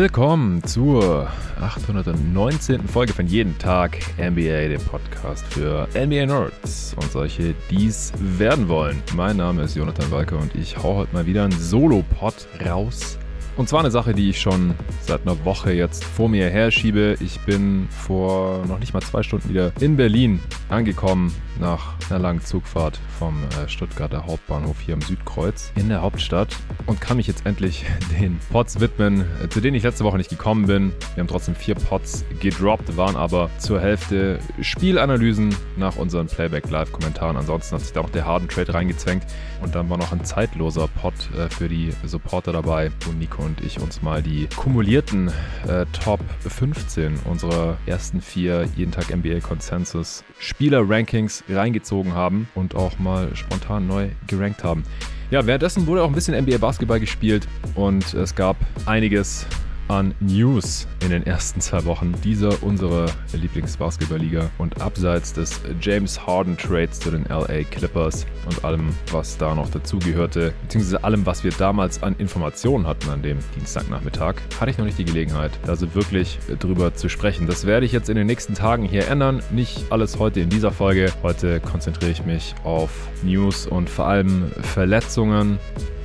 Willkommen 0.00 0.62
zur 0.62 1.28
819. 1.60 2.86
Folge 2.86 3.12
von 3.12 3.26
Jeden 3.26 3.58
Tag 3.58 3.98
NBA, 4.16 4.68
dem 4.68 4.80
Podcast 4.80 5.44
für 5.52 5.88
NBA 5.92 6.24
Nerds 6.26 6.94
und 6.94 7.10
solche, 7.10 7.52
die 7.68 7.88
es 7.88 8.12
werden 8.16 8.68
wollen. 8.68 9.02
Mein 9.16 9.38
Name 9.38 9.62
ist 9.62 9.74
Jonathan 9.74 10.08
Walker 10.12 10.38
und 10.38 10.54
ich 10.54 10.76
hau 10.76 10.98
heute 10.98 11.12
mal 11.12 11.26
wieder 11.26 11.42
einen 11.42 11.58
Solo-Pod 11.58 12.46
raus 12.64 13.18
und 13.58 13.68
zwar 13.68 13.80
eine 13.80 13.90
Sache, 13.90 14.14
die 14.14 14.30
ich 14.30 14.40
schon 14.40 14.74
seit 15.00 15.22
einer 15.22 15.44
Woche 15.44 15.72
jetzt 15.72 16.04
vor 16.04 16.28
mir 16.28 16.48
herschiebe. 16.48 17.16
Ich 17.18 17.40
bin 17.40 17.88
vor 17.90 18.64
noch 18.66 18.78
nicht 18.78 18.94
mal 18.94 19.00
zwei 19.00 19.24
Stunden 19.24 19.48
wieder 19.48 19.72
in 19.80 19.96
Berlin 19.96 20.40
angekommen 20.68 21.34
nach 21.58 21.94
einer 22.08 22.20
langen 22.20 22.40
Zugfahrt 22.40 23.00
vom 23.18 23.42
äh, 23.42 23.68
Stuttgarter 23.68 24.26
Hauptbahnhof 24.26 24.80
hier 24.80 24.94
am 24.94 25.00
Südkreuz 25.00 25.72
in 25.74 25.88
der 25.88 26.02
Hauptstadt 26.02 26.54
und 26.86 27.00
kann 27.00 27.16
mich 27.16 27.26
jetzt 27.26 27.46
endlich 27.46 27.84
den 28.20 28.38
Pods 28.52 28.78
widmen, 28.78 29.24
äh, 29.42 29.48
zu 29.48 29.60
denen 29.60 29.76
ich 29.76 29.82
letzte 29.82 30.04
Woche 30.04 30.18
nicht 30.18 30.30
gekommen 30.30 30.66
bin. 30.66 30.92
Wir 31.16 31.22
haben 31.22 31.28
trotzdem 31.28 31.56
vier 31.56 31.74
Pods 31.74 32.24
gedroppt, 32.38 32.96
waren 32.96 33.16
aber 33.16 33.50
zur 33.58 33.80
Hälfte 33.80 34.38
Spielanalysen 34.60 35.52
nach 35.76 35.96
unseren 35.96 36.28
Playback-Live-Kommentaren. 36.28 37.36
Ansonsten 37.36 37.74
hat 37.74 37.82
sich 37.82 37.92
da 37.92 38.02
auch 38.02 38.10
der 38.10 38.24
Harden 38.24 38.48
Trade 38.48 38.72
reingezwängt 38.72 39.24
und 39.62 39.74
dann 39.74 39.90
war 39.90 39.96
noch 39.96 40.12
ein 40.12 40.24
zeitloser 40.24 40.86
Pod 40.86 41.14
äh, 41.36 41.48
für 41.50 41.68
die 41.68 41.92
Supporter 42.04 42.52
dabei, 42.52 42.92
wo 43.04 43.10
Nico 43.10 43.47
und 43.48 43.64
ich 43.64 43.80
uns 43.80 44.02
mal 44.02 44.22
die 44.22 44.46
kumulierten 44.56 45.28
äh, 45.66 45.86
Top 46.04 46.20
15 46.40 47.20
unserer 47.24 47.78
ersten 47.86 48.20
vier 48.20 48.68
jeden 48.76 48.92
Tag 48.92 49.14
NBA 49.14 49.40
Consensus 49.40 50.22
Spieler 50.38 50.88
Rankings 50.88 51.42
reingezogen 51.48 52.12
haben 52.14 52.48
und 52.54 52.74
auch 52.74 52.98
mal 52.98 53.34
spontan 53.34 53.86
neu 53.86 54.08
gerankt 54.26 54.62
haben. 54.64 54.84
Ja, 55.30 55.46
währenddessen 55.46 55.86
wurde 55.86 56.02
auch 56.02 56.08
ein 56.08 56.14
bisschen 56.14 56.38
NBA 56.38 56.58
Basketball 56.58 57.00
gespielt 57.00 57.48
und 57.74 58.14
es 58.14 58.34
gab 58.34 58.56
einiges 58.86 59.46
an 59.88 60.14
News 60.20 60.86
in 61.02 61.10
den 61.10 61.26
ersten 61.26 61.60
zwei 61.60 61.84
Wochen 61.84 62.14
dieser 62.22 62.62
unserer 62.62 63.06
Lieblingsbasketballliga 63.32 64.50
und 64.58 64.80
abseits 64.80 65.32
des 65.32 65.60
James 65.80 66.26
Harden 66.26 66.56
Trades 66.56 67.00
zu 67.00 67.10
den 67.10 67.24
LA 67.24 67.64
Clippers 67.70 68.26
und 68.46 68.64
allem, 68.64 68.94
was 69.10 69.38
da 69.38 69.54
noch 69.54 69.70
dazugehörte, 69.70 70.52
beziehungsweise 70.62 71.02
allem, 71.04 71.26
was 71.26 71.44
wir 71.44 71.52
damals 71.52 72.02
an 72.02 72.14
Informationen 72.18 72.86
hatten 72.86 73.08
an 73.10 73.22
dem 73.22 73.38
Dienstagnachmittag, 73.56 74.36
hatte 74.60 74.70
ich 74.70 74.78
noch 74.78 74.84
nicht 74.84 74.98
die 74.98 75.04
Gelegenheit, 75.04 75.52
da 75.64 75.76
so 75.76 75.94
wirklich 75.94 76.38
drüber 76.58 76.94
zu 76.94 77.08
sprechen. 77.08 77.46
Das 77.46 77.66
werde 77.66 77.86
ich 77.86 77.92
jetzt 77.92 78.08
in 78.08 78.16
den 78.16 78.26
nächsten 78.26 78.54
Tagen 78.54 78.84
hier 78.84 79.08
ändern. 79.08 79.42
Nicht 79.50 79.90
alles 79.90 80.18
heute 80.18 80.40
in 80.40 80.50
dieser 80.50 80.70
Folge. 80.70 81.12
Heute 81.22 81.60
konzentriere 81.60 82.10
ich 82.10 82.24
mich 82.24 82.54
auf 82.64 82.90
News 83.22 83.66
und 83.66 83.88
vor 83.88 84.06
allem 84.06 84.50
Verletzungen. 84.60 85.58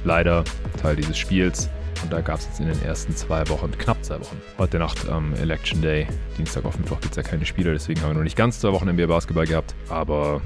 Leider 0.06 0.44
Teil 0.82 0.96
dieses 0.96 1.18
Spiels 1.18 1.70
und 2.04 2.12
da 2.12 2.22
gab 2.22 2.40
es 2.40 2.46
jetzt 2.46 2.60
in 2.60 2.68
den 2.68 2.82
ersten 2.84 3.16
zwei 3.16 3.48
Wochen, 3.50 3.72
knapp 3.72 4.04
zwei 4.04 4.20
Wochen, 4.20 4.40
heute 4.58 4.78
Nacht 4.78 5.10
am 5.10 5.34
ähm, 5.34 5.42
Election 5.42 5.82
Day, 5.82 6.06
Dienstag 6.38 6.66
auf 6.66 6.78
Mittwoch 6.78 7.00
gibt 7.00 7.12
es 7.12 7.18
ja 7.18 7.24
keine 7.24 7.46
Spiele, 7.46 7.72
deswegen 7.72 8.02
haben 8.02 8.10
wir 8.10 8.16
noch 8.16 8.24
nicht 8.24 8.36
ganz 8.36 8.60
zwei 8.60 8.72
Wochen 8.74 8.90
NBA 8.90 9.08
Basketball 9.08 9.48
gehabt, 9.48 9.74
aber 9.90 10.42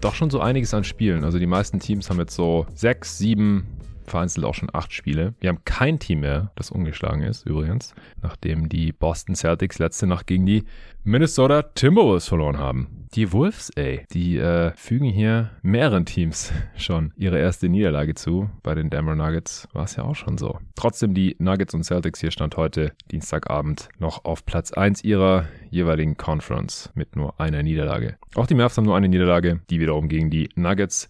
doch 0.00 0.14
schon 0.14 0.30
so 0.30 0.40
einiges 0.40 0.74
an 0.74 0.84
Spielen. 0.84 1.24
Also 1.24 1.38
die 1.38 1.46
meisten 1.46 1.78
Teams 1.80 2.10
haben 2.10 2.18
jetzt 2.18 2.34
so 2.34 2.66
sechs, 2.74 3.18
sieben, 3.18 3.66
vereinzelt 4.04 4.46
auch 4.46 4.54
schon 4.54 4.70
acht 4.72 4.92
Spiele. 4.92 5.34
Wir 5.40 5.48
haben 5.48 5.64
kein 5.64 5.98
Team 5.98 6.20
mehr, 6.20 6.50
das 6.56 6.70
ungeschlagen 6.70 7.22
ist, 7.22 7.46
übrigens, 7.46 7.94
nachdem 8.22 8.68
die 8.68 8.92
Boston 8.92 9.34
Celtics 9.34 9.78
letzte 9.78 10.06
Nacht 10.06 10.26
gegen 10.26 10.46
die 10.46 10.64
Minnesota 11.04 11.62
Timberwolves 11.62 12.28
verloren 12.28 12.58
haben. 12.58 13.08
Die 13.14 13.32
Wolves, 13.32 13.70
ey, 13.70 14.06
die 14.12 14.38
äh, 14.38 14.72
fügen 14.74 15.06
hier 15.06 15.50
mehreren 15.62 16.06
Teams 16.06 16.52
schon 16.76 17.12
ihre 17.16 17.38
erste 17.38 17.68
Niederlage 17.68 18.14
zu. 18.14 18.48
Bei 18.62 18.74
den 18.74 18.88
Denver 18.88 19.14
Nuggets 19.14 19.68
war 19.72 19.84
es 19.84 19.96
ja 19.96 20.04
auch 20.04 20.14
schon 20.14 20.38
so. 20.38 20.58
Trotzdem 20.76 21.12
die 21.12 21.36
Nuggets 21.38 21.74
und 21.74 21.82
Celtics 21.82 22.20
hier 22.20 22.30
stand 22.30 22.56
heute 22.56 22.92
Dienstagabend 23.10 23.88
noch 23.98 24.24
auf 24.24 24.46
Platz 24.46 24.72
1 24.72 25.04
ihrer 25.04 25.46
jeweiligen 25.70 26.16
Conference 26.16 26.90
mit 26.94 27.16
nur 27.16 27.38
einer 27.40 27.62
Niederlage. 27.62 28.16
Auch 28.34 28.46
die 28.46 28.54
Mavs 28.54 28.78
haben 28.78 28.84
nur 28.84 28.96
eine 28.96 29.08
Niederlage, 29.08 29.60
die 29.68 29.80
wiederum 29.80 30.08
gegen 30.08 30.30
die 30.30 30.48
Nuggets 30.54 31.08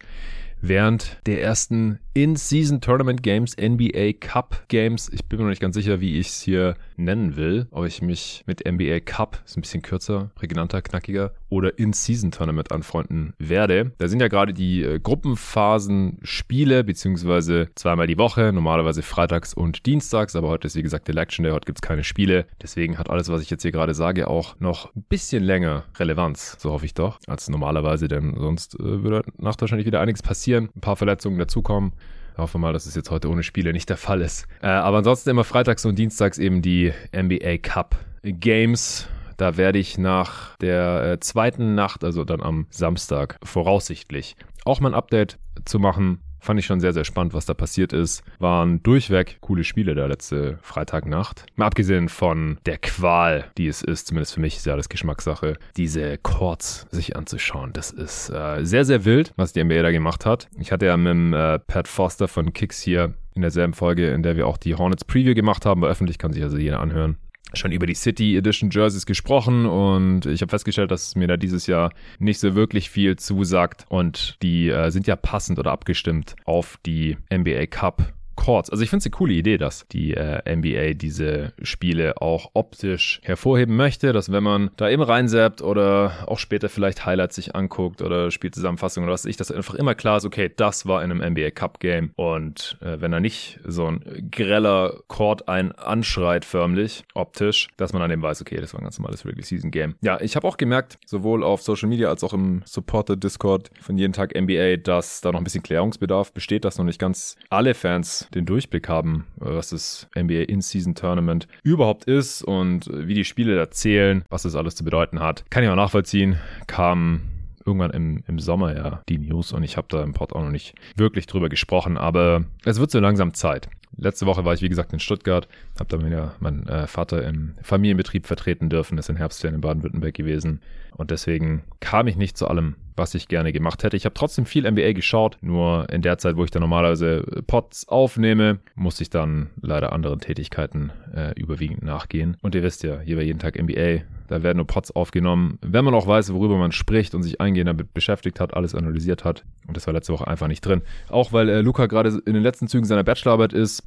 während 0.62 1.18
der 1.26 1.42
ersten 1.42 1.98
In-Season 2.14 2.80
Tournament 2.80 3.22
Games, 3.22 3.56
NBA 3.56 4.12
Cup 4.20 4.64
Games. 4.68 5.10
Ich 5.12 5.24
bin 5.24 5.38
mir 5.38 5.44
noch 5.44 5.50
nicht 5.50 5.62
ganz 5.62 5.74
sicher, 5.74 6.00
wie 6.00 6.18
ich 6.18 6.28
es 6.28 6.40
hier 6.40 6.76
nennen 6.96 7.36
will. 7.36 7.66
Ob 7.70 7.86
ich 7.86 8.00
mich 8.02 8.44
mit 8.46 8.66
NBA 8.70 9.00
Cup, 9.00 9.40
ist 9.44 9.56
ein 9.56 9.62
bisschen 9.62 9.82
kürzer, 9.82 10.30
prägnanter, 10.34 10.82
knackiger, 10.82 11.32
oder 11.48 11.78
In-Season 11.78 12.30
Tournament 12.30 12.70
anfreunden 12.70 13.34
werde. 13.38 13.92
Da 13.98 14.08
sind 14.08 14.20
ja 14.20 14.28
gerade 14.28 14.54
die 14.54 14.82
äh, 14.82 15.00
Gruppenphasen 15.00 16.18
Spiele, 16.22 16.84
beziehungsweise 16.84 17.68
zweimal 17.74 18.06
die 18.06 18.18
Woche, 18.18 18.52
normalerweise 18.52 19.02
freitags 19.02 19.52
und 19.52 19.84
dienstags, 19.86 20.36
aber 20.36 20.48
heute 20.48 20.66
ist 20.66 20.76
wie 20.76 20.82
gesagt 20.82 21.08
Election 21.08 21.44
Day, 21.44 21.52
heute 21.52 21.66
gibt 21.66 21.78
es 21.78 21.82
keine 21.82 22.04
Spiele. 22.04 22.46
Deswegen 22.62 22.98
hat 22.98 23.10
alles, 23.10 23.28
was 23.30 23.42
ich 23.42 23.50
jetzt 23.50 23.62
hier 23.62 23.72
gerade 23.72 23.94
sage, 23.94 24.28
auch 24.28 24.58
noch 24.60 24.94
ein 24.94 25.04
bisschen 25.08 25.42
länger 25.42 25.84
Relevanz, 25.98 26.56
so 26.58 26.70
hoffe 26.70 26.86
ich 26.86 26.94
doch, 26.94 27.18
als 27.26 27.48
normalerweise, 27.48 28.08
denn 28.08 28.34
sonst 28.38 28.74
äh, 28.74 29.02
würde 29.02 29.22
nach 29.38 29.56
wahrscheinlich 29.58 29.86
wieder 29.86 30.00
einiges 30.00 30.22
passieren 30.22 30.51
passieren, 30.52 30.68
ein 30.76 30.80
paar 30.80 30.96
Verletzungen 30.96 31.38
dazukommen. 31.38 31.92
Ich 32.32 32.38
hoffe 32.38 32.58
mal, 32.58 32.72
dass 32.72 32.86
es 32.86 32.94
jetzt 32.94 33.10
heute 33.10 33.28
ohne 33.28 33.42
Spiele 33.42 33.72
nicht 33.72 33.88
der 33.88 33.96
Fall 33.96 34.20
ist. 34.20 34.46
Äh, 34.62 34.66
aber 34.66 34.98
ansonsten 34.98 35.30
immer 35.30 35.44
freitags 35.44 35.84
und 35.84 35.98
dienstags 35.98 36.38
eben 36.38 36.62
die 36.62 36.92
NBA 37.14 37.58
Cup 37.58 37.96
Games. 38.22 39.08
Da 39.36 39.56
werde 39.56 39.78
ich 39.78 39.98
nach 39.98 40.56
der 40.58 41.12
äh, 41.12 41.20
zweiten 41.20 41.74
Nacht, 41.74 42.04
also 42.04 42.24
dann 42.24 42.42
am 42.42 42.66
Samstag, 42.70 43.38
voraussichtlich 43.42 44.36
auch 44.64 44.80
mal 44.80 44.90
ein 44.90 44.94
Update 44.94 45.38
zu 45.64 45.78
machen. 45.78 46.20
Fand 46.42 46.58
ich 46.58 46.66
schon 46.66 46.80
sehr, 46.80 46.92
sehr 46.92 47.04
spannend, 47.04 47.34
was 47.34 47.46
da 47.46 47.54
passiert 47.54 47.92
ist. 47.92 48.24
Waren 48.40 48.82
durchweg 48.82 49.38
coole 49.40 49.62
Spiele 49.62 49.94
da 49.94 50.06
letzte 50.06 50.58
Freitagnacht. 50.60 51.46
Mal 51.54 51.66
abgesehen 51.66 52.08
von 52.08 52.58
der 52.66 52.78
Qual, 52.78 53.44
die 53.56 53.68
es 53.68 53.80
ist, 53.80 54.08
zumindest 54.08 54.34
für 54.34 54.40
mich 54.40 54.56
ist 54.56 54.66
ja 54.66 54.72
alles 54.72 54.88
Geschmackssache, 54.88 55.56
diese 55.76 56.18
Chords 56.18 56.88
sich 56.90 57.14
anzuschauen. 57.14 57.72
Das 57.72 57.92
ist 57.92 58.28
äh, 58.30 58.64
sehr, 58.64 58.84
sehr 58.84 59.04
wild, 59.04 59.32
was 59.36 59.52
die 59.52 59.62
NBA 59.62 59.82
da 59.82 59.92
gemacht 59.92 60.26
hat. 60.26 60.48
Ich 60.58 60.72
hatte 60.72 60.86
ja 60.86 60.96
mit 60.96 61.12
dem, 61.12 61.32
äh, 61.32 61.60
Pat 61.60 61.86
Foster 61.86 62.26
von 62.26 62.52
Kicks 62.52 62.82
hier 62.82 63.14
in 63.36 63.42
derselben 63.42 63.72
Folge, 63.72 64.10
in 64.10 64.24
der 64.24 64.36
wir 64.36 64.48
auch 64.48 64.56
die 64.58 64.74
Hornets 64.74 65.04
Preview 65.04 65.34
gemacht 65.34 65.64
haben, 65.64 65.80
war 65.80 65.90
öffentlich, 65.90 66.18
kann 66.18 66.32
sich 66.32 66.42
also 66.42 66.58
jeder 66.58 66.80
anhören 66.80 67.18
schon 67.54 67.72
über 67.72 67.86
die 67.86 67.94
City 67.94 68.36
Edition 68.36 68.70
Jerseys 68.70 69.06
gesprochen 69.06 69.66
und 69.66 70.26
ich 70.26 70.40
habe 70.42 70.50
festgestellt, 70.50 70.90
dass 70.90 71.16
mir 71.16 71.28
da 71.28 71.36
dieses 71.36 71.66
Jahr 71.66 71.92
nicht 72.18 72.38
so 72.38 72.54
wirklich 72.54 72.90
viel 72.90 73.16
zusagt. 73.16 73.86
Und 73.88 74.36
die 74.42 74.68
äh, 74.68 74.90
sind 74.90 75.06
ja 75.06 75.16
passend 75.16 75.58
oder 75.58 75.72
abgestimmt 75.72 76.36
auf 76.44 76.78
die 76.84 77.16
NBA 77.32 77.66
Cup 77.66 78.12
Courts. 78.36 78.70
Also 78.70 78.82
ich 78.82 78.90
finde 78.90 79.00
es 79.00 79.06
eine 79.06 79.12
coole 79.12 79.34
Idee, 79.34 79.58
dass 79.58 79.86
die 79.88 80.14
äh, 80.14 80.56
NBA 80.56 80.94
diese 80.94 81.52
Spiele 81.62 82.20
auch 82.20 82.50
optisch 82.54 83.20
hervorheben 83.22 83.76
möchte, 83.76 84.12
dass 84.12 84.32
wenn 84.32 84.42
man 84.42 84.70
da 84.76 84.88
eben 84.88 85.02
reinsappt 85.02 85.62
oder 85.62 86.12
auch 86.26 86.38
später 86.38 86.68
vielleicht 86.68 87.06
Highlights 87.06 87.36
sich 87.36 87.54
anguckt 87.54 88.02
oder 88.02 88.30
Spielzusammenfassungen 88.30 89.08
oder 89.08 89.14
was 89.14 89.24
ich, 89.24 89.36
dass 89.36 89.50
einfach 89.50 89.74
immer 89.74 89.94
klar 89.94 90.18
ist, 90.18 90.24
okay, 90.24 90.50
das 90.54 90.86
war 90.86 91.02
in 91.02 91.10
einem 91.10 91.32
NBA 91.32 91.50
Cup 91.50 91.80
Game 91.80 92.10
und 92.16 92.76
äh, 92.80 93.00
wenn 93.00 93.12
da 93.12 93.20
nicht 93.20 93.60
so 93.64 93.86
ein 93.86 94.28
greller 94.30 95.00
Court 95.08 95.48
ein 95.48 95.72
anschreit 95.72 96.44
förmlich 96.44 97.04
optisch, 97.14 97.68
dass 97.76 97.92
man 97.92 98.00
dann 98.02 98.10
eben 98.10 98.22
weiß, 98.22 98.40
okay, 98.40 98.60
das 98.60 98.74
war 98.74 98.80
ein 98.80 98.84
ganz 98.84 98.98
normales 98.98 99.24
Regular 99.24 99.44
Season 99.44 99.70
Game. 99.70 99.94
Ja, 100.02 100.20
ich 100.20 100.36
habe 100.36 100.46
auch 100.46 100.56
gemerkt, 100.56 100.98
sowohl 101.06 101.42
auf 101.42 101.62
Social 101.62 101.88
Media 101.88 102.08
als 102.08 102.24
auch 102.24 102.32
im 102.32 102.62
Supporter 102.64 103.16
Discord 103.16 103.70
von 103.80 103.98
jeden 103.98 104.12
Tag 104.12 104.34
NBA, 104.34 104.76
dass 104.76 105.20
da 105.20 105.32
noch 105.32 105.40
ein 105.40 105.44
bisschen 105.44 105.62
Klärungsbedarf 105.62 106.32
besteht, 106.32 106.64
dass 106.64 106.78
noch 106.78 106.84
nicht 106.84 106.98
ganz 106.98 107.36
alle 107.50 107.74
Fans 107.74 108.21
den 108.30 108.46
Durchblick 108.46 108.88
haben, 108.88 109.26
was 109.36 109.70
das 109.70 110.08
NBA 110.16 110.42
In-Season 110.42 110.94
Tournament 110.94 111.48
überhaupt 111.62 112.04
ist 112.04 112.42
und 112.42 112.88
wie 112.92 113.14
die 113.14 113.24
Spiele 113.24 113.56
da 113.56 113.70
zählen, 113.70 114.24
was 114.28 114.42
das 114.42 114.54
alles 114.54 114.76
zu 114.76 114.84
bedeuten 114.84 115.20
hat. 115.20 115.44
Kann 115.50 115.64
ich 115.64 115.70
auch 115.70 115.76
nachvollziehen. 115.76 116.38
Kam 116.66 117.22
irgendwann 117.64 117.90
im, 117.90 118.24
im 118.26 118.38
Sommer 118.38 118.74
ja 118.74 119.02
die 119.08 119.18
News 119.18 119.52
und 119.52 119.62
ich 119.62 119.76
habe 119.76 119.86
da 119.88 120.02
im 120.02 120.12
Pod 120.12 120.32
auch 120.32 120.42
noch 120.42 120.50
nicht 120.50 120.74
wirklich 120.96 121.26
drüber 121.26 121.48
gesprochen, 121.48 121.96
aber 121.96 122.44
es 122.64 122.80
wird 122.80 122.90
so 122.90 123.00
langsam 123.00 123.34
Zeit. 123.34 123.68
Letzte 123.96 124.26
Woche 124.26 124.44
war 124.44 124.54
ich, 124.54 124.62
wie 124.62 124.68
gesagt, 124.68 124.92
in 124.92 125.00
Stuttgart, 125.00 125.48
habe 125.78 125.96
da 125.96 126.04
wieder 126.04 126.34
meinen 126.40 126.66
äh, 126.66 126.86
Vater 126.86 127.26
im 127.26 127.54
Familienbetrieb 127.62 128.26
vertreten 128.26 128.68
dürfen, 128.68 128.98
ist 128.98 129.08
in 129.08 129.16
Herbstferien 129.16 129.56
in 129.56 129.60
Baden-Württemberg 129.60 130.14
gewesen 130.14 130.60
und 130.96 131.10
deswegen 131.10 131.62
kam 131.80 132.06
ich 132.06 132.16
nicht 132.16 132.36
zu 132.36 132.46
allem, 132.48 132.76
was 132.96 133.14
ich 133.14 133.28
gerne 133.28 133.52
gemacht 133.52 133.84
hätte. 133.84 133.96
Ich 133.96 134.04
habe 134.04 134.14
trotzdem 134.14 134.44
viel 134.44 134.70
NBA 134.70 134.92
geschaut, 134.92 135.38
nur 135.40 135.88
in 135.90 136.02
der 136.02 136.18
Zeit, 136.18 136.36
wo 136.36 136.44
ich 136.44 136.50
dann 136.50 136.60
normalerweise 136.60 137.22
Pots 137.46 137.88
aufnehme, 137.88 138.58
musste 138.74 139.02
ich 139.02 139.10
dann 139.10 139.50
leider 139.60 139.92
anderen 139.92 140.20
Tätigkeiten 140.20 140.92
äh, 141.14 141.32
überwiegend 141.34 141.82
nachgehen. 141.82 142.36
Und 142.42 142.54
ihr 142.54 142.62
wisst 142.62 142.82
ja, 142.82 143.00
hier 143.00 143.16
bei 143.16 143.22
jeden 143.22 143.38
Tag 143.38 143.60
NBA, 143.60 144.02
da 144.32 144.42
werden 144.42 144.56
nur 144.56 144.66
Pots 144.66 144.90
aufgenommen, 144.90 145.58
wenn 145.60 145.84
man 145.84 145.92
auch 145.94 146.06
weiß, 146.06 146.32
worüber 146.32 146.56
man 146.56 146.72
spricht 146.72 147.14
und 147.14 147.22
sich 147.22 147.40
eingehend 147.40 147.68
damit 147.68 147.92
beschäftigt 147.92 148.40
hat, 148.40 148.54
alles 148.54 148.74
analysiert 148.74 149.24
hat. 149.24 149.44
Und 149.68 149.76
das 149.76 149.86
war 149.86 149.92
letzte 149.92 150.14
Woche 150.14 150.26
einfach 150.26 150.48
nicht 150.48 150.62
drin. 150.62 150.80
Auch 151.10 151.32
weil 151.34 151.50
äh, 151.50 151.60
Luca 151.60 151.84
gerade 151.86 152.08
in 152.24 152.32
den 152.32 152.42
letzten 152.42 152.66
Zügen 152.66 152.86
seiner 152.86 153.04
Bachelorarbeit 153.04 153.52
ist. 153.52 153.82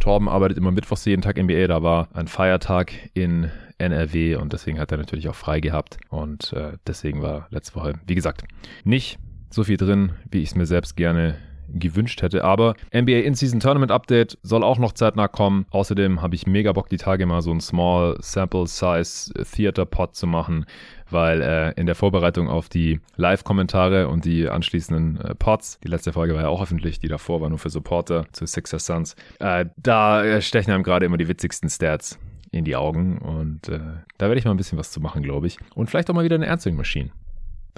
Torben 0.00 0.28
arbeitet 0.28 0.58
immer 0.58 0.72
mittwochs 0.72 1.04
jeden 1.04 1.22
Tag 1.22 1.40
NBA. 1.40 1.68
Da 1.68 1.82
war 1.84 2.08
ein 2.12 2.26
Feiertag 2.26 2.92
in 3.14 3.50
NRW 3.78 4.34
und 4.34 4.52
deswegen 4.52 4.80
hat 4.80 4.90
er 4.90 4.98
natürlich 4.98 5.28
auch 5.28 5.36
frei 5.36 5.60
gehabt. 5.60 5.98
Und 6.08 6.52
äh, 6.54 6.72
deswegen 6.84 7.22
war 7.22 7.46
letzte 7.50 7.76
Woche, 7.76 7.94
wie 8.04 8.16
gesagt, 8.16 8.42
nicht 8.82 9.20
so 9.50 9.62
viel 9.62 9.76
drin, 9.76 10.10
wie 10.28 10.42
ich 10.42 10.50
es 10.50 10.54
mir 10.56 10.66
selbst 10.66 10.96
gerne 10.96 11.36
gewünscht 11.72 12.22
hätte. 12.22 12.44
Aber 12.44 12.74
NBA 12.94 13.20
In-Season 13.20 13.60
Tournament 13.60 13.92
Update 13.92 14.38
soll 14.42 14.62
auch 14.62 14.78
noch 14.78 14.92
zeitnah 14.92 15.28
kommen. 15.28 15.66
Außerdem 15.70 16.22
habe 16.22 16.34
ich 16.34 16.46
mega 16.46 16.72
Bock, 16.72 16.88
die 16.88 16.96
Tage 16.96 17.26
mal 17.26 17.42
so 17.42 17.52
ein 17.52 17.60
Small 17.60 18.16
Sample 18.20 18.66
Size 18.66 19.32
Theater 19.44 19.86
Pod 19.86 20.14
zu 20.14 20.26
machen, 20.26 20.66
weil 21.10 21.40
äh, 21.42 21.72
in 21.80 21.86
der 21.86 21.94
Vorbereitung 21.94 22.48
auf 22.48 22.68
die 22.68 23.00
Live-Kommentare 23.16 24.08
und 24.08 24.24
die 24.24 24.48
anschließenden 24.48 25.20
äh, 25.20 25.34
Pods, 25.34 25.78
die 25.80 25.88
letzte 25.88 26.12
Folge 26.12 26.34
war 26.34 26.42
ja 26.42 26.48
auch 26.48 26.62
öffentlich, 26.62 26.98
die 26.98 27.08
davor 27.08 27.40
war 27.40 27.48
nur 27.48 27.58
für 27.58 27.70
Supporter 27.70 28.26
zu 28.32 28.46
Sixers 28.46 28.86
Suns, 28.86 29.16
äh, 29.40 29.66
da 29.76 30.24
äh, 30.24 30.42
stechen 30.42 30.72
einem 30.72 30.82
gerade 30.82 31.06
immer 31.06 31.16
die 31.16 31.28
witzigsten 31.28 31.68
Stats 31.68 32.18
in 32.50 32.64
die 32.64 32.76
Augen 32.76 33.18
und 33.18 33.68
äh, 33.68 33.80
da 34.18 34.26
werde 34.26 34.38
ich 34.38 34.44
mal 34.44 34.52
ein 34.52 34.56
bisschen 34.56 34.78
was 34.78 34.90
zu 34.90 35.00
machen, 35.00 35.22
glaube 35.22 35.46
ich. 35.46 35.58
Und 35.74 35.88
vielleicht 35.90 36.10
auch 36.10 36.14
mal 36.14 36.24
wieder 36.24 36.36
eine 36.36 36.50
Answering 36.50 36.76
Machine. 36.76 37.10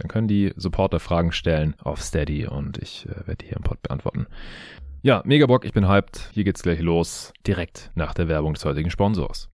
Dann 0.01 0.09
können 0.09 0.29
die 0.29 0.53
Supporter 0.57 0.99
Fragen 0.99 1.31
stellen 1.31 1.75
auf 1.79 2.03
Steady 2.03 2.47
und 2.47 2.79
ich 2.79 3.07
äh, 3.07 3.27
werde 3.27 3.37
die 3.37 3.47
hier 3.47 3.57
im 3.57 3.63
Pod 3.63 3.83
beantworten. 3.83 4.27
Ja, 5.03 5.23
mega 5.25 5.47
Bock, 5.47 5.65
ich 5.65 5.73
bin 5.73 5.89
hyped. 5.89 6.31
Hier 6.33 6.45
geht's 6.45 6.63
gleich 6.63 6.81
los, 6.81 7.33
direkt 7.47 7.91
nach 7.95 8.15
der 8.15 8.29
Werbung 8.29 8.55
des 8.55 8.65
heutigen 8.65 8.91
Sponsors. 8.91 9.51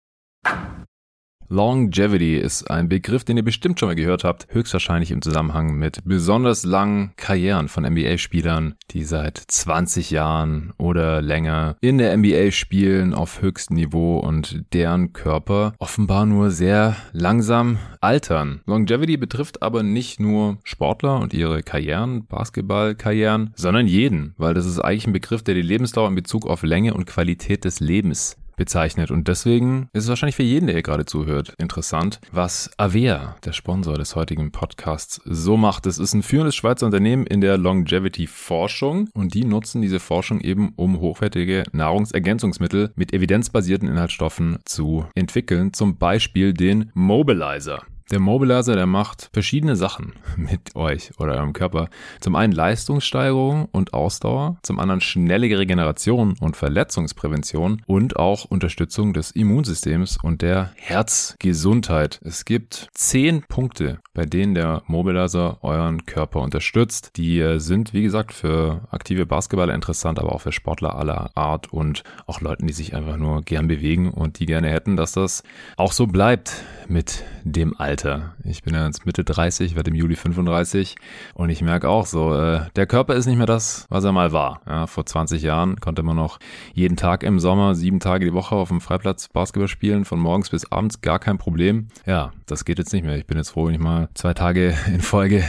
Longevity 1.52 2.38
ist 2.38 2.70
ein 2.70 2.88
Begriff, 2.88 3.24
den 3.24 3.36
ihr 3.36 3.44
bestimmt 3.44 3.78
schon 3.78 3.90
mal 3.90 3.94
gehört 3.94 4.24
habt, 4.24 4.46
höchstwahrscheinlich 4.48 5.10
im 5.10 5.20
Zusammenhang 5.20 5.74
mit 5.74 5.98
besonders 6.02 6.64
langen 6.64 7.12
Karrieren 7.16 7.68
von 7.68 7.84
NBA-Spielern, 7.84 8.74
die 8.90 9.04
seit 9.04 9.36
20 9.36 10.10
Jahren 10.10 10.72
oder 10.78 11.20
länger 11.20 11.76
in 11.82 11.98
der 11.98 12.16
NBA 12.16 12.52
spielen 12.52 13.12
auf 13.12 13.42
höchstem 13.42 13.76
Niveau 13.76 14.16
und 14.16 14.64
deren 14.72 15.12
Körper 15.12 15.74
offenbar 15.78 16.24
nur 16.24 16.50
sehr 16.50 16.96
langsam 17.12 17.76
altern. 18.00 18.62
Longevity 18.64 19.18
betrifft 19.18 19.62
aber 19.62 19.82
nicht 19.82 20.20
nur 20.20 20.56
Sportler 20.64 21.20
und 21.20 21.34
ihre 21.34 21.62
Karrieren, 21.62 22.26
Basketballkarrieren, 22.28 23.52
sondern 23.56 23.86
jeden, 23.86 24.32
weil 24.38 24.54
das 24.54 24.64
ist 24.64 24.80
eigentlich 24.80 25.06
ein 25.06 25.12
Begriff, 25.12 25.42
der 25.42 25.54
die 25.54 25.60
Lebensdauer 25.60 26.08
in 26.08 26.14
Bezug 26.14 26.46
auf 26.46 26.62
Länge 26.62 26.94
und 26.94 27.04
Qualität 27.04 27.66
des 27.66 27.80
Lebens 27.80 28.38
bezeichnet. 28.56 29.10
Und 29.10 29.28
deswegen 29.28 29.88
ist 29.92 30.04
es 30.04 30.08
wahrscheinlich 30.08 30.36
für 30.36 30.42
jeden, 30.42 30.66
der 30.66 30.74
hier 30.74 30.82
gerade 30.82 31.04
zuhört, 31.04 31.54
interessant, 31.58 32.20
was 32.30 32.70
Avea, 32.76 33.36
der 33.44 33.52
Sponsor 33.52 33.96
des 33.96 34.16
heutigen 34.16 34.52
Podcasts, 34.52 35.20
so 35.24 35.56
macht. 35.56 35.86
Es 35.86 35.98
ist 35.98 36.14
ein 36.14 36.22
führendes 36.22 36.54
Schweizer 36.54 36.86
Unternehmen 36.86 37.26
in 37.26 37.40
der 37.40 37.58
Longevity-Forschung 37.58 39.08
und 39.14 39.34
die 39.34 39.44
nutzen 39.44 39.82
diese 39.82 40.00
Forschung 40.00 40.40
eben, 40.40 40.72
um 40.76 41.00
hochwertige 41.00 41.64
Nahrungsergänzungsmittel 41.72 42.92
mit 42.96 43.12
evidenzbasierten 43.12 43.88
Inhaltsstoffen 43.88 44.58
zu 44.64 45.06
entwickeln. 45.14 45.72
Zum 45.72 45.98
Beispiel 45.98 46.52
den 46.52 46.90
Mobilizer. 46.94 47.82
Der 48.12 48.20
Mobilizer, 48.20 48.76
der 48.76 48.84
macht 48.84 49.30
verschiedene 49.32 49.74
Sachen 49.74 50.12
mit 50.36 50.76
euch 50.76 51.18
oder 51.18 51.32
eurem 51.32 51.54
Körper. 51.54 51.88
Zum 52.20 52.36
einen 52.36 52.52
Leistungssteigerung 52.52 53.70
und 53.72 53.94
Ausdauer, 53.94 54.58
zum 54.62 54.78
anderen 54.78 55.00
schnelle 55.00 55.58
Regeneration 55.58 56.36
und 56.38 56.54
Verletzungsprävention 56.54 57.80
und 57.86 58.16
auch 58.16 58.44
Unterstützung 58.44 59.14
des 59.14 59.30
Immunsystems 59.30 60.18
und 60.22 60.42
der 60.42 60.72
Herzgesundheit. 60.76 62.20
Es 62.22 62.44
gibt 62.44 62.90
zehn 62.92 63.44
Punkte, 63.48 64.00
bei 64.12 64.26
denen 64.26 64.54
der 64.54 64.82
Mobilizer 64.86 65.56
euren 65.62 66.04
Körper 66.04 66.40
unterstützt. 66.42 67.12
Die 67.16 67.40
äh, 67.40 67.60
sind, 67.60 67.94
wie 67.94 68.02
gesagt, 68.02 68.34
für 68.34 68.86
aktive 68.90 69.24
Basketballer 69.24 69.74
interessant, 69.74 70.18
aber 70.18 70.34
auch 70.34 70.42
für 70.42 70.52
Sportler 70.52 70.96
aller 70.96 71.30
Art 71.34 71.72
und 71.72 72.04
auch 72.26 72.42
Leuten, 72.42 72.66
die 72.66 72.74
sich 72.74 72.94
einfach 72.94 73.16
nur 73.16 73.40
gern 73.40 73.68
bewegen 73.68 74.10
und 74.10 74.38
die 74.38 74.44
gerne 74.44 74.68
hätten, 74.68 74.98
dass 74.98 75.12
das 75.12 75.44
auch 75.78 75.92
so 75.92 76.06
bleibt 76.06 76.62
mit 76.88 77.24
dem 77.44 77.74
Alter. 77.78 78.01
Alter. 78.04 78.34
Ich 78.42 78.64
bin 78.64 78.74
ja 78.74 78.84
jetzt 78.84 79.06
Mitte 79.06 79.22
30, 79.22 79.76
werde 79.76 79.90
im 79.90 79.96
Juli 79.96 80.16
35 80.16 80.96
und 81.34 81.50
ich 81.50 81.62
merke 81.62 81.88
auch 81.88 82.06
so, 82.06 82.34
äh, 82.34 82.62
der 82.74 82.86
Körper 82.86 83.14
ist 83.14 83.26
nicht 83.26 83.36
mehr 83.36 83.46
das, 83.46 83.86
was 83.90 84.02
er 84.02 84.10
mal 84.10 84.32
war. 84.32 84.60
Ja, 84.66 84.88
vor 84.88 85.06
20 85.06 85.40
Jahren 85.40 85.78
konnte 85.78 86.02
man 86.02 86.16
noch 86.16 86.40
jeden 86.74 86.96
Tag 86.96 87.22
im 87.22 87.38
Sommer, 87.38 87.76
sieben 87.76 88.00
Tage 88.00 88.24
die 88.24 88.32
Woche 88.32 88.56
auf 88.56 88.68
dem 88.68 88.80
Freiplatz 88.80 89.28
Basketball 89.28 89.68
spielen, 89.68 90.04
von 90.04 90.18
morgens 90.18 90.50
bis 90.50 90.70
abends, 90.72 91.00
gar 91.00 91.20
kein 91.20 91.38
Problem. 91.38 91.88
Ja, 92.04 92.32
das 92.46 92.64
geht 92.64 92.78
jetzt 92.78 92.92
nicht 92.92 93.04
mehr. 93.04 93.16
Ich 93.16 93.26
bin 93.26 93.36
jetzt 93.36 93.50
froh, 93.50 93.66
wenn 93.66 93.74
ich 93.74 93.80
mal 93.80 94.08
zwei 94.14 94.34
Tage 94.34 94.74
in 94.86 95.00
Folge 95.00 95.44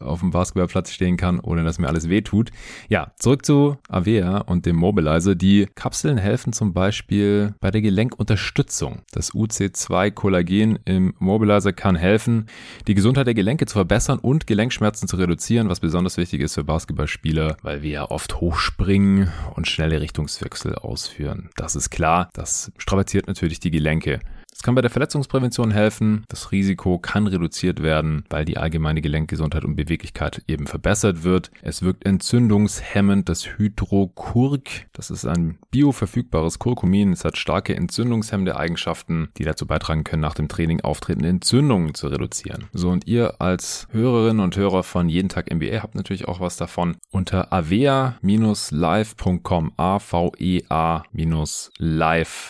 auf 0.00 0.20
dem 0.20 0.30
Basketballplatz 0.30 0.90
stehen 0.90 1.16
kann, 1.16 1.38
ohne 1.38 1.62
dass 1.62 1.78
mir 1.78 1.88
alles 1.88 2.08
weh 2.08 2.22
tut. 2.22 2.50
Ja, 2.88 3.12
zurück 3.18 3.46
zu 3.46 3.76
Avea 3.88 4.38
und 4.38 4.66
dem 4.66 4.76
Mobilizer. 4.76 5.34
Die 5.34 5.66
Kapseln 5.74 6.18
helfen 6.18 6.52
zum 6.52 6.72
Beispiel 6.72 7.54
bei 7.60 7.70
der 7.70 7.80
Gelenkunterstützung. 7.80 9.02
Das 9.12 9.32
UC2-Kollagen 9.32 10.80
im 10.84 11.14
Mobilizer 11.18 11.72
kann 11.82 11.96
helfen, 11.96 12.46
die 12.86 12.94
Gesundheit 12.94 13.26
der 13.26 13.34
Gelenke 13.34 13.66
zu 13.66 13.72
verbessern 13.72 14.20
und 14.20 14.46
Gelenkschmerzen 14.46 15.08
zu 15.08 15.16
reduzieren, 15.16 15.68
was 15.68 15.80
besonders 15.80 16.16
wichtig 16.16 16.40
ist 16.40 16.54
für 16.54 16.62
Basketballspieler, 16.62 17.56
weil 17.62 17.82
wir 17.82 17.90
ja 17.90 18.08
oft 18.08 18.40
hochspringen 18.40 19.32
und 19.56 19.66
schnelle 19.66 20.00
Richtungswechsel 20.00 20.76
ausführen. 20.76 21.50
Das 21.56 21.74
ist 21.74 21.90
klar, 21.90 22.30
das 22.34 22.70
strapaziert 22.78 23.26
natürlich 23.26 23.58
die 23.58 23.72
Gelenke. 23.72 24.20
Es 24.62 24.64
kann 24.64 24.76
bei 24.76 24.80
der 24.80 24.92
Verletzungsprävention 24.92 25.72
helfen. 25.72 26.22
Das 26.28 26.52
Risiko 26.52 26.96
kann 26.96 27.26
reduziert 27.26 27.82
werden, 27.82 28.22
weil 28.30 28.44
die 28.44 28.58
allgemeine 28.58 29.02
Gelenkgesundheit 29.02 29.64
und 29.64 29.74
Beweglichkeit 29.74 30.44
eben 30.46 30.68
verbessert 30.68 31.24
wird. 31.24 31.50
Es 31.62 31.82
wirkt 31.82 32.06
entzündungshemmend. 32.06 33.28
Das 33.28 33.58
Hydrokurk, 33.58 34.86
das 34.92 35.10
ist 35.10 35.26
ein 35.26 35.58
bioverfügbares 35.72 36.60
Kurkumin. 36.60 37.12
Es 37.12 37.24
hat 37.24 37.38
starke 37.38 37.74
entzündungshemmende 37.74 38.56
Eigenschaften, 38.56 39.30
die 39.36 39.42
dazu 39.42 39.66
beitragen 39.66 40.04
können, 40.04 40.22
nach 40.22 40.34
dem 40.34 40.46
Training 40.46 40.80
auftretende 40.82 41.28
Entzündungen 41.28 41.94
zu 41.94 42.06
reduzieren. 42.06 42.66
So, 42.72 42.90
und 42.90 43.08
ihr 43.08 43.40
als 43.40 43.88
Hörerinnen 43.90 44.38
und 44.38 44.56
Hörer 44.56 44.84
von 44.84 45.08
Jeden 45.08 45.28
Tag 45.28 45.52
NBA 45.52 45.82
habt 45.82 45.96
natürlich 45.96 46.28
auch 46.28 46.38
was 46.38 46.56
davon. 46.56 46.98
Unter 47.10 47.52
avea-live.com, 47.52 49.72
A-V-E-A-live, 49.76 50.54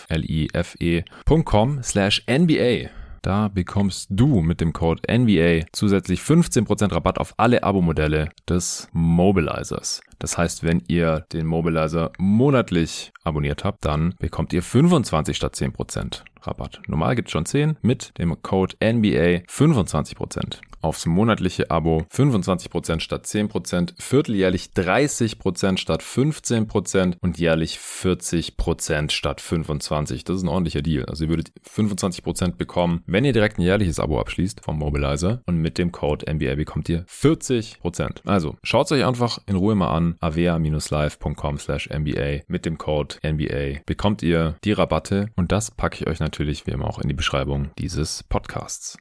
L-I-F-E.com 0.09 1.81
slash 1.81 2.02
NBA. 2.27 2.89
Da 3.21 3.47
bekommst 3.47 4.07
du 4.09 4.41
mit 4.41 4.59
dem 4.59 4.73
Code 4.73 5.01
NBA 5.09 5.67
zusätzlich 5.71 6.19
15% 6.19 6.91
Rabatt 6.91 7.19
auf 7.19 7.33
alle 7.37 7.63
Abo-Modelle 7.63 8.29
des 8.49 8.89
Mobilizers. 8.91 10.01
Das 10.19 10.37
heißt, 10.37 10.63
wenn 10.63 10.83
ihr 10.87 11.25
den 11.31 11.45
Mobilizer 11.45 12.11
monatlich 12.17 13.11
abonniert 13.23 13.63
habt, 13.63 13.85
dann 13.85 14.15
bekommt 14.19 14.53
ihr 14.53 14.63
25 14.63 15.35
statt 15.35 15.55
10% 15.55 16.21
Rabatt. 16.41 16.81
Normal 16.87 17.15
gibt 17.15 17.29
es 17.29 17.31
schon 17.31 17.45
10, 17.45 17.77
mit 17.81 18.17
dem 18.17 18.41
Code 18.41 18.75
NBA 18.81 19.45
25% 19.47 20.59
aufs 20.83 21.05
monatliche 21.05 21.71
Abo 21.71 22.05
25% 22.13 22.99
statt 22.99 23.25
10%, 23.25 23.93
vierteljährlich 23.97 24.71
30% 24.75 25.77
statt 25.77 26.03
15% 26.03 27.15
und 27.21 27.39
jährlich 27.39 27.77
40% 27.77 29.09
statt 29.11 29.41
25%. 29.41 30.25
Das 30.25 30.37
ist 30.37 30.43
ein 30.43 30.49
ordentlicher 30.49 30.81
Deal. 30.81 31.05
Also 31.05 31.23
ihr 31.23 31.29
würdet 31.29 31.51
25% 31.67 32.57
bekommen, 32.57 33.01
wenn 33.07 33.25
ihr 33.25 33.33
direkt 33.33 33.57
ein 33.57 33.63
jährliches 33.63 33.99
Abo 33.99 34.19
abschließt 34.19 34.61
vom 34.63 34.77
Mobilizer 34.77 35.41
und 35.45 35.57
mit 35.57 35.77
dem 35.77 35.91
Code 35.91 36.31
NBA 36.31 36.55
bekommt 36.55 36.89
ihr 36.89 37.05
40%. 37.05 38.25
Also 38.25 38.55
schaut 38.63 38.87
es 38.87 38.91
euch 38.91 39.05
einfach 39.05 39.39
in 39.47 39.55
Ruhe 39.55 39.75
mal 39.75 39.95
an, 39.95 40.02
avea-live.com 40.19 41.57
slash 41.57 41.89
NBA 41.89 42.41
mit 42.47 42.65
dem 42.65 42.77
Code 42.77 43.15
NBA 43.25 43.81
bekommt 43.85 44.23
ihr 44.23 44.55
die 44.63 44.73
Rabatte 44.73 45.27
und 45.35 45.51
das 45.51 45.71
packe 45.71 45.97
ich 46.01 46.07
euch 46.07 46.19
natürlich 46.19 46.67
wie 46.67 46.71
immer 46.71 46.87
auch 46.87 46.99
in 46.99 47.07
die 47.07 47.13
Beschreibung 47.13 47.71
dieses 47.77 48.23
Podcasts. 48.23 48.97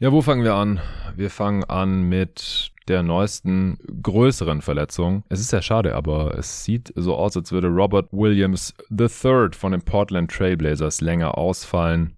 Ja, 0.00 0.12
wo 0.12 0.22
fangen 0.22 0.44
wir 0.44 0.54
an? 0.54 0.80
Wir 1.16 1.28
fangen 1.28 1.64
an 1.64 2.02
mit 2.02 2.70
der 2.86 3.02
neuesten 3.02 3.78
größeren 4.02 4.62
Verletzung. 4.62 5.24
Es 5.28 5.40
ist 5.40 5.48
sehr 5.48 5.62
schade, 5.62 5.94
aber 5.94 6.38
es 6.38 6.64
sieht 6.64 6.92
so 6.94 7.16
aus, 7.16 7.36
als 7.36 7.52
würde 7.52 7.68
Robert 7.68 8.08
Williams 8.12 8.74
III 8.90 9.50
von 9.52 9.72
den 9.72 9.82
Portland 9.82 10.30
Trailblazers 10.30 11.00
länger 11.00 11.36
ausfallen. 11.36 12.14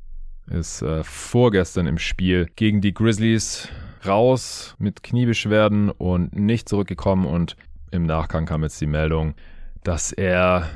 Ist 0.46 0.82
äh, 0.82 1.02
vorgestern 1.04 1.86
im 1.86 1.98
Spiel 1.98 2.48
gegen 2.56 2.80
die 2.80 2.92
Grizzlies 2.92 3.68
raus 4.06 4.74
mit 4.78 5.02
Kniebeschwerden 5.02 5.90
und 5.90 6.34
nicht 6.34 6.68
zurückgekommen 6.68 7.26
und 7.26 7.56
im 7.90 8.04
Nachgang 8.04 8.46
kam 8.46 8.62
jetzt 8.62 8.80
die 8.80 8.86
Meldung, 8.86 9.34
dass 9.82 10.12
er 10.12 10.68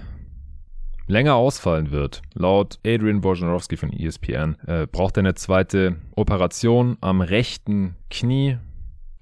länger 1.06 1.34
ausfallen 1.34 1.90
wird. 1.90 2.22
Laut 2.34 2.78
Adrian 2.86 3.22
Wojnarowski 3.22 3.76
von 3.76 3.92
ESPN 3.92 4.56
äh, 4.66 4.86
braucht 4.86 5.16
er 5.16 5.20
eine 5.20 5.34
zweite 5.34 5.96
Operation 6.16 6.96
am 7.00 7.20
rechten 7.20 7.96
Knie. 8.10 8.58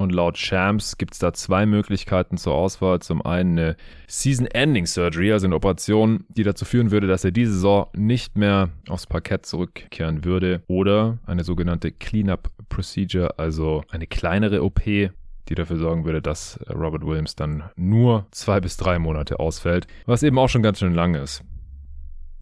Und 0.03 0.11
laut 0.11 0.37
Shams 0.37 0.99
gibt 0.99 1.15
es 1.15 1.21
da 1.21 1.33
zwei 1.33 1.65
Möglichkeiten 1.65 2.37
zur 2.37 2.55
Auswahl. 2.55 2.99
Zum 2.99 3.25
einen 3.25 3.59
eine 3.59 3.77
Season-Ending 4.09 4.87
Surgery, 4.87 5.33
also 5.33 5.47
eine 5.47 5.55
Operation, 5.55 6.25
die 6.29 6.43
dazu 6.43 6.65
führen 6.65 6.91
würde, 6.91 7.07
dass 7.07 7.25
er 7.25 7.31
diese 7.31 7.53
Saison 7.53 7.87
nicht 7.95 8.37
mehr 8.37 8.71
aufs 8.89 9.07
Parkett 9.07 9.47
zurückkehren 9.47 10.25
würde. 10.25 10.63
Oder 10.67 11.19
eine 11.25 11.45
sogenannte 11.45 11.93
Cleanup 11.93 12.51
Procedure, 12.69 13.39
also 13.39 13.85
eine 13.91 14.09
kleinere 14.09 14.65
OP, 14.65 14.83
die 14.85 15.55
dafür 15.55 15.77
sorgen 15.77 16.05
würde, 16.05 16.21
dass 16.21 16.59
Robert 16.69 17.07
Williams 17.07 17.37
dann 17.37 17.65
nur 17.77 18.27
zwei 18.33 18.61
bis 18.61 18.77
drei 18.77 18.99
Monate 18.99 19.39
ausfällt, 19.39 19.87
was 20.07 20.23
eben 20.25 20.39
auch 20.39 20.49
schon 20.49 20.63
ganz 20.63 20.81
schön 20.81 20.95
lang 20.95 21.15
ist. 21.15 21.45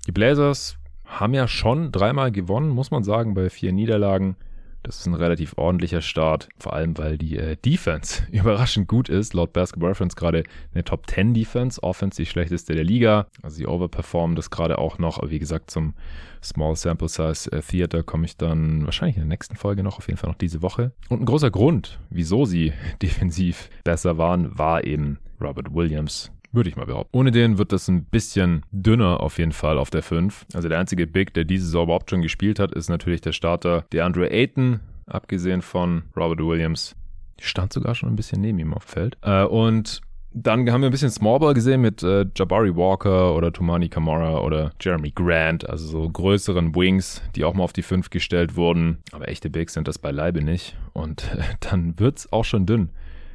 Die 0.06 0.12
Blazers 0.12 0.78
haben 1.04 1.34
ja 1.34 1.46
schon 1.46 1.92
dreimal 1.92 2.30
gewonnen, 2.30 2.70
muss 2.70 2.90
man 2.90 3.02
sagen, 3.02 3.34
bei 3.34 3.50
vier 3.50 3.72
Niederlagen. 3.72 4.36
Das 4.82 4.98
ist 4.98 5.06
ein 5.06 5.14
relativ 5.14 5.58
ordentlicher 5.58 6.00
Start, 6.00 6.48
vor 6.58 6.72
allem 6.72 6.96
weil 6.96 7.18
die 7.18 7.36
äh, 7.36 7.56
Defense 7.56 8.22
überraschend 8.32 8.88
gut 8.88 9.08
ist. 9.08 9.34
Laut 9.34 9.52
Basketball 9.52 9.90
Reference 9.90 10.16
gerade 10.16 10.44
eine 10.72 10.84
Top 10.84 11.08
10 11.08 11.34
Defense, 11.34 11.82
Offense 11.82 12.16
die 12.22 12.26
schlechteste 12.26 12.74
der 12.74 12.84
Liga. 12.84 13.26
Also 13.42 13.56
sie 13.56 13.66
overperformen 13.66 14.36
das 14.36 14.50
gerade 14.50 14.78
auch 14.78 14.98
noch, 14.98 15.18
aber 15.18 15.30
wie 15.30 15.38
gesagt, 15.38 15.70
zum 15.70 15.94
Small 16.42 16.76
Sample 16.76 17.08
Size 17.08 17.52
äh, 17.52 17.60
Theater 17.60 18.02
komme 18.02 18.24
ich 18.24 18.36
dann 18.36 18.84
wahrscheinlich 18.86 19.16
in 19.16 19.22
der 19.22 19.28
nächsten 19.28 19.56
Folge 19.56 19.82
noch, 19.82 19.98
auf 19.98 20.06
jeden 20.06 20.18
Fall 20.18 20.30
noch 20.30 20.38
diese 20.38 20.62
Woche. 20.62 20.92
Und 21.08 21.20
ein 21.20 21.26
großer 21.26 21.50
Grund, 21.50 21.98
wieso 22.08 22.46
sie 22.46 22.72
defensiv 23.02 23.68
besser 23.84 24.16
waren, 24.16 24.58
war 24.58 24.84
eben 24.84 25.18
Robert 25.40 25.74
Williams. 25.74 26.30
Würde 26.52 26.68
ich 26.68 26.76
mal 26.76 26.86
behaupten. 26.86 27.16
Ohne 27.16 27.30
den 27.30 27.58
wird 27.58 27.72
das 27.72 27.88
ein 27.88 28.04
bisschen 28.04 28.64
dünner 28.72 29.20
auf 29.20 29.38
jeden 29.38 29.52
Fall 29.52 29.78
auf 29.78 29.90
der 29.90 30.02
5. 30.02 30.46
Also 30.52 30.68
der 30.68 30.80
einzige 30.80 31.06
Big, 31.06 31.32
der 31.34 31.44
diese 31.44 31.66
Saison 31.66 31.84
überhaupt 31.84 32.10
schon 32.10 32.22
gespielt 32.22 32.58
hat, 32.58 32.72
ist 32.72 32.88
natürlich 32.88 33.20
der 33.20 33.32
Starter 33.32 33.84
DeAndre 33.92 34.30
Ayton, 34.30 34.80
abgesehen 35.06 35.62
von 35.62 36.02
Robert 36.16 36.40
Williams. 36.40 36.96
Stand 37.40 37.72
sogar 37.72 37.94
schon 37.94 38.08
ein 38.08 38.16
bisschen 38.16 38.40
neben 38.40 38.58
ihm 38.58 38.74
auf 38.74 38.84
dem 38.84 38.90
Feld. 38.90 39.18
Äh, 39.22 39.44
und 39.44 40.00
dann 40.32 40.70
haben 40.70 40.82
wir 40.82 40.88
ein 40.88 40.92
bisschen 40.92 41.10
Smallball 41.10 41.54
gesehen 41.54 41.80
mit 41.80 42.02
äh, 42.02 42.26
Jabari 42.36 42.74
Walker 42.74 43.34
oder 43.34 43.52
Tumani 43.52 43.88
Kamara 43.88 44.40
oder 44.40 44.72
Jeremy 44.80 45.10
Grant, 45.12 45.68
also 45.68 45.86
so 45.86 46.08
größeren 46.08 46.74
Wings, 46.74 47.22
die 47.34 47.44
auch 47.44 47.54
mal 47.54 47.64
auf 47.64 47.72
die 47.72 47.82
5 47.82 48.10
gestellt 48.10 48.56
wurden. 48.56 48.98
Aber 49.12 49.28
echte 49.28 49.50
Bigs 49.50 49.74
sind 49.74 49.88
das 49.88 49.98
beileibe 49.98 50.42
nicht. 50.42 50.76
Und 50.92 51.32
äh, 51.32 51.42
dann 51.60 51.98
wird's 51.98 52.32
auch 52.32 52.44
schon 52.44 52.66
dünn 52.66 52.90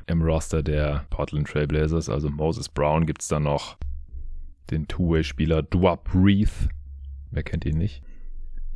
im 0.07 0.21
Roster 0.21 0.63
der 0.63 1.05
Portland 1.09 1.47
Trailblazers. 1.47 2.09
Also 2.09 2.29
Moses 2.29 2.69
Brown 2.69 3.05
gibt 3.05 3.21
es 3.21 3.27
dann 3.27 3.43
noch 3.43 3.77
den 4.71 4.87
Two-Way-Spieler 4.87 5.63
Dwap 5.63 6.09
Reith. 6.13 6.69
Wer 7.31 7.43
kennt 7.43 7.65
ihn 7.65 7.77
nicht? 7.77 8.03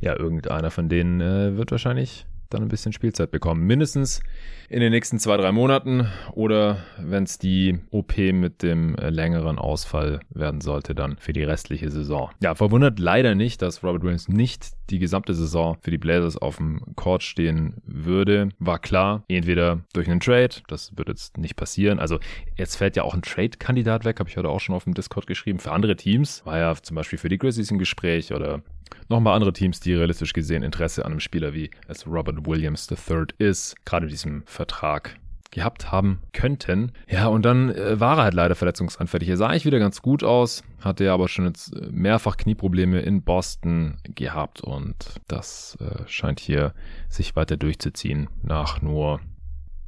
Ja, 0.00 0.16
irgendeiner 0.18 0.70
von 0.70 0.88
denen 0.88 1.20
äh, 1.20 1.56
wird 1.56 1.70
wahrscheinlich 1.70 2.26
dann 2.50 2.62
ein 2.62 2.68
bisschen 2.68 2.92
Spielzeit 2.92 3.30
bekommen. 3.30 3.66
Mindestens 3.66 4.20
in 4.68 4.80
den 4.80 4.92
nächsten 4.92 5.18
zwei, 5.18 5.36
drei 5.36 5.52
Monaten 5.52 6.06
oder 6.32 6.78
wenn 6.98 7.24
es 7.24 7.38
die 7.38 7.80
OP 7.90 8.16
mit 8.18 8.62
dem 8.62 8.94
äh, 8.96 9.10
längeren 9.10 9.58
Ausfall 9.58 10.20
werden 10.30 10.60
sollte, 10.60 10.94
dann 10.94 11.16
für 11.18 11.32
die 11.32 11.42
restliche 11.42 11.90
Saison. 11.90 12.30
Ja, 12.40 12.54
verwundert 12.54 12.98
leider 12.98 13.34
nicht, 13.34 13.62
dass 13.62 13.82
Robert 13.82 14.02
Williams 14.02 14.28
nicht 14.28 14.70
die 14.90 14.98
gesamte 14.98 15.34
Saison 15.34 15.76
für 15.80 15.90
die 15.90 15.98
Blazers 15.98 16.36
auf 16.36 16.56
dem 16.56 16.80
Court 16.96 17.22
stehen 17.22 17.74
würde. 17.84 18.50
War 18.58 18.78
klar, 18.78 19.24
entweder 19.28 19.80
durch 19.92 20.08
einen 20.08 20.20
Trade, 20.20 20.56
das 20.68 20.96
wird 20.96 21.08
jetzt 21.08 21.38
nicht 21.38 21.56
passieren. 21.56 21.98
Also 21.98 22.18
jetzt 22.56 22.76
fällt 22.76 22.96
ja 22.96 23.04
auch 23.04 23.14
ein 23.14 23.22
Trade-Kandidat 23.22 24.04
weg, 24.04 24.20
habe 24.20 24.28
ich 24.28 24.36
heute 24.36 24.48
auch 24.48 24.60
schon 24.60 24.74
auf 24.74 24.84
dem 24.84 24.94
Discord 24.94 25.26
geschrieben. 25.26 25.58
Für 25.58 25.72
andere 25.72 25.96
Teams 25.96 26.44
war 26.44 26.58
ja 26.58 26.74
zum 26.74 26.94
Beispiel 26.96 27.18
für 27.18 27.28
die 27.28 27.38
Grizzlies 27.38 27.70
ein 27.70 27.78
Gespräch 27.78 28.32
oder 28.32 28.62
nochmal 29.08 29.34
andere 29.34 29.52
Teams, 29.52 29.80
die 29.80 29.94
realistisch 29.94 30.32
gesehen 30.32 30.62
Interesse 30.62 31.04
an 31.04 31.12
einem 31.12 31.20
Spieler 31.20 31.54
wie 31.54 31.70
es 31.88 32.06
Robert 32.06 32.46
Williams 32.46 32.88
III 32.90 33.26
ist, 33.38 33.74
gerade 33.84 34.06
in 34.06 34.10
diesem 34.10 34.42
Vertrag 34.46 35.16
gehabt 35.50 35.90
haben 35.90 36.22
könnten. 36.32 36.92
Ja, 37.08 37.26
und 37.26 37.44
dann 37.44 37.70
äh, 37.70 37.98
war 37.98 38.18
er 38.18 38.24
halt 38.24 38.34
leider 38.34 38.54
verletzungsanfällig. 38.54 39.28
Er 39.28 39.36
sah 39.36 39.48
eigentlich 39.48 39.64
wieder 39.64 39.78
ganz 39.78 40.00
gut 40.00 40.22
aus, 40.22 40.62
hatte 40.80 41.04
ja 41.04 41.14
aber 41.14 41.28
schon 41.28 41.46
jetzt 41.46 41.74
äh, 41.74 41.88
mehrfach 41.90 42.36
Knieprobleme 42.36 43.00
in 43.00 43.22
Boston 43.22 43.98
gehabt 44.14 44.60
und 44.60 45.20
das 45.26 45.76
äh, 45.80 46.06
scheint 46.06 46.40
hier 46.40 46.72
sich 47.08 47.36
weiter 47.36 47.56
durchzuziehen 47.56 48.28
nach 48.42 48.80
nur 48.80 49.20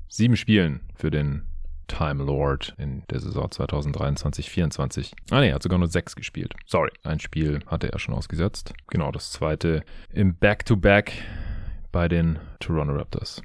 sieben 0.08 0.36
Spielen 0.36 0.80
für 0.94 1.10
den 1.10 1.42
Time 1.92 2.24
Lord 2.24 2.74
in 2.78 3.02
der 3.10 3.20
Saison 3.20 3.46
2023-24. 3.46 5.12
Ah 5.30 5.40
ne, 5.40 5.48
er 5.48 5.56
hat 5.56 5.62
sogar 5.62 5.78
nur 5.78 5.88
sechs 5.88 6.16
gespielt. 6.16 6.54
Sorry, 6.66 6.90
ein 7.04 7.20
Spiel 7.20 7.60
hatte 7.66 7.92
er 7.92 7.98
schon 7.98 8.14
ausgesetzt. 8.14 8.72
Genau, 8.88 9.12
das 9.12 9.30
zweite 9.30 9.84
im 10.10 10.34
Back-to-Back 10.34 11.10
-Back 11.10 11.12
bei 11.92 12.08
den 12.08 12.38
Toronto 12.60 12.94
Raptors. 12.94 13.42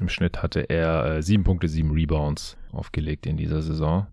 Im 0.00 0.08
Schnitt 0.08 0.42
hatte 0.42 0.60
er 0.70 1.16
äh, 1.16 1.22
7 1.22 1.44
Punkte, 1.44 1.68
7 1.68 1.90
Rebounds 1.90 2.56
aufgelegt 2.72 3.26
in 3.26 3.36
dieser 3.36 3.60
Saison. 3.60 4.06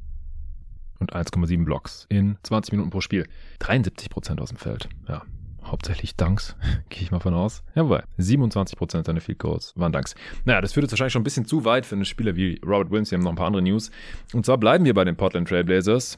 Und 1.00 1.14
1,7 1.14 1.64
Blocks 1.64 2.06
in 2.10 2.38
20 2.44 2.74
Minuten 2.74 2.90
pro 2.90 3.02
Spiel. 3.02 3.28
73% 3.60 4.40
aus 4.42 4.50
dem 4.50 4.58
Feld. 4.58 4.90
Ja, 5.08 5.24
hauptsächlich 5.66 6.16
Dunks, 6.16 6.56
gehe 6.90 7.02
ich 7.02 7.12
mal 7.12 7.20
von 7.20 7.34
aus. 7.34 7.64
Jawohl, 7.76 8.04
27% 8.20 9.06
seiner 9.06 9.22
Field 9.22 9.40
Goals 9.40 9.74
waren 9.76 9.92
Dunks. 9.92 10.16
Naja, 10.46 10.62
das 10.62 10.74
führt 10.74 10.84
jetzt 10.84 10.92
wahrscheinlich 10.92 11.14
schon 11.14 11.22
ein 11.22 11.26
bisschen 11.26 11.46
zu 11.46 11.66
weit 11.66 11.86
für 11.86 11.96
einen 11.96 12.06
Spieler 12.06 12.36
wie 12.36 12.60
Robert 12.66 12.92
Williams. 12.92 13.12
Wir 13.12 13.18
haben 13.18 13.24
noch 13.24 13.32
ein 13.32 13.38
paar 13.38 13.48
andere 13.48 13.64
News. 13.64 13.92
Und 14.34 14.46
zwar 14.46 14.58
bleiben 14.58 14.86
wir 14.86 14.94
bei 14.94 15.04
den 15.04 15.16
Portland 15.16 15.48
Trailblazers. 15.48 16.16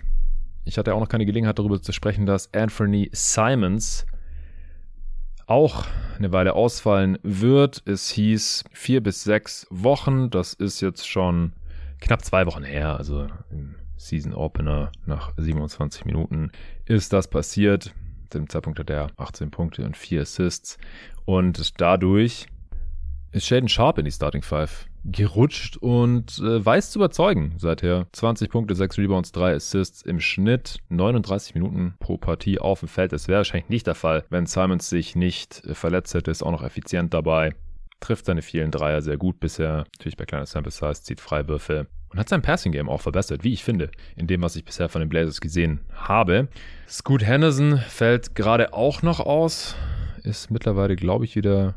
Ich 0.65 0.77
hatte 0.77 0.93
auch 0.93 0.99
noch 0.99 1.09
keine 1.09 1.25
Gelegenheit 1.25 1.57
darüber 1.57 1.81
zu 1.81 1.93
sprechen, 1.93 2.25
dass 2.25 2.53
Anthony 2.53 3.09
Simons 3.13 4.05
auch 5.45 5.85
eine 6.17 6.33
Weile 6.33 6.53
ausfallen 6.53 7.17
wird. 7.23 7.81
Es 7.85 8.09
hieß 8.09 8.65
vier 8.73 9.01
bis 9.01 9.23
sechs 9.23 9.65
Wochen. 9.69 10.29
Das 10.29 10.53
ist 10.53 10.81
jetzt 10.81 11.07
schon 11.07 11.53
knapp 12.01 12.23
zwei 12.23 12.45
Wochen 12.45 12.63
her. 12.63 12.97
Also 12.97 13.27
im 13.49 13.75
Season 13.95 14.33
Opener 14.33 14.91
nach 15.05 15.31
27 15.37 16.05
Minuten 16.05 16.51
ist 16.85 17.13
das 17.13 17.29
passiert. 17.29 17.93
Dem 18.33 18.49
Zeitpunkt 18.49 18.79
hat 18.79 18.89
er 18.89 19.11
18 19.17 19.51
Punkte 19.51 19.85
und 19.85 19.97
4 19.97 20.21
Assists. 20.21 20.77
Und 21.25 21.79
dadurch 21.81 22.47
ist 23.31 23.47
Shaden 23.47 23.69
Sharp 23.69 23.97
in 23.97 24.05
die 24.05 24.11
Starting 24.11 24.41
Five 24.41 24.87
gerutscht 25.03 25.77
und 25.77 26.37
äh, 26.39 26.65
weiß 26.65 26.91
zu 26.91 26.99
überzeugen. 26.99 27.53
Seither 27.57 28.07
20 28.11 28.49
Punkte, 28.49 28.75
6 28.75 28.97
Rebounds, 28.97 29.31
3 29.31 29.55
Assists 29.55 30.01
im 30.01 30.19
Schnitt, 30.19 30.79
39 30.89 31.55
Minuten 31.55 31.95
pro 31.99 32.17
Partie 32.17 32.59
auf 32.59 32.81
dem 32.81 32.89
Feld. 32.89 33.13
Das 33.13 33.27
wäre 33.27 33.37
wahrscheinlich 33.37 33.69
nicht 33.69 33.87
der 33.87 33.95
Fall, 33.95 34.25
wenn 34.29 34.45
Simons 34.45 34.89
sich 34.89 35.15
nicht 35.15 35.63
äh, 35.65 35.73
verletzt 35.73 36.13
hätte. 36.13 36.31
Ist 36.31 36.43
auch 36.43 36.51
noch 36.51 36.63
effizient 36.63 37.13
dabei. 37.13 37.55
Trifft 37.99 38.25
seine 38.25 38.41
vielen 38.41 38.71
Dreier 38.71 39.01
sehr 39.01 39.17
gut 39.17 39.39
bisher. 39.39 39.85
Natürlich 39.97 40.17
bei 40.17 40.25
kleiner 40.25 40.45
Sample 40.45 40.71
Size, 40.71 41.03
zieht 41.03 41.21
Freiwürfe 41.21 41.87
und 42.09 42.19
hat 42.19 42.29
sein 42.29 42.41
Passing 42.41 42.71
Game 42.71 42.89
auch 42.89 43.01
verbessert, 43.01 43.43
wie 43.43 43.53
ich 43.53 43.63
finde, 43.63 43.91
in 44.15 44.27
dem, 44.27 44.41
was 44.41 44.55
ich 44.55 44.65
bisher 44.65 44.89
von 44.89 45.01
den 45.01 45.09
Blazers 45.09 45.41
gesehen 45.41 45.81
habe. 45.93 46.47
Scoot 46.87 47.23
Henderson 47.23 47.77
fällt 47.77 48.35
gerade 48.35 48.73
auch 48.73 49.01
noch 49.01 49.19
aus. 49.19 49.75
Ist 50.23 50.51
mittlerweile, 50.51 50.95
glaube 50.95 51.25
ich, 51.25 51.35
wieder 51.35 51.75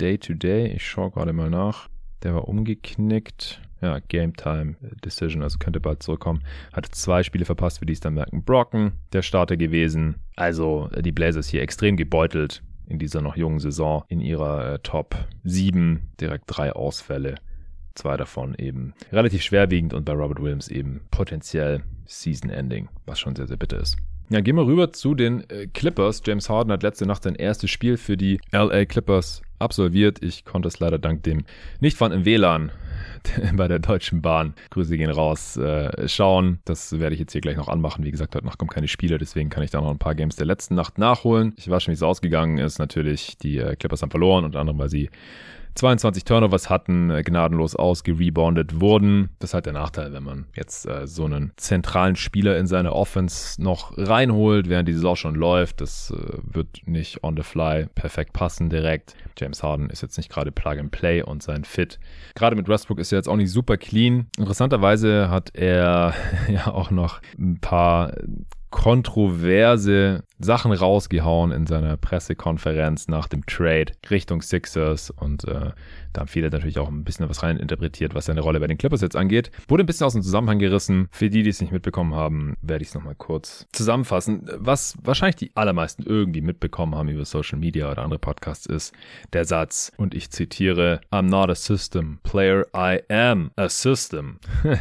Day 0.00 0.18
to 0.18 0.34
Day. 0.34 0.68
Ich 0.68 0.86
schaue 0.86 1.10
gerade 1.10 1.32
mal 1.32 1.50
nach. 1.50 1.88
Der 2.22 2.34
war 2.34 2.48
umgeknickt. 2.48 3.60
Ja, 3.82 3.98
Game 3.98 4.36
Time 4.36 4.76
Decision, 5.02 5.42
also 5.42 5.58
könnte 5.58 5.80
bald 5.80 6.02
zurückkommen. 6.02 6.42
Hatte 6.72 6.90
zwei 6.90 7.22
Spiele 7.22 7.46
verpasst, 7.46 7.78
für 7.78 7.86
die 7.86 7.94
es 7.94 8.00
dann 8.00 8.14
merken. 8.14 8.44
Brocken, 8.44 8.92
der 9.12 9.22
Starter 9.22 9.56
gewesen. 9.56 10.16
Also 10.36 10.90
die 11.00 11.12
Blazers 11.12 11.48
hier 11.48 11.62
extrem 11.62 11.96
gebeutelt 11.96 12.62
in 12.86 12.98
dieser 12.98 13.22
noch 13.22 13.36
jungen 13.36 13.58
Saison. 13.58 14.04
In 14.08 14.20
ihrer 14.20 14.74
äh, 14.74 14.78
Top 14.80 15.16
7 15.44 16.10
direkt 16.20 16.44
drei 16.46 16.72
Ausfälle. 16.72 17.36
Zwei 17.94 18.16
davon 18.16 18.54
eben 18.56 18.94
relativ 19.12 19.42
schwerwiegend 19.42 19.94
und 19.94 20.04
bei 20.04 20.12
Robert 20.12 20.40
Williams 20.40 20.68
eben 20.68 21.00
potenziell 21.10 21.82
Season 22.06 22.50
Ending, 22.50 22.88
was 23.06 23.20
schon 23.20 23.36
sehr, 23.36 23.46
sehr 23.46 23.56
bitter 23.56 23.78
ist. 23.78 23.96
Ja, 24.32 24.40
gehen 24.40 24.54
wir 24.54 24.64
rüber 24.64 24.92
zu 24.92 25.16
den 25.16 25.42
äh, 25.50 25.66
Clippers. 25.66 26.22
James 26.24 26.48
Harden 26.48 26.72
hat 26.72 26.84
letzte 26.84 27.04
Nacht 27.04 27.24
sein 27.24 27.34
erstes 27.34 27.68
Spiel 27.68 27.96
für 27.96 28.16
die 28.16 28.38
LA 28.52 28.84
Clippers 28.84 29.42
absolviert. 29.58 30.22
Ich 30.22 30.44
konnte 30.44 30.68
es 30.68 30.78
leider 30.78 31.00
dank 31.00 31.24
dem 31.24 31.44
nicht 31.80 31.96
vorhandenen 31.96 32.24
WLAN 32.24 32.70
bei 33.56 33.66
der 33.66 33.80
Deutschen 33.80 34.22
Bahn, 34.22 34.54
Grüße 34.70 34.96
gehen 34.96 35.10
raus, 35.10 35.56
äh, 35.56 36.08
schauen. 36.08 36.60
Das 36.64 37.00
werde 37.00 37.14
ich 37.14 37.20
jetzt 37.20 37.32
hier 37.32 37.40
gleich 37.40 37.56
noch 37.56 37.66
anmachen. 37.66 38.04
Wie 38.04 38.10
gesagt, 38.12 38.36
heute 38.36 38.46
Nacht 38.46 38.58
kommen 38.58 38.70
keine 38.70 38.86
Spiele, 38.86 39.18
deswegen 39.18 39.50
kann 39.50 39.64
ich 39.64 39.72
da 39.72 39.80
noch 39.80 39.90
ein 39.90 39.98
paar 39.98 40.14
Games 40.14 40.36
der 40.36 40.46
letzten 40.46 40.76
Nacht 40.76 40.98
nachholen. 40.98 41.52
Ich 41.56 41.68
weiß 41.68 41.82
schon, 41.82 41.90
wie 41.90 41.96
es 41.96 42.02
ausgegangen 42.02 42.58
ist. 42.58 42.78
Natürlich, 42.78 43.36
die 43.36 43.58
äh, 43.58 43.74
Clippers 43.74 44.02
haben 44.02 44.10
verloren, 44.10 44.44
unter 44.44 44.60
anderem, 44.60 44.78
weil 44.78 44.90
sie 44.90 45.10
22 45.74 46.24
Turnovers 46.24 46.70
hatten, 46.70 47.10
äh, 47.10 47.22
gnadenlos 47.22 47.76
ausgereboundet 47.76 48.80
wurden. 48.80 49.30
Das 49.38 49.50
ist 49.50 49.54
halt 49.54 49.66
der 49.66 49.72
Nachteil, 49.72 50.12
wenn 50.12 50.22
man 50.22 50.46
jetzt 50.54 50.86
äh, 50.86 51.06
so 51.06 51.24
einen 51.24 51.52
zentralen 51.56 52.16
Spieler 52.16 52.58
in 52.58 52.66
seine 52.66 52.92
Offense 52.92 53.62
noch 53.62 53.92
reinholt, 53.96 54.68
während 54.68 54.88
die 54.88 54.92
Saison 54.92 55.16
schon 55.16 55.34
läuft. 55.34 55.80
Das 55.80 56.10
äh, 56.10 56.38
wird 56.42 56.86
nicht 56.86 57.22
on 57.22 57.36
the 57.36 57.42
fly 57.42 57.86
perfekt 57.94 58.32
passen 58.32 58.68
direkt. 58.70 59.14
James 59.38 59.62
Harden 59.62 59.90
ist 59.90 60.02
jetzt 60.02 60.16
nicht 60.16 60.30
gerade 60.30 60.52
Plug 60.52 60.78
and 60.78 60.90
Play 60.90 61.22
und 61.22 61.42
sein 61.42 61.64
Fit. 61.64 61.98
Gerade 62.34 62.56
mit 62.56 62.68
Westbrook 62.68 62.98
ist 62.98 63.12
er 63.12 63.18
jetzt 63.18 63.28
auch 63.28 63.36
nicht 63.36 63.50
super 63.50 63.76
clean. 63.76 64.26
Interessanterweise 64.38 65.30
hat 65.30 65.50
er 65.54 66.14
ja 66.48 66.66
auch 66.68 66.90
noch 66.90 67.20
ein 67.38 67.58
paar 67.60 68.12
kontroverse 68.70 70.24
Sachen 70.38 70.72
rausgehauen 70.72 71.52
in 71.52 71.66
seiner 71.66 71.96
Pressekonferenz 71.96 73.08
nach 73.08 73.28
dem 73.28 73.44
Trade 73.44 73.92
Richtung 74.10 74.40
Sixers 74.42 75.10
und 75.10 75.44
äh, 75.44 75.72
da 76.12 76.22
haben 76.22 76.28
viele 76.28 76.50
natürlich 76.50 76.78
auch 76.78 76.88
ein 76.88 77.04
bisschen 77.04 77.28
was 77.28 77.42
rein 77.42 77.56
interpretiert, 77.56 78.14
was 78.14 78.26
seine 78.26 78.40
Rolle 78.40 78.58
bei 78.58 78.66
den 78.66 78.78
Clippers 78.78 79.00
jetzt 79.00 79.16
angeht. 79.16 79.50
Wurde 79.68 79.84
ein 79.84 79.86
bisschen 79.86 80.06
aus 80.06 80.14
dem 80.14 80.22
Zusammenhang 80.22 80.58
gerissen. 80.58 81.08
Für 81.12 81.30
die, 81.30 81.42
die 81.42 81.50
es 81.50 81.60
nicht 81.60 81.72
mitbekommen 81.72 82.14
haben, 82.14 82.56
werde 82.62 82.82
ich 82.82 82.88
es 82.88 82.94
nochmal 82.94 83.14
kurz 83.14 83.66
zusammenfassen. 83.72 84.48
Was 84.56 84.96
wahrscheinlich 85.02 85.36
die 85.36 85.52
allermeisten 85.54 86.02
irgendwie 86.02 86.40
mitbekommen 86.40 86.96
haben 86.96 87.08
über 87.08 87.24
Social 87.24 87.58
Media 87.58 87.90
oder 87.90 88.02
andere 88.02 88.18
Podcasts 88.18 88.66
ist 88.66 88.92
der 89.32 89.44
Satz, 89.44 89.92
und 89.96 90.14
ich 90.14 90.30
zitiere, 90.30 91.00
I'm 91.12 91.28
not 91.28 91.48
a 91.48 91.54
system 91.54 92.18
player, 92.24 92.66
I 92.74 93.00
am 93.08 93.52
a 93.56 93.68
system. 93.68 94.38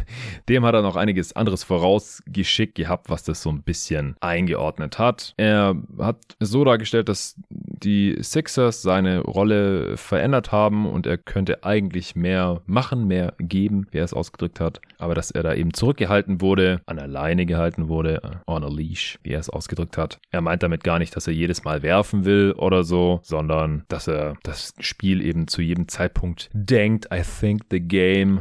Dem 0.50 0.66
hat 0.66 0.74
er 0.74 0.82
noch 0.82 0.96
einiges 0.96 1.36
anderes 1.36 1.64
vorausgeschickt 1.64 2.76
gehabt, 2.76 3.10
was 3.10 3.24
das 3.24 3.42
so 3.44 3.50
ein 3.50 3.62
bisschen 3.62 3.79
eingeordnet 4.20 5.00
hat. 5.00 5.34
Er 5.38 5.76
hat 6.00 6.18
es 6.40 6.50
so 6.50 6.64
dargestellt, 6.64 7.10
dass 7.10 7.36
die 7.50 8.18
Sixers 8.22 8.82
seine 8.82 9.22
Rolle 9.22 9.98
verändert 9.98 10.52
haben 10.52 10.86
und 10.86 11.08
er 11.08 11.18
könnte 11.18 11.64
eigentlich 11.64 12.16
mehr 12.16 12.62
machen, 12.66 13.08
mehr 13.08 13.34
geben, 13.40 13.88
wie 13.92 14.00
er 14.00 14.06
es 14.06 14.14
ausgedrückt 14.14 14.60
hat. 14.60 14.82
Aber 14.98 15.16
dass 15.16 15.32
er 15.32 15.44
da 15.44 15.54
eben 15.54 15.74
zurückgehalten 15.74 16.42
wurde, 16.42 16.82
an 16.86 17.00
alleine 17.00 17.46
gehalten 17.46 17.88
wurde, 17.88 18.22
on 18.48 18.64
a 18.64 18.68
leash, 18.68 19.20
wie 19.24 19.32
er 19.32 19.40
es 19.40 19.50
ausgedrückt 19.50 19.98
hat. 19.98 20.20
Er 20.32 20.42
meint 20.42 20.64
damit 20.64 20.84
gar 20.84 21.00
nicht, 21.00 21.16
dass 21.16 21.28
er 21.28 21.34
jedes 21.34 21.64
Mal 21.64 21.84
werfen 21.84 22.26
will 22.26 22.54
oder 22.58 22.84
so, 22.84 23.20
sondern 23.24 23.84
dass 23.88 24.08
er 24.08 24.36
das 24.44 24.74
Spiel 24.80 25.22
eben 25.22 25.48
zu 25.48 25.62
jedem 25.62 25.88
Zeitpunkt 25.88 26.50
denkt. 26.54 27.08
I 27.14 27.22
think 27.22 27.64
the 27.72 27.80
game 27.80 28.40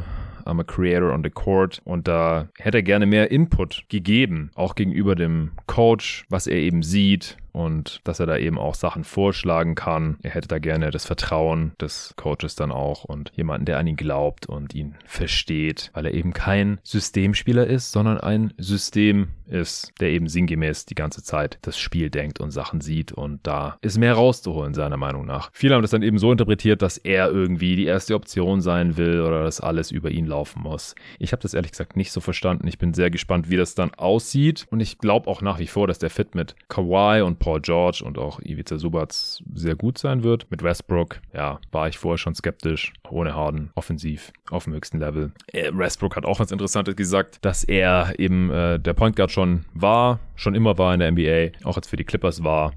I'm 0.49 0.59
a 0.59 0.63
creator 0.63 1.13
on 1.13 1.23
the 1.23 1.29
court. 1.29 1.81
Und 1.85 2.07
da 2.07 2.47
hätte 2.57 2.79
er 2.79 2.83
gerne 2.83 3.05
mehr 3.05 3.31
Input 3.31 3.85
gegeben, 3.89 4.51
auch 4.55 4.75
gegenüber 4.75 5.15
dem 5.15 5.51
Coach, 5.67 6.25
was 6.29 6.47
er 6.47 6.57
eben 6.57 6.83
sieht, 6.83 7.37
und 7.51 8.01
dass 8.03 8.19
er 8.19 8.25
da 8.25 8.37
eben 8.37 8.57
auch 8.57 8.75
Sachen 8.75 9.03
vorschlagen 9.03 9.75
kann. 9.75 10.17
Er 10.21 10.31
hätte 10.31 10.47
da 10.47 10.59
gerne 10.59 10.91
das 10.91 11.05
Vertrauen 11.05 11.73
des 11.79 12.13
Coaches 12.17 12.55
dann 12.55 12.71
auch 12.71 13.03
und 13.03 13.31
jemanden, 13.35 13.65
der 13.65 13.77
an 13.79 13.87
ihn 13.87 13.95
glaubt 13.95 14.47
und 14.47 14.73
ihn 14.73 14.95
versteht, 15.05 15.91
weil 15.93 16.05
er 16.05 16.13
eben 16.13 16.33
kein 16.33 16.79
Systemspieler 16.83 17.67
ist, 17.67 17.91
sondern 17.91 18.19
ein 18.19 18.53
System 18.57 19.29
ist, 19.49 19.91
der 19.99 20.09
eben 20.09 20.27
sinngemäß 20.27 20.85
die 20.85 20.95
ganze 20.95 21.23
Zeit 21.23 21.57
das 21.61 21.77
Spiel 21.77 22.09
denkt 22.09 22.39
und 22.39 22.51
Sachen 22.51 22.81
sieht 22.81 23.11
und 23.11 23.45
da 23.45 23.77
ist 23.81 23.97
mehr 23.97 24.13
rauszuholen, 24.13 24.73
seiner 24.73 24.97
Meinung 24.97 25.25
nach. 25.25 25.49
Viele 25.53 25.75
haben 25.75 25.81
das 25.81 25.91
dann 25.91 26.03
eben 26.03 26.19
so 26.19 26.31
interpretiert, 26.31 26.81
dass 26.81 26.97
er 26.97 27.29
irgendwie 27.29 27.75
die 27.75 27.85
erste 27.85 28.15
Option 28.15 28.61
sein 28.61 28.97
will 28.97 29.21
oder 29.21 29.43
dass 29.43 29.59
alles 29.59 29.91
über 29.91 30.11
ihn 30.11 30.25
laufen 30.25 30.61
muss. 30.61 30.95
Ich 31.17 31.31
habe 31.31 31.41
das 31.41 31.53
ehrlich 31.53 31.71
gesagt 31.71 31.95
nicht 31.95 32.11
so 32.11 32.21
verstanden. 32.21 32.67
Ich 32.67 32.77
bin 32.77 32.93
sehr 32.93 33.09
gespannt, 33.09 33.49
wie 33.49 33.57
das 33.57 33.75
dann 33.75 33.93
aussieht 33.95 34.67
und 34.69 34.79
ich 34.79 34.97
glaube 34.99 35.27
auch 35.27 35.41
nach 35.41 35.59
wie 35.59 35.67
vor, 35.67 35.87
dass 35.87 35.99
der 35.99 36.09
Fit 36.09 36.35
mit 36.35 36.55
Kawhi 36.67 37.21
und 37.21 37.38
Paul 37.39 37.61
George 37.61 38.03
und 38.05 38.17
auch 38.17 38.39
Ivica 38.41 38.77
Subac 38.77 39.13
sehr 39.53 39.75
gut 39.75 39.97
sein 39.97 40.23
wird. 40.23 40.49
Mit 40.51 40.61
Westbrook, 40.61 41.21
ja, 41.33 41.59
war 41.71 41.87
ich 41.87 41.97
vorher 41.97 42.17
schon 42.17 42.35
skeptisch. 42.35 42.93
Ohne 43.09 43.33
Harden, 43.33 43.71
offensiv, 43.75 44.31
auf 44.51 44.65
dem 44.65 44.73
höchsten 44.73 44.99
Level. 44.99 45.31
Äh, 45.47 45.71
Westbrook 45.73 46.15
hat 46.15 46.25
auch 46.25 46.39
was 46.39 46.51
Interessantes 46.51 46.95
gesagt, 46.95 47.43
dass 47.43 47.63
er 47.63 48.19
eben 48.19 48.51
äh, 48.51 48.79
der 48.79 48.93
Point 48.93 49.15
Guard 49.15 49.31
schon 49.31 49.65
war, 49.73 50.19
schon 50.35 50.55
immer 50.55 50.77
war 50.77 50.93
in 50.93 50.99
der 50.99 51.11
NBA, 51.11 51.67
auch 51.67 51.77
als 51.77 51.87
für 51.87 51.97
die 51.97 52.03
Clippers 52.03 52.43
war 52.43 52.73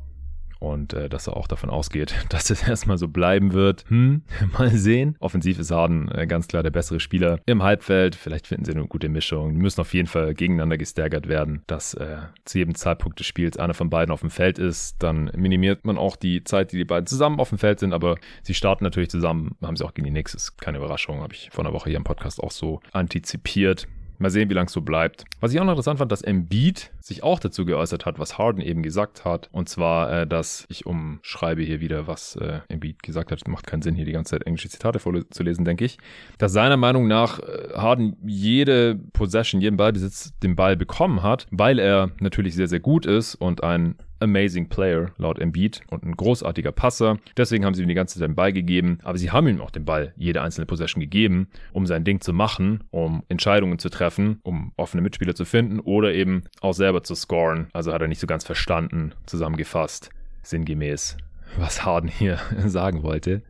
und 0.62 0.92
äh, 0.92 1.08
dass 1.08 1.26
er 1.26 1.36
auch 1.36 1.48
davon 1.48 1.70
ausgeht, 1.70 2.14
dass 2.28 2.50
es 2.50 2.66
erstmal 2.66 2.96
so 2.96 3.08
bleiben 3.08 3.52
wird. 3.52 3.84
Hm, 3.88 4.22
mal 4.58 4.70
sehen. 4.70 5.16
Offensiv 5.18 5.58
ist 5.58 5.70
Harden 5.70 6.08
äh, 6.12 6.26
ganz 6.26 6.46
klar 6.46 6.62
der 6.62 6.70
bessere 6.70 7.00
Spieler 7.00 7.40
im 7.46 7.62
Halbfeld. 7.62 8.14
Vielleicht 8.14 8.46
finden 8.46 8.64
sie 8.64 8.72
eine 8.72 8.86
gute 8.86 9.08
Mischung. 9.08 9.54
Die 9.54 9.60
müssen 9.60 9.80
auf 9.80 9.92
jeden 9.92 10.06
Fall 10.06 10.34
gegeneinander 10.34 10.78
gestärkert 10.78 11.28
werden, 11.28 11.62
dass 11.66 11.94
äh, 11.94 12.18
zu 12.44 12.58
jedem 12.58 12.76
Zeitpunkt 12.76 13.18
des 13.18 13.26
Spiels 13.26 13.56
einer 13.56 13.74
von 13.74 13.90
beiden 13.90 14.12
auf 14.12 14.20
dem 14.20 14.30
Feld 14.30 14.58
ist. 14.58 15.02
Dann 15.02 15.30
minimiert 15.36 15.84
man 15.84 15.98
auch 15.98 16.14
die 16.14 16.44
Zeit, 16.44 16.72
die 16.72 16.76
die 16.76 16.84
beiden 16.84 17.06
zusammen 17.06 17.40
auf 17.40 17.48
dem 17.48 17.58
Feld 17.58 17.80
sind, 17.80 17.92
aber 17.92 18.16
sie 18.42 18.54
starten 18.54 18.84
natürlich 18.84 19.10
zusammen, 19.10 19.56
haben 19.62 19.76
sie 19.76 19.84
auch 19.84 19.94
gegen 19.94 20.06
die 20.06 20.12
Knicks. 20.12 20.34
Ist 20.34 20.58
keine 20.58 20.78
Überraschung, 20.78 21.20
habe 21.20 21.34
ich 21.34 21.50
vor 21.50 21.64
einer 21.64 21.74
Woche 21.74 21.90
hier 21.90 21.96
im 21.96 22.04
Podcast 22.04 22.40
auch 22.40 22.52
so 22.52 22.80
antizipiert. 22.92 23.88
Mal 24.22 24.30
sehen, 24.30 24.48
wie 24.50 24.54
lange 24.54 24.66
es 24.66 24.72
so 24.72 24.80
bleibt. 24.80 25.24
Was 25.40 25.52
ich 25.52 25.60
auch 25.60 25.64
noch 25.64 25.72
interessant 25.72 25.98
fand, 25.98 26.12
dass 26.12 26.22
Embiid 26.22 26.92
sich 27.00 27.22
auch 27.22 27.40
dazu 27.40 27.64
geäußert 27.64 28.06
hat, 28.06 28.18
was 28.18 28.38
Harden 28.38 28.62
eben 28.62 28.82
gesagt 28.82 29.24
hat. 29.24 29.48
Und 29.52 29.68
zwar, 29.68 30.22
äh, 30.22 30.26
dass 30.26 30.64
ich 30.68 30.86
umschreibe 30.86 31.62
hier 31.62 31.80
wieder, 31.80 32.06
was 32.06 32.36
äh, 32.36 32.60
Embiid 32.68 33.02
gesagt 33.02 33.32
hat. 33.32 33.46
Macht 33.48 33.66
keinen 33.66 33.82
Sinn, 33.82 33.94
hier 33.94 34.04
die 34.04 34.12
ganze 34.12 34.30
Zeit 34.30 34.46
englische 34.46 34.68
Zitate 34.68 35.00
vorzulesen, 35.00 35.64
denke 35.64 35.84
ich. 35.84 35.98
Dass 36.38 36.52
seiner 36.52 36.76
Meinung 36.76 37.08
nach 37.08 37.40
äh, 37.40 37.74
Harden 37.74 38.16
jede 38.24 38.94
Possession, 39.12 39.60
jeden 39.60 39.76
Ballbesitz 39.76 40.32
den 40.38 40.56
Ball 40.56 40.76
bekommen 40.76 41.22
hat, 41.22 41.46
weil 41.50 41.78
er 41.78 42.12
natürlich 42.20 42.54
sehr, 42.54 42.68
sehr 42.68 42.80
gut 42.80 43.04
ist 43.06 43.34
und 43.34 43.64
ein 43.64 43.96
amazing 44.22 44.68
Player, 44.68 45.10
laut 45.18 45.38
Embiid, 45.38 45.82
und 45.90 46.04
ein 46.04 46.16
großartiger 46.16 46.72
Passer. 46.72 47.18
Deswegen 47.36 47.64
haben 47.64 47.74
sie 47.74 47.82
ihm 47.82 47.88
die 47.88 47.94
ganze 47.94 48.18
Zeit 48.18 48.28
den 48.28 48.34
Ball 48.34 48.52
gegeben, 48.52 48.98
aber 49.02 49.18
sie 49.18 49.30
haben 49.30 49.48
ihm 49.48 49.60
auch 49.60 49.70
den 49.70 49.84
Ball 49.84 50.14
jede 50.16 50.40
einzelne 50.40 50.66
Possession 50.66 51.00
gegeben, 51.00 51.48
um 51.72 51.86
sein 51.86 52.04
Ding 52.04 52.20
zu 52.20 52.32
machen, 52.32 52.84
um 52.90 53.22
Entscheidungen 53.28 53.78
zu 53.78 53.90
treffen, 53.90 54.40
um 54.42 54.72
offene 54.76 55.02
Mitspieler 55.02 55.34
zu 55.34 55.44
finden 55.44 55.80
oder 55.80 56.14
eben 56.14 56.44
auch 56.60 56.74
selber 56.74 57.02
zu 57.02 57.14
scoren. 57.14 57.66
Also 57.72 57.92
hat 57.92 58.00
er 58.00 58.08
nicht 58.08 58.20
so 58.20 58.26
ganz 58.26 58.44
verstanden, 58.44 59.12
zusammengefasst, 59.26 60.10
sinngemäß 60.42 61.16
was 61.56 61.84
Harden 61.84 62.08
hier 62.08 62.38
sagen 62.66 63.02
wollte. 63.02 63.42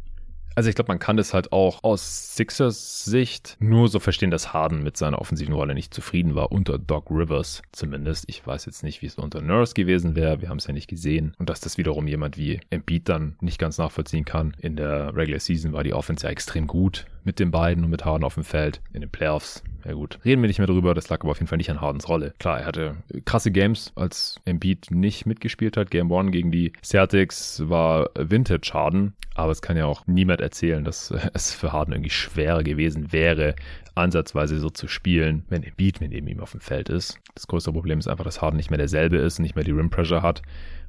Also 0.54 0.68
ich 0.68 0.74
glaube, 0.74 0.88
man 0.88 0.98
kann 0.98 1.16
das 1.16 1.34
halt 1.34 1.52
auch 1.52 1.82
aus 1.82 2.36
Sixers 2.36 3.04
Sicht 3.04 3.56
nur 3.58 3.88
so 3.88 4.00
verstehen, 4.00 4.30
dass 4.30 4.52
Harden 4.52 4.82
mit 4.82 4.96
seiner 4.96 5.20
offensiven 5.20 5.54
Rolle 5.54 5.74
nicht 5.74 5.94
zufrieden 5.94 6.34
war, 6.34 6.52
unter 6.52 6.78
Doc 6.78 7.10
Rivers 7.10 7.62
zumindest. 7.72 8.24
Ich 8.28 8.46
weiß 8.46 8.66
jetzt 8.66 8.82
nicht, 8.82 9.02
wie 9.02 9.06
es 9.06 9.16
unter 9.16 9.40
Nurse 9.40 9.74
gewesen 9.74 10.14
wäre, 10.14 10.40
wir 10.40 10.48
haben 10.48 10.58
es 10.58 10.66
ja 10.66 10.72
nicht 10.72 10.88
gesehen. 10.88 11.34
Und 11.38 11.48
dass 11.48 11.60
das 11.60 11.78
wiederum 11.78 12.06
jemand 12.06 12.36
wie 12.36 12.60
Embiid 12.70 13.08
dann 13.08 13.36
nicht 13.40 13.58
ganz 13.58 13.78
nachvollziehen 13.78 14.24
kann. 14.24 14.54
In 14.58 14.76
der 14.76 15.16
Regular 15.16 15.40
Season 15.40 15.72
war 15.72 15.84
die 15.84 15.94
Offense 15.94 16.26
ja 16.26 16.30
extrem 16.30 16.66
gut 16.66 17.06
mit 17.24 17.38
den 17.38 17.50
beiden 17.50 17.84
und 17.84 17.90
mit 17.90 18.04
Harden 18.04 18.24
auf 18.24 18.34
dem 18.34 18.44
Feld. 18.44 18.80
In 18.92 19.00
den 19.00 19.10
Playoffs 19.10 19.62
ja 19.84 19.94
gut, 19.94 20.20
reden 20.24 20.42
wir 20.42 20.48
nicht 20.48 20.58
mehr 20.58 20.66
drüber. 20.66 20.94
Das 20.94 21.08
lag 21.08 21.20
aber 21.20 21.30
auf 21.30 21.38
jeden 21.38 21.48
Fall 21.48 21.58
nicht 21.58 21.70
an 21.70 21.80
Hardens 21.80 22.08
Rolle. 22.08 22.34
Klar, 22.38 22.60
er 22.60 22.66
hatte 22.66 22.96
krasse 23.24 23.50
Games, 23.50 23.92
als 23.96 24.36
Embiid 24.44 24.90
nicht 24.90 25.26
mitgespielt 25.26 25.76
hat. 25.76 25.90
Game 25.90 26.10
One 26.10 26.30
gegen 26.30 26.50
die 26.50 26.72
Celtics 26.82 27.62
war 27.68 28.10
Vintage 28.16 28.70
Harden. 28.72 29.14
Aber 29.34 29.50
es 29.50 29.62
kann 29.62 29.76
ja 29.76 29.86
auch 29.86 30.06
niemand 30.06 30.40
erzählen, 30.40 30.84
dass 30.84 31.12
es 31.34 31.52
für 31.52 31.72
Harden 31.72 31.92
irgendwie 31.92 32.10
schwerer 32.10 32.62
gewesen 32.62 33.12
wäre, 33.12 33.56
ansatzweise 33.94 34.58
so 34.58 34.70
zu 34.70 34.88
spielen, 34.88 35.44
wenn 35.48 35.62
Embiid 35.62 36.00
mit 36.00 36.12
ihm 36.12 36.40
auf 36.40 36.52
dem 36.52 36.60
Feld 36.60 36.88
ist. 36.88 37.18
Das 37.34 37.46
größte 37.46 37.72
Problem 37.72 37.98
ist 37.98 38.08
einfach, 38.08 38.24
dass 38.24 38.40
Harden 38.40 38.56
nicht 38.56 38.70
mehr 38.70 38.78
derselbe 38.78 39.16
ist, 39.16 39.38
nicht 39.38 39.56
mehr 39.56 39.64
die 39.64 39.72
Rim 39.72 39.90
Pressure 39.90 40.22
hat. 40.22 40.42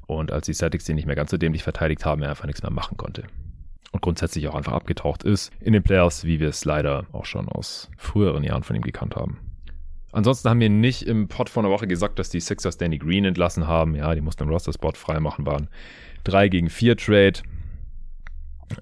Und 0.06 0.32
als 0.32 0.46
die 0.46 0.54
Celtics 0.54 0.84
den 0.84 0.96
nicht 0.96 1.06
mehr 1.06 1.16
ganz 1.16 1.30
so 1.30 1.36
dämlich 1.36 1.62
verteidigt 1.62 2.04
haben, 2.04 2.22
er 2.22 2.30
einfach 2.30 2.46
nichts 2.46 2.62
mehr 2.62 2.70
machen 2.70 2.96
konnte 2.96 3.24
und 3.94 4.02
grundsätzlich 4.02 4.48
auch 4.48 4.56
einfach 4.56 4.72
abgetaucht 4.72 5.22
ist 5.22 5.52
in 5.60 5.72
den 5.72 5.82
Playoffs, 5.82 6.24
wie 6.24 6.40
wir 6.40 6.48
es 6.48 6.64
leider 6.64 7.06
auch 7.12 7.24
schon 7.24 7.48
aus 7.48 7.88
früheren 7.96 8.42
Jahren 8.42 8.64
von 8.64 8.74
ihm 8.74 8.82
gekannt 8.82 9.14
haben. 9.14 9.38
Ansonsten 10.10 10.48
haben 10.50 10.60
wir 10.60 10.68
nicht 10.68 11.02
im 11.02 11.28
Pod 11.28 11.48
vor 11.48 11.62
einer 11.62 11.72
Woche 11.72 11.86
gesagt, 11.86 12.18
dass 12.18 12.28
die 12.28 12.40
Sixers 12.40 12.76
Danny 12.76 12.98
Green 12.98 13.24
entlassen 13.24 13.68
haben. 13.68 13.94
Ja, 13.94 14.14
die 14.14 14.20
mussten 14.20 14.42
im 14.42 14.48
Roster-Spot 14.48 14.92
freimachen, 14.94 15.46
waren 15.46 15.68
3 16.24 16.48
gegen 16.48 16.70
4 16.70 16.96
Trade. 16.96 17.40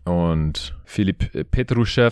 Und 0.05 0.75
Philipp 0.85 1.51
Petruschew, 1.51 2.11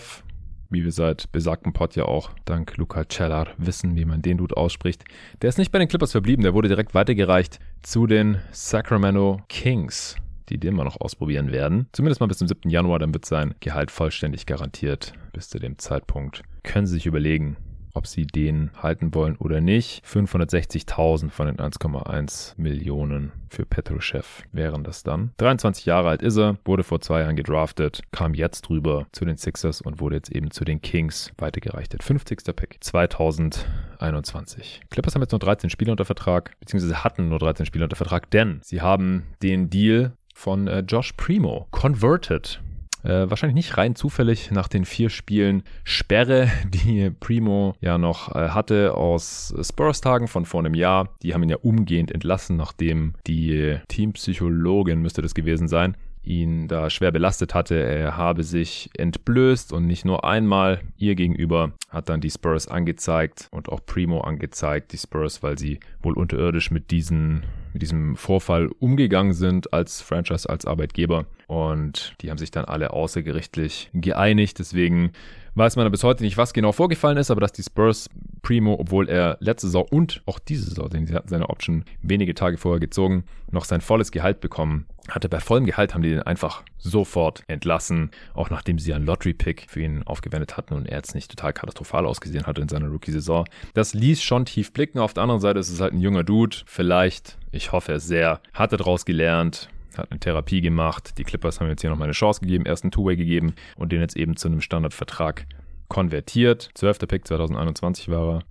wie 0.69 0.83
wir 0.83 0.91
seit 0.91 1.31
besagtem 1.31 1.73
Pod 1.73 1.95
ja 1.95 2.05
auch 2.05 2.29
dank 2.45 2.77
Luca 2.77 3.07
Cellar 3.09 3.47
wissen, 3.57 3.95
wie 3.95 4.05
man 4.05 4.21
den 4.21 4.37
Dude 4.37 4.57
ausspricht, 4.57 5.05
der 5.41 5.49
ist 5.49 5.57
nicht 5.57 5.71
bei 5.71 5.79
den 5.79 5.87
Clippers 5.87 6.11
verblieben, 6.11 6.43
der 6.43 6.53
wurde 6.53 6.67
direkt 6.67 6.93
weitergereicht 6.93 7.59
zu 7.81 8.05
den 8.05 8.37
Sacramento 8.51 9.41
Kings 9.49 10.17
die 10.51 10.59
den 10.59 10.75
wir 10.75 10.83
noch 10.83 11.01
ausprobieren 11.01 11.51
werden. 11.51 11.87
Zumindest 11.91 12.21
mal 12.21 12.27
bis 12.27 12.37
zum 12.37 12.47
7. 12.47 12.69
Januar, 12.69 12.99
dann 12.99 13.13
wird 13.13 13.25
sein 13.25 13.55
Gehalt 13.59 13.89
vollständig 13.89 14.45
garantiert. 14.45 15.13
Bis 15.33 15.49
zu 15.49 15.59
dem 15.59 15.79
Zeitpunkt 15.79 16.43
können 16.63 16.85
Sie 16.85 16.93
sich 16.93 17.05
überlegen, 17.05 17.57
ob 17.93 18.07
sie 18.07 18.25
den 18.25 18.71
halten 18.81 19.13
wollen 19.13 19.35
oder 19.37 19.61
nicht. 19.61 20.03
560.000 20.05 21.29
von 21.29 21.47
den 21.47 21.57
1,1 21.57 22.53
Millionen 22.57 23.31
für 23.49 23.65
Petruschew 23.65 24.21
wären 24.51 24.83
das 24.83 25.03
dann. 25.03 25.31
23 25.37 25.85
Jahre 25.85 26.09
alt 26.09 26.21
ist 26.21 26.37
er, 26.37 26.57
wurde 26.65 26.83
vor 26.83 27.01
zwei 27.01 27.21
Jahren 27.21 27.35
gedraftet, 27.35 28.01
kam 28.11 28.33
jetzt 28.33 28.69
rüber 28.69 29.07
zu 29.11 29.25
den 29.25 29.37
Sixers 29.37 29.81
und 29.81 29.99
wurde 29.99 30.15
jetzt 30.15 30.31
eben 30.31 30.51
zu 30.51 30.63
den 30.63 30.81
Kings 30.81 31.31
weitergereicht. 31.37 32.01
50. 32.01 32.55
Pick 32.55 32.77
2021. 32.81 34.81
Clippers 34.89 35.15
haben 35.15 35.21
jetzt 35.21 35.31
nur 35.31 35.39
13 35.39 35.69
Spieler 35.69 35.91
unter 35.91 36.05
Vertrag, 36.05 36.57
beziehungsweise 36.59 37.03
hatten 37.03 37.29
nur 37.29 37.39
13 37.39 37.65
Spieler 37.65 37.85
unter 37.85 37.97
Vertrag, 37.97 38.29
denn 38.31 38.59
sie 38.63 38.81
haben 38.81 39.23
den 39.41 39.69
Deal 39.69 40.13
von 40.35 40.67
äh, 40.67 40.79
Josh 40.79 41.13
Primo. 41.13 41.67
Converted. 41.71 42.61
Äh, 43.03 43.29
wahrscheinlich 43.29 43.55
nicht 43.55 43.77
rein 43.77 43.95
zufällig 43.95 44.51
nach 44.51 44.67
den 44.67 44.85
vier 44.85 45.09
Spielen 45.09 45.63
Sperre, 45.83 46.49
die 46.67 47.09
Primo 47.09 47.73
ja 47.81 47.97
noch 47.97 48.35
äh, 48.35 48.49
hatte 48.49 48.95
aus 48.95 49.53
Spurs-Tagen 49.61 50.27
von 50.27 50.45
vor 50.45 50.59
einem 50.59 50.75
Jahr. 50.75 51.09
Die 51.23 51.33
haben 51.33 51.43
ihn 51.43 51.49
ja 51.49 51.57
umgehend 51.57 52.11
entlassen, 52.11 52.57
nachdem 52.57 53.13
die 53.27 53.77
Teampsychologin, 53.87 55.01
müsste 55.01 55.21
das 55.21 55.33
gewesen 55.33 55.67
sein, 55.67 55.95
ihn 56.23 56.67
da 56.67 56.89
schwer 56.89 57.11
belastet 57.11 57.53
hatte. 57.53 57.75
Er 57.75 58.17
habe 58.17 58.43
sich 58.43 58.89
entblößt 58.97 59.73
und 59.73 59.87
nicht 59.87 60.05
nur 60.05 60.23
einmal 60.23 60.81
ihr 60.97 61.15
gegenüber 61.15 61.73
hat 61.89 62.09
dann 62.09 62.21
die 62.21 62.29
Spurs 62.29 62.67
angezeigt 62.67 63.47
und 63.51 63.69
auch 63.69 63.85
Primo 63.85 64.21
angezeigt, 64.21 64.93
die 64.93 64.97
Spurs, 64.97 65.43
weil 65.43 65.57
sie 65.57 65.79
wohl 66.01 66.13
unterirdisch 66.13 66.71
mit 66.71 66.91
diesen 66.91 67.43
mit 67.73 67.81
diesem 67.81 68.17
Vorfall 68.17 68.69
umgegangen 68.79 69.33
sind 69.33 69.71
als 69.71 70.01
Franchise, 70.01 70.49
als 70.49 70.65
Arbeitgeber. 70.65 71.25
Und 71.47 72.15
die 72.21 72.29
haben 72.29 72.37
sich 72.37 72.51
dann 72.51 72.65
alle 72.65 72.91
außergerichtlich 72.91 73.89
geeinigt. 73.93 74.59
Deswegen 74.59 75.11
weiß 75.55 75.77
man 75.77 75.89
bis 75.91 76.03
heute 76.03 76.23
nicht, 76.23 76.37
was 76.37 76.53
genau 76.53 76.73
vorgefallen 76.73 77.17
ist, 77.17 77.31
aber 77.31 77.41
dass 77.41 77.53
die 77.53 77.63
Spurs 77.63 78.09
Primo, 78.41 78.75
obwohl 78.79 79.07
er 79.09 79.37
letzte 79.39 79.67
Saison 79.67 79.85
und 79.89 80.21
auch 80.25 80.39
diese 80.39 80.65
Saison, 80.65 80.89
denn 80.89 81.07
sie 81.07 81.13
hatten 81.13 81.29
seine 81.29 81.49
Option 81.49 81.85
wenige 82.01 82.33
Tage 82.33 82.57
vorher 82.57 82.79
gezogen, 82.79 83.25
noch 83.51 83.65
sein 83.65 83.81
volles 83.81 84.11
Gehalt 84.11 84.41
bekommen 84.41 84.85
hatte. 85.15 85.29
Bei 85.29 85.39
vollem 85.39 85.65
Gehalt 85.65 85.93
haben 85.93 86.01
die 86.01 86.09
den 86.09 86.21
einfach 86.23 86.63
sofort 86.77 87.43
entlassen, 87.47 88.11
auch 88.33 88.49
nachdem 88.49 88.79
sie 88.79 88.93
einen 88.93 89.05
Lottery-Pick 89.05 89.67
für 89.69 89.81
ihn 89.81 90.03
aufgewendet 90.03 90.57
hatten 90.57 90.73
und 90.73 90.87
er 90.87 90.97
jetzt 90.97 91.15
nicht 91.15 91.29
total 91.29 91.53
katastrophal 91.53 92.05
ausgesehen 92.05 92.45
hatte 92.45 92.61
in 92.61 92.69
seiner 92.69 92.87
Rookie-Saison. 92.87 93.45
Das 93.73 93.93
ließ 93.93 94.21
schon 94.21 94.45
tief 94.45 94.73
blicken. 94.73 94.99
Auf 94.99 95.13
der 95.13 95.23
anderen 95.23 95.41
Seite 95.41 95.59
ist 95.59 95.69
es 95.69 95.79
halt 95.81 95.93
ein 95.93 96.01
junger 96.01 96.23
Dude. 96.23 96.57
Vielleicht, 96.65 97.37
ich 97.51 97.71
hoffe 97.71 97.93
es 97.93 98.07
sehr, 98.07 98.41
hat 98.53 98.71
er 98.71 98.77
daraus 98.77 99.05
gelernt, 99.05 99.69
hat 99.97 100.11
eine 100.11 100.19
Therapie 100.19 100.61
gemacht. 100.61 101.17
Die 101.17 101.23
Clippers 101.23 101.59
haben 101.59 101.67
jetzt 101.67 101.81
hier 101.81 101.89
nochmal 101.89 102.05
eine 102.05 102.13
Chance 102.13 102.41
gegeben, 102.41 102.65
ersten 102.65 102.91
Two-Way 102.91 103.15
gegeben 103.15 103.53
und 103.75 103.91
den 103.91 104.01
jetzt 104.01 104.15
eben 104.15 104.35
zu 104.35 104.47
einem 104.47 104.61
Standardvertrag 104.61 105.45
konvertiert. 105.87 106.69
12. 106.75 106.99
Pick 106.99 107.27
2021 107.27 108.09
war 108.09 108.35
er. 108.37 108.43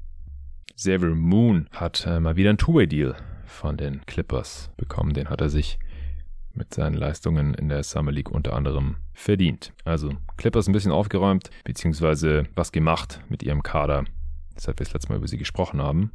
Xavier 0.77 1.15
Moon 1.15 1.69
hat 1.73 2.07
äh, 2.07 2.21
mal 2.21 2.37
wieder 2.37 2.51
einen 2.51 2.59
Two-Way-Deal 2.59 3.17
von 3.45 3.77
den 3.77 4.05
Clippers 4.07 4.71
bekommen. 4.77 5.13
Den 5.13 5.29
hat 5.29 5.41
er 5.41 5.51
sich 5.51 5.79
mit 6.55 6.75
seinen 6.75 6.95
Leistungen 6.95 7.55
in 7.55 7.69
der 7.69 7.83
Summer 7.83 8.13
League 8.13 8.31
unter 8.31 8.55
anderem 8.55 8.97
verdient. 9.13 9.73
Also 9.85 10.11
Clippers 10.37 10.69
ein 10.69 10.73
bisschen 10.73 10.93
aufgeräumt, 10.93 11.51
beziehungsweise 11.65 12.45
was 12.55 12.73
gemacht 12.73 13.21
mit 13.29 13.43
ihrem 13.43 13.63
Kader, 13.63 14.05
seit 14.57 14.79
wir 14.79 14.85
das 14.85 14.93
letzte 14.93 15.11
Mal 15.11 15.19
über 15.19 15.29
sie 15.29 15.39
gesprochen 15.39 15.81
haben. 15.81 16.13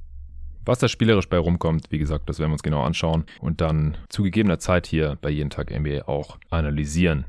Was 0.65 0.79
da 0.79 0.87
spielerisch 0.87 1.29
bei 1.29 1.37
rumkommt, 1.37 1.91
wie 1.91 1.99
gesagt, 1.99 2.27
das 2.27 2.39
werden 2.39 2.49
wir 2.49 2.55
uns 2.55 2.63
genau 2.63 2.83
anschauen 2.83 3.25
und 3.39 3.61
dann 3.61 3.97
zu 4.09 4.23
gegebener 4.23 4.57
Zeit 4.57 4.87
hier 4.87 5.17
bei 5.21 5.29
jeden 5.29 5.51
Tag 5.51 5.69
NBA 5.69 6.07
auch 6.07 6.39
analysieren. 6.49 7.25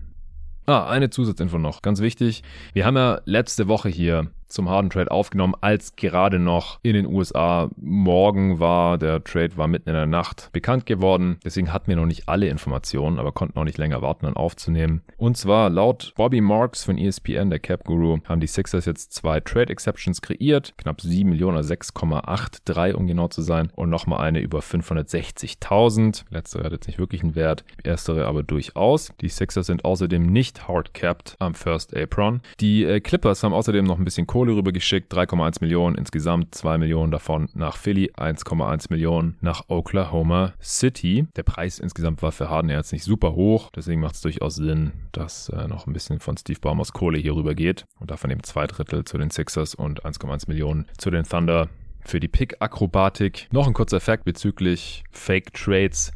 Ah, 0.64 0.88
eine 0.88 1.10
Zusatzinfo 1.10 1.58
noch, 1.58 1.82
ganz 1.82 2.00
wichtig. 2.00 2.42
Wir 2.72 2.86
haben 2.86 2.96
ja 2.96 3.20
letzte 3.24 3.68
Woche 3.68 3.88
hier 3.88 4.30
zum 4.48 4.68
Harden 4.68 4.90
Trade 4.90 5.11
aufgenommen, 5.11 5.54
als 5.61 5.96
gerade 5.96 6.38
noch 6.38 6.78
in 6.82 6.94
den 6.94 7.06
USA 7.06 7.70
morgen 7.76 8.61
war. 8.61 8.98
Der 8.98 9.22
Trade 9.24 9.56
war 9.56 9.68
mitten 9.68 9.88
in 9.88 9.94
der 9.94 10.06
Nacht 10.06 10.50
bekannt 10.52 10.87
geworden. 10.87 11.38
Deswegen 11.44 11.72
hatten 11.72 11.88
wir 11.88 11.96
noch 11.96 12.06
nicht 12.06 12.28
alle 12.28 12.48
Informationen, 12.48 13.18
aber 13.18 13.32
konnten 13.32 13.59
auch 13.59 13.64
nicht 13.64 13.78
länger 13.78 14.02
warten, 14.02 14.26
dann 14.26 14.37
aufzunehmen. 14.37 15.02
Und 15.16 15.37
zwar 15.37 15.70
laut 15.70 16.12
Bobby 16.16 16.40
Marks 16.40 16.85
von 16.85 16.98
ESPN, 16.98 17.50
der 17.50 17.59
Cap 17.59 17.85
Guru, 17.85 18.18
haben 18.24 18.40
die 18.40 18.46
Sixers 18.46 18.85
jetzt 18.85 19.12
zwei 19.12 19.40
Trade 19.40 19.70
Exceptions 19.70 20.22
kreiert. 20.22 20.74
Knapp 20.78 21.00
7 21.00 21.28
Millionen, 21.28 21.62
6,83 21.62 22.92
um 22.92 23.06
genau 23.06 23.28
zu 23.28 23.42
sein. 23.42 23.70
Und 23.74 23.90
nochmal 23.90 24.20
eine 24.20 24.40
über 24.40 24.61
560.000. 24.61 26.24
Letztere 26.30 26.64
hat 26.64 26.72
jetzt 26.72 26.87
nicht 26.87 26.98
wirklich 26.98 27.22
einen 27.22 27.35
Wert. 27.35 27.64
Erstere 27.82 28.26
aber 28.26 28.42
durchaus. 28.42 29.12
Die 29.20 29.28
Sixers 29.28 29.66
sind 29.66 29.85
außerdem 29.85 30.22
nicht 30.22 30.68
hard 30.68 30.94
capped 30.94 31.37
am 31.38 31.54
First 31.54 31.96
Apron. 31.96 32.40
Die 32.61 32.85
äh, 32.85 33.00
Clippers 33.00 33.42
haben 33.42 33.52
außerdem 33.52 33.85
noch 33.85 33.98
ein 33.98 34.04
bisschen 34.04 34.26
Kohle 34.37 34.55
rübergeschickt, 34.55 35.11
3,1 35.14 35.62
Millionen 35.62 35.96
insgesamt, 35.96 36.55
2 36.55 36.77
Millionen 36.77 37.11
davon 37.11 37.49
nach 37.55 37.79
Philly, 37.79 38.12
1,1 38.18 38.88
Millionen 38.90 39.38
nach 39.40 39.62
Oklahoma 39.68 40.53
City. 40.62 41.27
Der 41.37 41.42
Preis 41.42 41.79
insgesamt 41.79 42.20
war 42.20 42.33
für 42.33 42.51
Harden 42.51 42.68
jetzt 42.68 42.92
nicht 42.92 43.03
super 43.03 43.33
hoch, 43.35 43.70
deswegen 43.75 44.03
macht 44.03 44.16
es 44.16 44.20
durchaus 44.20 44.57
Sinn, 44.57 44.92
dass 45.12 45.49
äh, 45.49 45.66
noch 45.68 45.87
ein 45.87 45.94
bisschen 45.94 46.20
von 46.20 46.37
Steve 46.37 46.61
Baumers 46.61 46.92
Kohle 46.92 47.18
hier 47.18 47.35
rüber 47.35 47.55
geht 47.55 47.87
und 47.99 48.11
davon 48.11 48.31
eben 48.31 48.42
zwei 48.42 48.66
Drittel 48.66 49.07
zu 49.07 49.16
den 49.16 49.31
Sixers 49.31 49.75
und 49.75 50.05
1,1 50.05 50.49
Millionen 50.49 50.85
zu 50.99 51.11
den 51.11 51.25
Thunder 51.25 51.70
für 52.05 52.20
die 52.20 52.29
Pick-Akrobatik. 52.29 53.49
Noch 53.53 53.66
ein 53.66 53.72
kurzer 53.72 54.01
Fact 54.01 54.27
bezüglich 54.27 55.03
Fake 55.12 55.55
Trades 55.55 56.12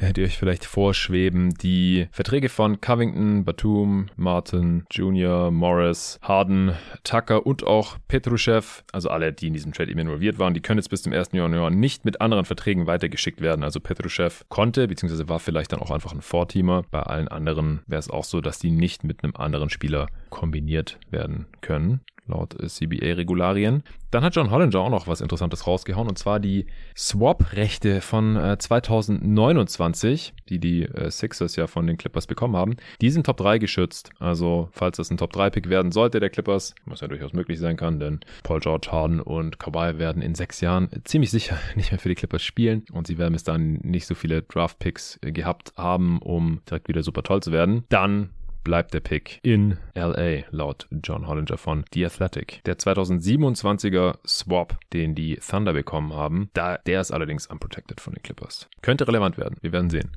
die 0.00 0.22
euch 0.22 0.36
vielleicht 0.36 0.64
vorschweben. 0.64 1.54
Die 1.54 2.08
Verträge 2.10 2.48
von 2.48 2.80
Covington, 2.80 3.44
Batum, 3.44 4.06
Martin, 4.16 4.84
Jr., 4.90 5.50
Morris, 5.50 6.18
Harden, 6.22 6.72
Tucker 7.02 7.46
und 7.46 7.64
auch 7.64 7.96
Petruschew, 8.08 8.62
also 8.92 9.08
alle, 9.08 9.32
die 9.32 9.48
in 9.48 9.54
diesem 9.54 9.72
Trade 9.72 9.90
eben 9.90 10.00
involviert 10.00 10.38
waren, 10.38 10.54
die 10.54 10.60
können 10.60 10.78
jetzt 10.78 10.88
bis 10.88 11.02
zum 11.02 11.12
1. 11.12 11.32
Januar 11.32 11.70
nicht 11.70 12.04
mit 12.04 12.20
anderen 12.20 12.44
Verträgen 12.44 12.86
weitergeschickt 12.86 13.40
werden. 13.40 13.64
Also 13.64 13.80
Petruschew 13.80 14.30
konnte, 14.48 14.88
beziehungsweise 14.88 15.28
war 15.28 15.40
vielleicht 15.40 15.72
dann 15.72 15.80
auch 15.80 15.90
einfach 15.90 16.12
ein 16.12 16.22
Vorteamer. 16.22 16.84
Bei 16.90 17.02
allen 17.02 17.28
anderen 17.28 17.82
wäre 17.86 18.00
es 18.00 18.10
auch 18.10 18.24
so, 18.24 18.40
dass 18.40 18.58
die 18.58 18.70
nicht 18.70 19.04
mit 19.04 19.22
einem 19.22 19.34
anderen 19.36 19.70
Spieler 19.70 20.08
kombiniert 20.30 20.98
werden 21.10 21.46
können 21.60 22.00
laut 22.26 22.60
äh, 22.60 22.66
CBA-Regularien. 22.66 23.82
Dann 24.10 24.22
hat 24.22 24.36
John 24.36 24.50
Hollinger 24.50 24.78
auch 24.78 24.90
noch 24.90 25.08
was 25.08 25.20
Interessantes 25.20 25.66
rausgehauen, 25.66 26.08
und 26.08 26.18
zwar 26.18 26.40
die 26.40 26.66
Swap-Rechte 26.96 28.00
von 28.00 28.36
äh, 28.36 28.56
2029, 28.58 30.34
die 30.48 30.58
die 30.58 30.82
äh, 30.84 31.10
Sixers 31.10 31.56
ja 31.56 31.66
von 31.66 31.86
den 31.86 31.96
Clippers 31.96 32.26
bekommen 32.26 32.56
haben. 32.56 32.76
Die 33.00 33.10
sind 33.10 33.26
Top 33.26 33.38
3 33.38 33.58
geschützt. 33.58 34.10
Also, 34.20 34.68
falls 34.72 34.98
das 34.98 35.10
ein 35.10 35.16
Top 35.16 35.34
3-Pick 35.34 35.68
werden 35.68 35.92
sollte, 35.92 36.20
der 36.20 36.30
Clippers, 36.30 36.74
was 36.86 37.00
ja 37.00 37.08
durchaus 37.08 37.32
möglich 37.32 37.58
sein 37.58 37.76
kann, 37.76 37.98
denn 37.98 38.20
Paul 38.42 38.60
George, 38.60 38.88
Harden 38.90 39.20
und 39.20 39.58
Kawhi 39.58 39.98
werden 39.98 40.22
in 40.22 40.34
sechs 40.34 40.60
Jahren 40.60 40.88
ziemlich 41.04 41.30
sicher 41.30 41.58
nicht 41.74 41.90
mehr 41.90 41.98
für 41.98 42.08
die 42.08 42.14
Clippers 42.14 42.42
spielen 42.42 42.84
und 42.92 43.06
sie 43.06 43.18
werden 43.18 43.32
bis 43.32 43.44
dann 43.44 43.74
nicht 43.82 44.06
so 44.06 44.14
viele 44.14 44.42
Draft-Picks 44.42 45.18
äh, 45.22 45.32
gehabt 45.32 45.72
haben, 45.76 46.20
um 46.20 46.60
direkt 46.68 46.88
wieder 46.88 47.02
super 47.02 47.22
toll 47.22 47.42
zu 47.42 47.52
werden. 47.52 47.84
Dann 47.88 48.30
bleibt 48.64 48.94
der 48.94 49.00
Pick 49.00 49.38
in 49.42 49.76
LA, 49.94 50.44
laut 50.50 50.88
John 51.02 51.28
Hollinger 51.28 51.58
von 51.58 51.84
The 51.92 52.06
Athletic. 52.06 52.62
Der 52.64 52.76
2027er 52.78 54.16
Swap, 54.26 54.78
den 54.92 55.14
die 55.14 55.36
Thunder 55.36 55.74
bekommen 55.74 56.14
haben, 56.14 56.50
da, 56.54 56.78
der 56.78 57.00
ist 57.02 57.12
allerdings 57.12 57.46
unprotected 57.46 58.00
von 58.00 58.14
den 58.14 58.22
Clippers. 58.22 58.68
Könnte 58.82 59.06
relevant 59.06 59.38
werden, 59.38 59.56
wir 59.60 59.72
werden 59.72 59.90
sehen. 59.90 60.16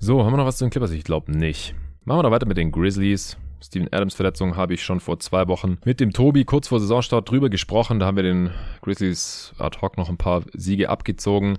So, 0.00 0.24
haben 0.24 0.32
wir 0.32 0.36
noch 0.36 0.46
was 0.46 0.58
zu 0.58 0.64
den 0.64 0.70
Clippers? 0.70 0.90
Ich 0.90 1.04
glaube 1.04 1.32
nicht. 1.32 1.74
Machen 2.04 2.18
wir 2.18 2.22
da 2.24 2.30
weiter 2.30 2.46
mit 2.46 2.56
den 2.56 2.72
Grizzlies. 2.72 3.36
Steven 3.62 3.92
Adams 3.92 4.14
Verletzung 4.14 4.56
habe 4.56 4.74
ich 4.74 4.82
schon 4.82 5.00
vor 5.00 5.20
zwei 5.20 5.46
Wochen 5.46 5.78
mit 5.84 6.00
dem 6.00 6.12
Tobi 6.12 6.44
kurz 6.44 6.68
vor 6.68 6.80
Saisonstart 6.80 7.30
drüber 7.30 7.50
gesprochen. 7.50 8.00
Da 8.00 8.06
haben 8.06 8.16
wir 8.16 8.22
den 8.22 8.50
Grizzlies 8.80 9.54
ad 9.58 9.78
hoc 9.80 9.98
noch 9.98 10.08
ein 10.08 10.16
paar 10.16 10.42
Siege 10.54 10.88
abgezogen, 10.88 11.58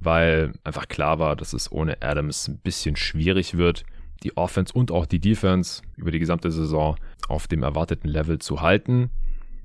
weil 0.00 0.52
einfach 0.64 0.88
klar 0.88 1.20
war, 1.20 1.36
dass 1.36 1.52
es 1.52 1.70
ohne 1.70 2.02
Adams 2.02 2.48
ein 2.48 2.58
bisschen 2.58 2.96
schwierig 2.96 3.56
wird 3.56 3.84
die 4.22 4.36
Offense 4.36 4.72
und 4.72 4.90
auch 4.90 5.06
die 5.06 5.20
Defense 5.20 5.82
über 5.96 6.10
die 6.10 6.18
gesamte 6.18 6.50
Saison 6.50 6.96
auf 7.28 7.46
dem 7.48 7.62
erwarteten 7.62 8.08
Level 8.08 8.38
zu 8.38 8.60
halten. 8.60 9.10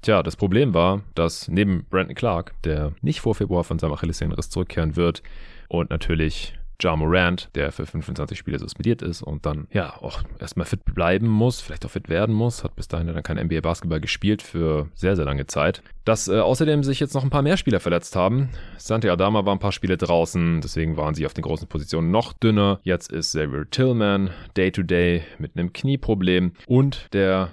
Tja, 0.02 0.24
das 0.24 0.36
Problem 0.36 0.74
war, 0.74 1.02
dass 1.14 1.48
neben 1.48 1.86
Brandon 1.90 2.16
Clark, 2.16 2.54
der 2.64 2.94
nicht 3.02 3.22
vor 3.22 3.36
Februar 3.36 3.64
von 3.64 3.78
seinem 3.78 3.94
Achillessehnenriss 3.94 4.50
zurückkehren 4.50 4.96
wird, 4.96 5.22
und 5.68 5.90
natürlich 5.90 6.54
Ja 6.82 6.96
Morant, 6.96 7.50
der 7.56 7.72
für 7.72 7.86
25 7.86 8.38
Spiele 8.38 8.60
suspendiert 8.60 9.02
ist 9.02 9.22
und 9.22 9.46
dann 9.46 9.68
ja 9.72 9.96
auch 10.02 10.24
erstmal 10.40 10.66
fit 10.66 10.84
bleiben 10.86 11.28
muss, 11.28 11.62
vielleicht 11.62 11.86
auch 11.86 11.92
fit 11.92 12.10
werden 12.10 12.34
muss, 12.34 12.64
hat 12.64 12.76
bis 12.76 12.88
dahin 12.88 13.08
dann 13.08 13.24
kein 13.24 13.38
NBA 13.38 13.62
Basketball 13.62 14.02
gespielt 14.02 14.42
für 14.42 14.90
sehr, 14.94 15.16
sehr 15.16 15.26
lange 15.26 15.48
Zeit. 15.48 15.84
Dass 16.06 16.28
äh, 16.28 16.40
außerdem 16.40 16.84
sich 16.84 17.00
jetzt 17.00 17.14
noch 17.14 17.24
ein 17.24 17.30
paar 17.30 17.44
mehr 17.44 17.58
Spieler 17.58 17.80
verletzt 17.80 18.16
haben. 18.16 18.50
Santi 18.78 19.10
Adama 19.10 19.46
war 19.46 19.54
ein 19.54 19.60
paar 19.60 19.72
Spiele 19.72 19.98
draußen, 19.98 20.62
deswegen 20.62 20.98
waren 20.98 21.14
sie 21.14 21.26
auf 21.26 21.34
den 21.34 21.44
großen 21.44 21.68
Positionen 21.68 22.12
noch 22.12 22.34
dünner. 22.34 22.80
Jetzt 22.84 23.12
ist 23.12 23.30
Xavier 23.30 23.70
Tillman 23.70 24.32
Day-to-Day 24.58 25.20
-Day 25.20 25.22
mit 25.38 25.56
einem 25.56 25.74
Knieproblem 25.74 26.54
und 26.68 27.08
der 27.14 27.50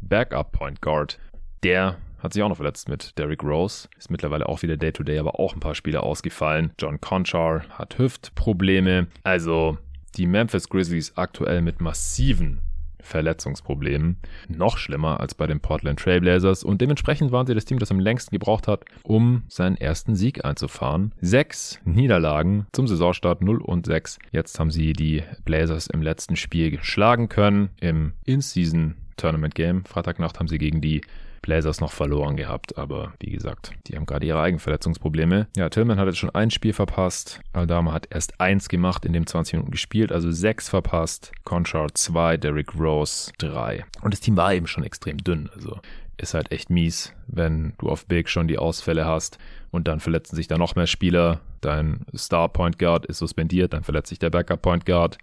Backup 0.00 0.52
Point 0.52 0.80
Guard, 0.80 1.18
der 1.62 1.96
hat 2.22 2.32
sich 2.32 2.42
auch 2.42 2.48
noch 2.48 2.56
verletzt 2.56 2.88
mit 2.88 3.18
Derrick 3.18 3.42
Rose. 3.42 3.88
Ist 3.98 4.10
mittlerweile 4.10 4.48
auch 4.48 4.62
wieder 4.62 4.76
Day-to-Day, 4.76 5.16
-Day, 5.16 5.20
aber 5.20 5.40
auch 5.40 5.54
ein 5.54 5.60
paar 5.60 5.74
Spiele 5.74 6.02
ausgefallen. 6.02 6.72
John 6.78 7.00
Conchar 7.00 7.68
hat 7.70 7.98
Hüftprobleme. 7.98 9.08
Also 9.24 9.76
die 10.16 10.26
Memphis 10.26 10.68
Grizzlies 10.68 11.16
aktuell 11.16 11.62
mit 11.62 11.80
massiven 11.80 12.60
Verletzungsproblemen. 13.00 14.18
Noch 14.48 14.78
schlimmer 14.78 15.18
als 15.18 15.34
bei 15.34 15.46
den 15.48 15.58
Portland 15.58 15.98
Trailblazers 15.98 16.62
und 16.62 16.80
dementsprechend 16.80 17.32
waren 17.32 17.46
sie 17.46 17.54
das 17.54 17.64
Team, 17.64 17.80
das 17.80 17.90
am 17.90 17.98
längsten 17.98 18.30
gebraucht 18.30 18.68
hat, 18.68 18.84
um 19.02 19.42
seinen 19.48 19.76
ersten 19.76 20.14
Sieg 20.14 20.44
einzufahren. 20.44 21.12
Sechs 21.20 21.80
Niederlagen 21.84 22.66
zum 22.72 22.86
Saisonstart 22.86 23.42
0 23.42 23.60
und 23.60 23.86
6. 23.86 24.18
Jetzt 24.30 24.60
haben 24.60 24.70
sie 24.70 24.92
die 24.92 25.24
Blazers 25.44 25.88
im 25.88 26.02
letzten 26.02 26.36
Spiel 26.36 26.70
geschlagen 26.70 27.28
können 27.28 27.70
im 27.80 28.12
In-Season 28.24 28.94
Tournament 29.16 29.56
Game. 29.56 29.84
Freitagnacht 29.84 30.38
haben 30.38 30.48
sie 30.48 30.58
gegen 30.58 30.80
die 30.80 31.02
Blazers 31.42 31.80
noch 31.80 31.92
verloren 31.92 32.36
gehabt, 32.36 32.78
aber 32.78 33.12
wie 33.20 33.30
gesagt, 33.30 33.72
die 33.86 33.96
haben 33.96 34.06
gerade 34.06 34.24
ihre 34.26 34.40
eigenen 34.40 34.60
Verletzungsprobleme. 34.60 35.48
Ja, 35.56 35.68
Tillman 35.68 35.98
hat 35.98 36.06
jetzt 36.06 36.18
schon 36.18 36.30
ein 36.30 36.50
Spiel 36.50 36.72
verpasst. 36.72 37.40
Aldama 37.52 37.92
hat 37.92 38.08
erst 38.10 38.40
eins 38.40 38.68
gemacht, 38.68 39.04
in 39.04 39.12
dem 39.12 39.26
20 39.26 39.54
Minuten 39.54 39.70
gespielt, 39.70 40.12
also 40.12 40.30
sechs 40.30 40.68
verpasst. 40.68 41.32
Conchard 41.44 41.98
zwei, 41.98 42.36
Derrick 42.36 42.78
Rose 42.78 43.32
drei. 43.38 43.84
Und 44.00 44.14
das 44.14 44.20
Team 44.20 44.36
war 44.36 44.54
eben 44.54 44.66
schon 44.66 44.84
extrem 44.84 45.18
dünn, 45.18 45.50
also 45.54 45.80
ist 46.16 46.34
halt 46.34 46.52
echt 46.52 46.70
mies, 46.70 47.12
wenn 47.26 47.74
du 47.78 47.88
auf 47.88 48.06
Big 48.06 48.28
schon 48.28 48.46
die 48.46 48.58
Ausfälle 48.58 49.04
hast 49.04 49.38
und 49.70 49.88
dann 49.88 50.00
verletzen 50.00 50.36
sich 50.36 50.46
da 50.46 50.56
noch 50.56 50.76
mehr 50.76 50.86
Spieler. 50.86 51.40
Dein 51.60 52.06
Star 52.16 52.48
Point 52.48 52.78
Guard 52.78 53.06
ist 53.06 53.18
suspendiert, 53.18 53.72
dann 53.72 53.82
verletzt 53.82 54.10
sich 54.10 54.18
der 54.18 54.30
Backup 54.30 54.62
Point 54.62 54.86
Guard. 54.86 55.18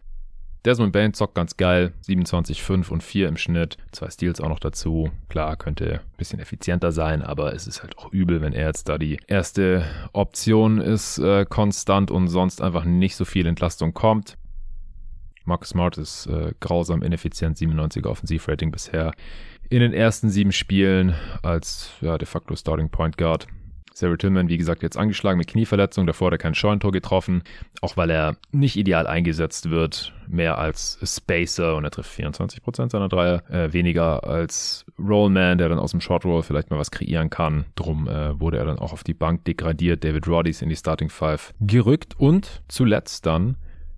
Desmond 0.65 0.91
Bain 0.91 1.13
zockt 1.13 1.36
ganz 1.36 1.56
geil. 1.56 1.93
27, 2.02 2.62
5 2.62 2.91
und 2.91 3.02
4 3.02 3.28
im 3.30 3.38
Schnitt. 3.38 3.78
Zwei 3.91 4.10
Steals 4.10 4.41
auch 4.41 4.50
noch 4.50 4.60
dazu. 4.60 5.10
Klar, 5.30 5.56
könnte 5.56 6.02
ein 6.02 6.17
bisschen 6.17 6.39
effizienter 6.39 6.91
sein, 6.91 7.22
aber 7.22 7.54
es 7.54 7.65
ist 7.65 7.82
halt 7.82 7.98
auch 7.98 8.12
übel, 8.12 8.41
wenn 8.41 8.54
er 8.54 8.67
jetzt 8.67 8.89
da 8.89 8.98
die 8.98 9.19
erste 9.28 9.86
Option 10.12 10.80
ist, 10.80 11.17
äh, 11.19 11.45
konstant 11.45 12.12
und 12.12 12.28
sonst 12.28 12.62
einfach 12.62 12.84
nicht 12.84 13.15
so 13.15 13.24
viel 13.26 13.48
Entlastung 13.48 13.93
kommt. 13.93 14.38
Marcus 15.45 15.69
Smart 15.69 15.98
ist 15.98 16.28
äh, 16.28 16.54
grausam 16.60 17.02
ineffizient, 17.02 17.58
97er 17.58 18.08
Offensivrating 18.08 18.72
bisher 18.72 19.13
in 19.69 19.82
den 19.82 19.93
ersten 19.93 20.30
sieben 20.30 20.52
Spielen 20.52 21.15
als 21.43 21.91
ja, 22.02 22.17
de 22.17 22.28
facto 22.28 22.56
Starting 22.56 22.89
Point 22.89 23.17
Guard. 23.17 23.48
Sarah 24.00 24.16
Tillman, 24.16 24.48
wie 24.48 24.58
gesagt, 24.58 24.82
jetzt 24.82 24.98
angeschlagen 24.98 25.38
mit 25.38 25.48
Knieverletzung. 25.48 26.08
Davor 26.08 26.28
hat 26.28 26.36
er 26.36 26.38
kein 26.38 26.56
Scheunentor 26.56 26.94
getroffen, 26.94 27.44
auch 27.82 27.98
weil 27.98 28.10
er 28.10 28.38
nicht 28.54 28.78
ideal 28.78 29.08
eingesetzt 29.08 29.72
wird. 29.72 30.14
Mehr 30.26 30.58
als 30.58 30.98
Spacer 31.04 31.76
und 31.76 31.84
er 31.84 31.92
trifft 31.92 32.18
24% 32.18 32.92
seiner 32.92 33.10
Dreier. 33.10 33.44
Äh, 33.50 33.74
weniger 33.74 34.24
als 34.24 34.86
Rollman, 34.98 35.58
der 35.58 35.68
dann 35.68 35.80
aus 35.80 35.92
dem 35.92 36.00
Short 36.00 36.24
Roll 36.24 36.44
vielleicht 36.44 36.70
mal 36.70 36.80
was 36.80 36.92
kreieren 36.92 37.30
kann. 37.30 37.66
Drum 37.76 38.08
äh, 38.08 38.40
wurde 38.40 38.58
er 38.58 38.66
dann 38.66 38.80
auch 38.80 38.94
auf 38.94 39.04
die 39.04 39.14
Bank 39.14 39.44
degradiert. 39.44 40.06
David 40.06 40.28
Roddy 40.30 40.56
in 40.62 40.70
die 40.70 40.78
Starting 40.78 41.10
Five 41.10 41.54
gerückt 41.60 42.18
und 42.18 42.62
zuletzt 42.70 43.26
dann 43.26 43.58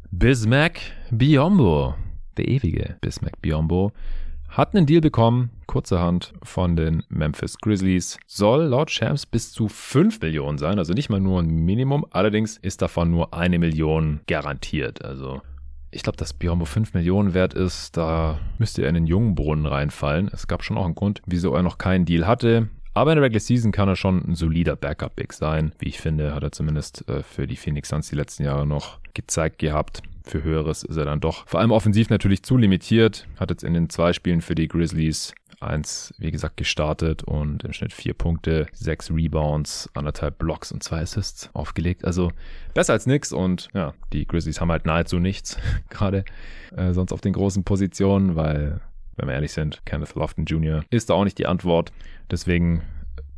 Bismack 0.10 0.80
Biombo, 1.12 1.94
der 2.38 2.48
ewige 2.48 2.98
Bismack 3.02 3.40
Biombo, 3.40 3.92
hat 4.52 4.76
einen 4.76 4.86
Deal 4.86 5.02
bekommen, 5.02 5.50
kurzerhand 5.66 6.34
von 6.44 6.76
den 6.76 7.04
Memphis 7.08 7.58
Grizzlies. 7.58 8.20
Soll 8.28 8.64
laut 8.66 8.92
Shams 8.92 9.26
bis 9.26 9.54
zu 9.54 9.70
5 9.70 10.20
Millionen 10.22 10.58
sein, 10.58 10.78
also 10.78 10.94
nicht 10.94 11.10
mal 11.10 11.22
nur 11.22 11.40
ein 11.40 11.48
Minimum. 11.48 12.06
Allerdings 12.12 12.58
ist 12.58 12.82
davon 12.82 13.10
nur 13.10 13.34
eine 13.34 13.60
Million 13.60 14.20
garantiert. 14.28 15.04
Also 15.06 15.42
ich 15.90 16.04
glaube, 16.04 16.18
dass 16.18 16.34
Biombo 16.34 16.66
5 16.66 16.94
Millionen 16.94 17.34
wert 17.34 17.54
ist, 17.54 17.96
da 17.96 18.40
müsste 18.58 18.84
er 18.84 18.90
in 18.90 18.96
den 18.96 19.08
jungen 19.08 19.36
Brunnen 19.36 19.66
reinfallen. 19.66 20.30
Es 20.34 20.48
gab 20.48 20.64
schon 20.64 20.78
auch 20.78 20.86
einen 20.86 20.96
Grund, 20.96 21.22
wieso 21.26 21.54
er 21.54 21.64
noch 21.64 21.78
keinen 21.78 22.06
Deal 22.06 22.28
hatte. 22.28 22.70
Aber 22.94 23.14
in 23.14 23.18
der 23.18 23.24
Regular 23.24 23.40
Season 23.40 23.72
kann 23.72 23.88
er 23.88 23.96
schon 23.96 24.22
ein 24.28 24.36
solider 24.36 24.76
Backup-Big 24.76 25.32
sein. 25.32 25.74
Wie 25.80 25.88
ich 25.88 26.02
finde, 26.02 26.36
hat 26.36 26.44
er 26.44 26.52
zumindest 26.52 27.08
äh, 27.08 27.24
für 27.24 27.48
die 27.48 27.56
Phoenix 27.56 27.88
Suns 27.88 28.10
die 28.10 28.18
letzten 28.18 28.44
Jahre 28.44 28.68
noch 28.68 29.00
gezeigt 29.14 29.60
gehabt. 29.60 30.02
Für 30.24 30.44
Höheres 30.44 30.84
ist 30.84 30.98
er 30.98 31.06
dann 31.06 31.20
doch 31.20 31.48
vor 31.48 31.60
allem 31.60 31.72
offensiv 31.72 32.10
natürlich 32.10 32.44
zu 32.44 32.58
limitiert. 32.58 33.28
Hat 33.40 33.50
jetzt 33.50 33.64
in 33.64 33.74
den 33.74 33.90
zwei 33.90 34.14
Spielen 34.14 34.42
für 34.42 34.56
die 34.56 34.68
Grizzlies 34.68 35.34
eins, 35.62 36.14
wie 36.18 36.32
gesagt, 36.32 36.58
gestartet 36.58 37.24
und 37.24 37.64
im 37.64 37.74
Schnitt 37.74 37.94
vier 37.94 38.14
Punkte, 38.14 38.68
sechs 38.74 39.12
Rebounds, 39.12 39.90
anderthalb 39.94 40.40
Blocks 40.40 40.72
und 40.72 40.84
zwei 40.84 41.02
Assists 41.02 41.50
aufgelegt. 41.54 42.04
Also 42.06 42.32
besser 42.74 42.94
als 42.94 43.06
nix 43.06 43.32
und 43.32 43.70
ja, 43.74 43.94
die 44.12 44.26
Grizzlies 44.26 44.60
haben 44.60 44.72
halt 44.72 44.86
nahezu 44.86 45.20
nichts 45.20 45.58
gerade 45.90 46.26
äh, 46.76 46.94
sonst 46.94 47.14
auf 47.14 47.22
den 47.22 47.34
großen 47.34 47.64
Positionen, 47.64 48.36
weil 48.36 48.82
wenn 49.18 49.28
wir 49.28 49.36
ehrlich 49.36 49.52
sind, 49.52 49.82
Kenneth 49.86 50.16
Lofton 50.16 50.46
Jr. 50.46 50.84
ist 50.90 51.10
da 51.10 51.14
auch 51.14 51.24
nicht 51.24 51.38
die 51.38 51.46
Antwort. 51.46 51.92
Deswegen 52.32 52.82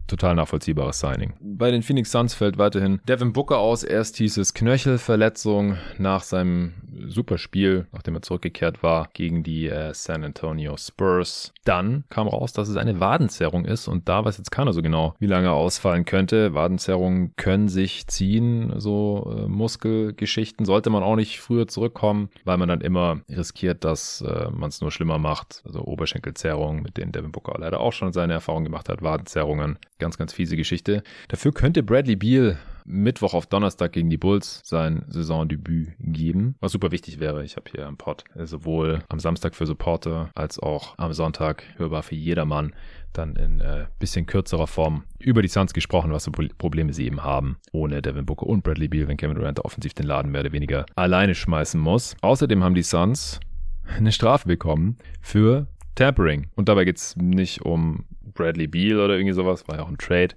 total 0.08 0.36
nachvollziehbares 0.36 1.00
Signing. 1.00 1.34
Bei 1.40 1.72
den 1.72 1.84
Phoenix 1.84 2.12
Suns 2.12 2.34
fällt 2.34 2.58
weiterhin 2.58 3.02
Devin 3.08 3.34
Booker 3.34 3.58
aus. 3.58 3.84
Erst 3.84 4.18
hieß 4.18 4.38
es 4.38 4.54
Knöchelverletzung 4.54 5.78
nach 5.98 6.24
seinem 6.24 6.74
Superspiel, 7.08 7.88
nachdem 7.92 8.16
er 8.16 8.22
zurückgekehrt 8.22 8.84
war 8.84 9.10
gegen 9.14 9.44
die 9.44 9.68
äh, 9.68 9.94
San 9.94 10.24
Antonio 10.24 10.78
Spurs. 10.78 11.54
Dann 11.66 12.04
kam 12.10 12.28
raus, 12.28 12.54
dass 12.54 12.70
es 12.70 12.78
eine 12.78 13.00
Wadenzerrung 13.00 13.66
ist 13.66 13.88
und 13.88 14.10
da 14.10 14.26
weiß 14.26 14.38
jetzt 14.38 14.52
keiner 14.52 14.74
so 14.74 14.82
genau, 14.82 15.16
wie 15.20 15.28
lange 15.28 15.48
er 15.48 15.54
ausfallen 15.54 16.06
könnte. 16.06 16.54
Wadenzerrungen 16.54 17.36
können 17.36 17.68
sich 17.68 18.08
ziehen, 18.08 18.74
so 18.78 19.34
äh, 19.36 19.48
Muskelgeschichten. 19.48 20.66
Sollte 20.66 20.90
man 20.90 21.04
auch 21.04 21.16
nicht 21.16 21.40
früher 21.40 21.68
zurückkommen, 21.68 22.30
weil 22.46 22.58
man 22.58 22.70
dann 22.70 22.82
immer 22.82 23.22
riskiert, 23.30 23.84
dass 23.84 24.22
äh, 24.22 24.50
man 24.52 24.70
es 24.70 24.82
nur 24.82 24.92
schlimmer 24.92 25.18
macht. 25.18 25.62
Also 25.66 25.82
Oberschenkelzerrungen, 25.82 26.84
mit 26.84 26.98
denen 26.98 27.12
Devin 27.12 27.32
Booker 27.32 27.56
leider 27.58 27.80
auch 27.80 27.94
schon 27.94 28.14
seine 28.14 28.34
Erfahrung 28.34 28.64
gemacht 28.64 28.90
hat, 28.90 29.02
Wadenzerrungen. 29.02 29.78
Ganz, 30.04 30.18
ganz 30.18 30.34
fiese 30.34 30.58
Geschichte. 30.58 31.02
Dafür 31.30 31.54
könnte 31.54 31.82
Bradley 31.82 32.18
Beal 32.18 32.58
Mittwoch 32.84 33.34
auf 33.34 33.46
Donnerstag 33.46 33.94
gegen 33.94 34.10
die 34.10 34.18
Bulls 34.18 34.60
sein 34.66 35.06
Saisondebüt 35.08 35.94
geben, 35.98 36.56
was 36.60 36.74
super 36.74 36.92
wichtig 36.92 37.22
wäre. 37.22 37.46
Ich 37.46 37.56
habe 37.56 37.72
hier 37.72 37.88
am 37.88 37.96
Pod 37.96 38.26
sowohl 38.36 39.02
am 39.08 39.20
Samstag 39.20 39.56
für 39.56 39.66
Supporter 39.66 40.30
als 40.36 40.60
auch 40.60 40.98
am 40.98 41.14
Sonntag 41.14 41.64
hörbar 41.78 42.04
für 42.04 42.16
jedermann 42.16 42.74
dann 43.14 43.38
in 43.38 43.62
äh, 43.62 43.86
bisschen 43.98 44.26
kürzerer 44.26 44.68
Form 44.68 45.06
über 45.20 45.42
die 45.42 45.48
Suns 45.48 45.74
gesprochen, 45.74 46.12
was 46.12 46.26
für 46.26 46.32
Probleme 46.32 46.92
sie 46.92 47.06
eben 47.06 47.24
haben, 47.24 47.56
ohne 47.72 48.02
Devin 48.02 48.26
Booker 48.26 48.48
und 48.48 48.62
Bradley 48.62 48.90
Beal, 48.90 49.08
wenn 49.08 49.16
Kevin 49.16 49.38
Durant 49.38 49.64
offensiv 49.64 49.94
den 49.94 50.06
Laden 50.06 50.34
mehr 50.34 50.42
oder 50.42 50.52
weniger 50.52 50.86
alleine 50.96 51.34
schmeißen 51.34 51.80
muss. 51.80 52.18
Außerdem 52.20 52.62
haben 52.62 52.76
die 52.76 52.84
Suns 52.84 53.40
eine 53.88 54.12
Strafe 54.12 54.50
bekommen 54.50 54.98
für 55.22 55.68
Tampering. 55.96 56.48
Und 56.56 56.68
dabei 56.68 56.84
geht 56.84 56.98
es 56.98 57.16
nicht 57.16 57.62
um 57.62 58.04
Bradley 58.34 58.68
Beal 58.68 59.00
oder 59.00 59.16
irgendwie 59.16 59.34
sowas, 59.34 59.68
war 59.68 59.78
ja 59.78 59.84
auch 59.84 59.90
ein 59.90 59.98
Trade, 59.98 60.36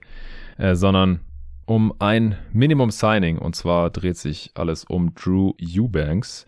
äh, 0.59 0.75
sondern 0.75 1.21
um 1.67 1.93
ein 1.99 2.37
Minimum 2.53 2.91
Signing. 2.91 3.39
Und 3.39 3.57
zwar 3.57 3.91
dreht 3.91 4.17
sich 4.17 4.51
alles 4.55 4.85
um 4.85 5.15
Drew 5.15 5.53
Eubanks. 5.61 6.47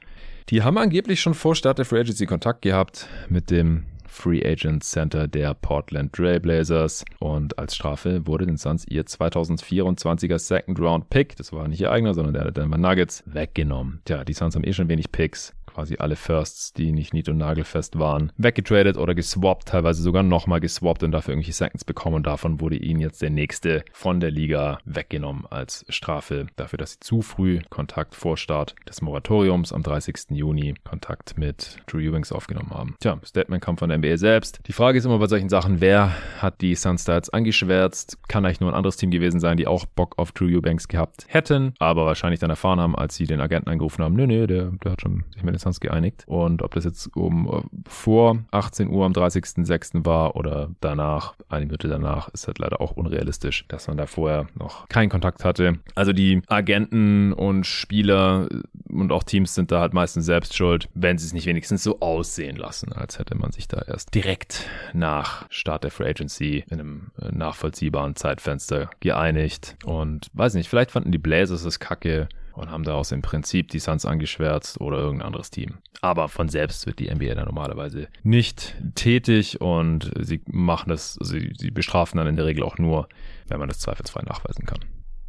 Die 0.49 0.63
haben 0.63 0.79
angeblich 0.79 1.21
schon 1.21 1.35
vor 1.35 1.55
Start 1.55 1.79
der 1.79 1.85
Free 1.85 2.01
Agency 2.01 2.27
Kontakt 2.27 2.63
gehabt 2.63 3.07
mit 3.29 3.51
dem 3.51 3.85
Free 4.07 4.45
Agent 4.45 4.83
Center 4.83 5.29
der 5.29 5.55
Portland 5.55 6.13
Trailblazers. 6.13 7.05
Und 7.21 7.59
als 7.59 7.77
Strafe 7.77 8.27
wurde 8.27 8.47
den 8.47 8.57
Suns 8.57 8.87
ihr 8.89 9.05
2024er 9.05 10.39
Second 10.39 10.81
Round 10.81 11.11
Pick, 11.11 11.37
das 11.37 11.53
war 11.53 11.69
nicht 11.69 11.81
ihr 11.81 11.93
eigener, 11.93 12.15
sondern 12.15 12.35
der 12.35 12.45
der 12.45 12.53
Denver 12.53 12.79
Nuggets, 12.79 13.23
weggenommen. 13.27 14.01
Tja, 14.07 14.25
die 14.25 14.33
Suns 14.33 14.55
haben 14.55 14.65
eh 14.65 14.73
schon 14.73 14.89
wenig 14.89 15.13
Picks 15.13 15.55
quasi 15.79 15.95
alle 16.01 16.17
Firsts, 16.17 16.73
die 16.73 16.91
nicht 16.91 17.15
nied- 17.15 17.29
und 17.29 17.37
nagelfest 17.37 18.01
waren, 18.01 18.33
weggetradet 18.37 18.97
oder 18.97 19.15
geswappt, 19.15 19.69
teilweise 19.69 20.03
sogar 20.03 20.25
nochmal 20.25 20.59
geswappt 20.59 21.05
und 21.05 21.13
dafür 21.13 21.35
irgendwelche 21.35 21.53
Seconds 21.53 21.85
bekommen. 21.85 22.17
Und 22.17 22.27
davon 22.27 22.61
wurde 22.61 22.75
ihnen 22.75 22.99
jetzt 22.99 23.23
der 23.23 23.31
nächste 23.31 23.85
von 23.93 24.19
der 24.19 24.33
Liga 24.33 24.81
weggenommen 24.85 25.47
als 25.51 25.87
Strafe 25.89 26.49
dafür, 26.57 26.79
dass 26.79 26.95
sie 26.95 26.99
zu 26.99 27.23
früh 27.23 27.61
Kontakt 27.71 28.17
vor 28.17 28.37
Start 28.37 28.75
des 28.89 29.03
Moratoriums 29.03 29.73
am 29.73 29.85
30. 29.85 30.31
Juni 30.31 30.75
Kontakt 30.83 31.39
mit 31.39 31.77
Drew 31.87 32.01
Ewings 32.01 32.33
aufgenommen 32.33 32.71
haben. 32.71 32.97
Tja, 32.99 33.17
Statement 33.25 33.63
kam 33.63 33.79
von 33.79 33.89
der 33.89 33.99
NBA 33.99 34.17
selbst. 34.17 34.59
Die 34.67 34.73
Frage 34.73 34.99
ist 34.99 35.05
immer 35.05 35.21
bei 35.21 35.29
solchen 35.29 35.49
Sachen, 35.49 35.81
wer 35.81 36.13
hat 36.39 36.61
die 36.61 36.75
Suns 36.75 37.05
da 37.05 37.15
jetzt 37.15 37.33
angeschwärzt? 37.33 38.19
Kann 38.27 38.45
eigentlich 38.45 38.59
nur 38.59 38.73
ein 38.73 38.77
anderes 38.77 38.97
Team 38.97 39.13
gewesen 39.13 39.39
sein, 39.39 39.57
die 39.57 39.69
auch 39.69 39.87
Bock 39.87 40.19
auf 40.19 40.33
Drew 40.33 40.49
Eubanks 40.57 40.89
gehabt 40.89 41.27
hätten, 41.29 41.75
aber 41.79 42.05
wahrscheinlich 42.05 42.41
dann 42.41 42.51
erfahren 42.51 42.81
haben, 42.81 42.97
als 42.97 43.15
sie 43.15 43.27
den 43.27 43.41
Agenten 43.41 43.71
angerufen 43.71 44.03
haben, 44.03 44.17
nö, 44.17 44.27
nö, 44.27 44.49
der, 44.49 44.73
der 44.83 44.93
hat 44.93 45.03
schon 45.03 45.23
sich 45.33 45.45
mit 45.45 45.55
den 45.55 45.68
Suns 45.69 45.81
geeinigt. 45.81 46.25
Und 46.27 46.63
ob 46.63 46.75
das 46.75 46.85
jetzt 46.85 47.15
um 47.17 47.49
äh, 47.49 47.61
vor 47.89 48.39
18 48.51 48.89
Uhr 48.89 49.05
am 49.05 49.13
30.06. 49.13 50.05
war 50.05 50.37
oder 50.37 50.71
danach, 50.81 51.35
eine 51.49 51.67
Minute 51.67 51.89
danach, 51.89 52.29
ist 52.31 52.47
halt 52.47 52.59
leider 52.59 52.81
auch 52.81 52.93
unrealistisch, 52.93 53.67
dass 53.69 53.89
man 53.89 53.97
da 53.97 54.07
vorher 54.07 54.47
noch 54.55 54.89
keinen 54.89 55.09
Kontakt 55.09 55.45
hatte. 55.45 55.79
Also 55.95 56.13
die 56.13 56.43
Agenten 56.47 57.33
und 57.33 57.67
Spieler 57.67 58.49
und 58.89 59.13
auch 59.13 59.23
Teams 59.23 59.55
sind 59.55 59.71
da 59.71 59.81
halt 59.81 59.93
meistens 59.93 60.25
selbst 60.25 60.57
schuld, 60.57 60.89
wenn 60.95 61.19
sie 61.19 61.27
es 61.27 61.33
nicht 61.33 61.47
wenigstens 61.47 61.83
so 61.83 62.01
aussehen 62.01 62.57
lassen, 62.57 62.93
als 62.93 63.19
hätte 63.19 63.35
man 63.37 63.53
sich 63.53 63.69
da 63.69 63.83
erst 63.87 64.15
direkt 64.15 64.69
nach 64.93 65.47
Start 65.51 65.85
der 65.85 65.91
Free 65.91 66.09
Agency 66.09 66.65
in 66.71 66.81
einem 66.81 67.11
äh, 67.21 67.31
nachvollziehbaren 67.31 68.17
Zeitfenster 68.17 68.91
geeinigt. 69.01 69.77
Und 69.85 70.29
weiß 70.33 70.55
nicht, 70.55 70.69
vielleicht 70.69 70.91
fanden 70.91 71.13
die 71.13 71.19
Blazers 71.19 71.65
es 71.65 71.79
kacke, 71.79 72.29
und 72.59 72.71
haben 72.71 72.85
daraus 72.85 73.13
im 73.13 73.23
Prinzip 73.23 73.69
die 73.69 73.79
Suns 73.79 74.05
angeschwärzt 74.05 74.81
oder 74.81 74.99
irgendein 74.99 75.27
anderes 75.27 75.51
Team. 75.51 75.79
Aber 76.01 76.29
von 76.29 76.49
selbst 76.49 76.87
wird 76.87 76.99
die 76.99 77.13
NBA 77.13 77.35
dann 77.35 77.47
normalerweise 77.47 78.09
nicht 78.23 78.77
tätig 78.95 79.61
und 79.61 80.11
sie 80.21 80.41
machen 80.47 80.91
das, 80.91 81.15
sie, 81.21 81.53
sie 81.57 81.71
bestrafen 81.71 82.19
dann 82.19 82.27
in 82.27 82.37
der 82.37 82.47
Regel 82.47 82.63
auch 82.65 82.79
nur, 82.79 83.09
wenn 83.47 83.59
man 83.59 83.69
das 83.69 83.79
zweifelsfrei 83.79 84.23
nachweisen 84.23 84.67
kann. 84.67 84.81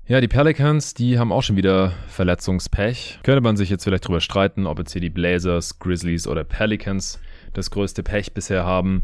Ja, 0.08 0.20
die 0.22 0.28
Pelicans, 0.28 0.96
die 0.96 1.20
haben 1.20 1.32
auch 1.32 1.44
schon 1.44 1.56
wieder 1.56 1.94
Verletzungspech. 2.08 3.20
Könnte 3.22 3.42
man 3.42 3.58
sich 3.58 3.70
jetzt 3.70 3.84
vielleicht 3.84 4.08
drüber 4.08 4.22
streiten, 4.22 4.65
ob 4.65 4.80
jetzt 4.80 4.92
hier 4.92 5.02
die 5.02 5.12
Blazers, 5.12 5.78
Grizzlies 5.78 6.28
oder 6.28 6.44
Pelicans 6.44 7.20
das 7.54 7.70
größte 7.70 8.02
Pech 8.02 8.34
bisher 8.34 8.65
haben. 8.65 9.04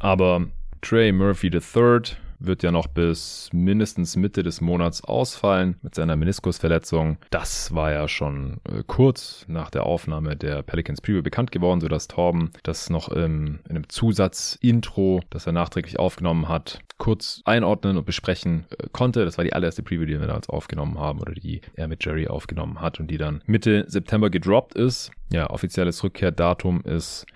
Aber 0.00 0.46
Trey 0.80 1.12
Murphy 1.12 1.48
III 1.48 2.16
wird 2.38 2.62
ja 2.62 2.70
noch 2.70 2.86
bis 2.86 3.50
mindestens 3.52 4.16
Mitte 4.16 4.42
des 4.42 4.60
Monats 4.60 5.02
ausfallen 5.02 5.76
mit 5.82 5.94
seiner 5.94 6.16
Meniskusverletzung. 6.16 7.18
Das 7.30 7.74
war 7.74 7.92
ja 7.92 8.08
schon 8.08 8.60
äh, 8.64 8.82
kurz 8.86 9.44
nach 9.48 9.70
der 9.70 9.84
Aufnahme 9.84 10.36
der 10.36 10.62
Pelicans 10.62 11.00
Preview 11.00 11.22
bekannt 11.22 11.52
geworden, 11.52 11.80
sodass 11.80 12.08
Torben 12.08 12.50
das 12.62 12.90
noch 12.90 13.08
im, 13.08 13.60
in 13.68 13.76
einem 13.76 13.88
Zusatzintro, 13.88 15.22
das 15.30 15.46
er 15.46 15.52
nachträglich 15.52 15.98
aufgenommen 15.98 16.48
hat, 16.48 16.80
kurz 16.98 17.42
einordnen 17.44 17.96
und 17.96 18.04
besprechen 18.04 18.66
äh, 18.70 18.88
konnte. 18.92 19.24
Das 19.24 19.38
war 19.38 19.44
die 19.44 19.52
allererste 19.52 19.82
Preview, 19.82 20.04
die 20.04 20.20
wir 20.20 20.26
damals 20.26 20.48
aufgenommen 20.48 20.98
haben 20.98 21.20
oder 21.20 21.32
die 21.32 21.60
er 21.74 21.88
mit 21.88 22.04
Jerry 22.04 22.28
aufgenommen 22.28 22.80
hat 22.80 23.00
und 23.00 23.10
die 23.10 23.18
dann 23.18 23.42
Mitte 23.46 23.84
September 23.88 24.30
gedroppt 24.30 24.74
ist. 24.74 25.10
Ja, 25.32 25.50
offizielles 25.50 26.02
Rückkehrdatum 26.02 26.82
ist 26.82 27.26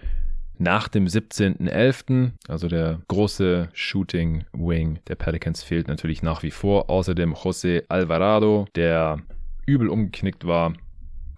nach 0.63 0.89
dem 0.89 1.07
17.11., 1.07 2.33
also 2.49 2.69
der 2.69 3.01
große 3.09 3.69
Shooting 3.73 4.45
Wing 4.53 5.01
der 5.09 5.17
Pelicans 5.17 5.63
fehlt 5.63 5.89
natürlich 5.89 6.23
nach 6.23 6.43
wie 6.43 6.53
vor. 6.53 6.89
Außerdem 6.89 7.35
José 7.35 7.83
Alvarado, 7.89 8.67
der 8.77 9.19
übel 9.67 9.89
umgeknickt 9.89 10.47
war, 10.47 10.73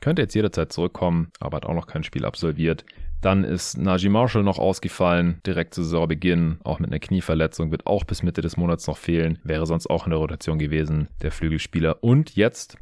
könnte 0.00 0.22
jetzt 0.22 0.34
jederzeit 0.34 0.72
zurückkommen, 0.72 1.30
aber 1.40 1.56
hat 1.56 1.66
auch 1.66 1.74
noch 1.74 1.86
kein 1.86 2.04
Spiel 2.04 2.26
absolviert. 2.26 2.84
Dann 3.22 3.42
ist 3.42 3.78
Najee 3.78 4.10
Marshall 4.10 4.42
noch 4.42 4.58
ausgefallen, 4.58 5.40
direkt 5.46 5.72
zu 5.72 5.82
Saisonbeginn, 5.82 6.58
auch 6.62 6.78
mit 6.78 6.90
einer 6.90 6.98
Knieverletzung, 6.98 7.70
wird 7.70 7.86
auch 7.86 8.04
bis 8.04 8.22
Mitte 8.22 8.42
des 8.42 8.58
Monats 8.58 8.86
noch 8.86 8.98
fehlen, 8.98 9.38
wäre 9.42 9.64
sonst 9.64 9.88
auch 9.88 10.04
in 10.04 10.10
der 10.10 10.18
Rotation 10.18 10.58
gewesen, 10.58 11.08
der 11.22 11.32
Flügelspieler. 11.32 12.04
Und 12.04 12.36
jetzt, 12.36 12.76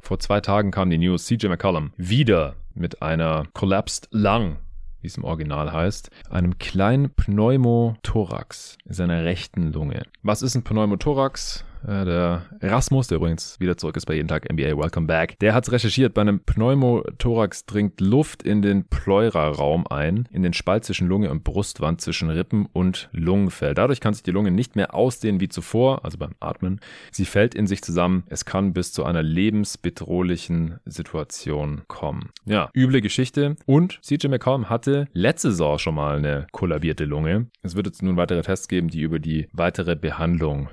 vor 0.00 0.18
zwei 0.18 0.40
Tagen 0.40 0.70
kam 0.70 0.88
die 0.88 0.96
News, 0.96 1.26
CJ 1.26 1.48
McCollum 1.48 1.92
wieder 1.98 2.56
mit 2.74 3.02
einer 3.02 3.44
Collapsed 3.52 4.08
Lung 4.10 4.56
wie 5.04 5.08
es 5.08 5.18
im 5.18 5.24
Original 5.24 5.70
heißt, 5.70 6.10
einem 6.30 6.58
kleinen 6.58 7.10
Pneumothorax 7.10 8.78
in 8.86 8.94
seiner 8.94 9.22
rechten 9.22 9.70
Lunge. 9.70 10.02
Was 10.22 10.40
ist 10.40 10.54
ein 10.56 10.64
Pneumothorax? 10.64 11.64
Äh, 11.86 12.04
der 12.04 12.42
Rasmus, 12.60 13.08
der 13.08 13.16
übrigens 13.16 13.60
wieder 13.60 13.76
zurück 13.76 13.96
ist 13.96 14.06
bei 14.06 14.14
jeden 14.14 14.28
Tag 14.28 14.50
NBA, 14.50 14.76
welcome 14.76 15.06
back. 15.06 15.38
Der 15.40 15.54
hat 15.54 15.64
es 15.64 15.72
recherchiert. 15.72 16.14
Bei 16.14 16.22
einem 16.22 16.40
Pneumothorax 16.40 17.66
dringt 17.66 18.00
Luft 18.00 18.42
in 18.42 18.62
den 18.62 18.88
Pleuraraum 18.88 19.86
ein, 19.86 20.28
in 20.32 20.42
den 20.42 20.54
Spalt 20.54 20.84
zwischen 20.84 21.08
Lunge 21.08 21.30
und 21.30 21.44
Brustwand, 21.44 22.00
zwischen 22.00 22.30
Rippen 22.30 22.66
und 22.72 23.08
Lungenfell. 23.12 23.74
Dadurch 23.74 24.00
kann 24.00 24.14
sich 24.14 24.22
die 24.22 24.30
Lunge 24.30 24.50
nicht 24.50 24.76
mehr 24.76 24.94
ausdehnen 24.94 25.40
wie 25.40 25.48
zuvor, 25.48 26.04
also 26.04 26.18
beim 26.18 26.34
Atmen. 26.40 26.80
Sie 27.10 27.24
fällt 27.24 27.54
in 27.54 27.66
sich 27.66 27.82
zusammen. 27.82 28.24
Es 28.28 28.44
kann 28.44 28.72
bis 28.72 28.92
zu 28.92 29.04
einer 29.04 29.22
lebensbedrohlichen 29.22 30.78
Situation 30.84 31.82
kommen. 31.86 32.30
Ja, 32.46 32.70
üble 32.74 33.00
Geschichte. 33.00 33.56
Und 33.66 33.98
CJ 34.02 34.28
McCollum 34.28 34.70
hatte 34.70 35.06
letzte 35.12 35.50
Saison 35.50 35.78
schon 35.78 35.94
mal 35.94 36.16
eine 36.16 36.46
kollabierte 36.52 37.04
Lunge. 37.04 37.48
Es 37.62 37.76
wird 37.76 37.86
jetzt 37.86 38.02
nun 38.02 38.16
weitere 38.16 38.42
Tests 38.42 38.68
geben, 38.68 38.88
die 38.88 39.02
über 39.02 39.18
die 39.18 39.48
weitere 39.52 39.96
Behandlung 39.96 40.68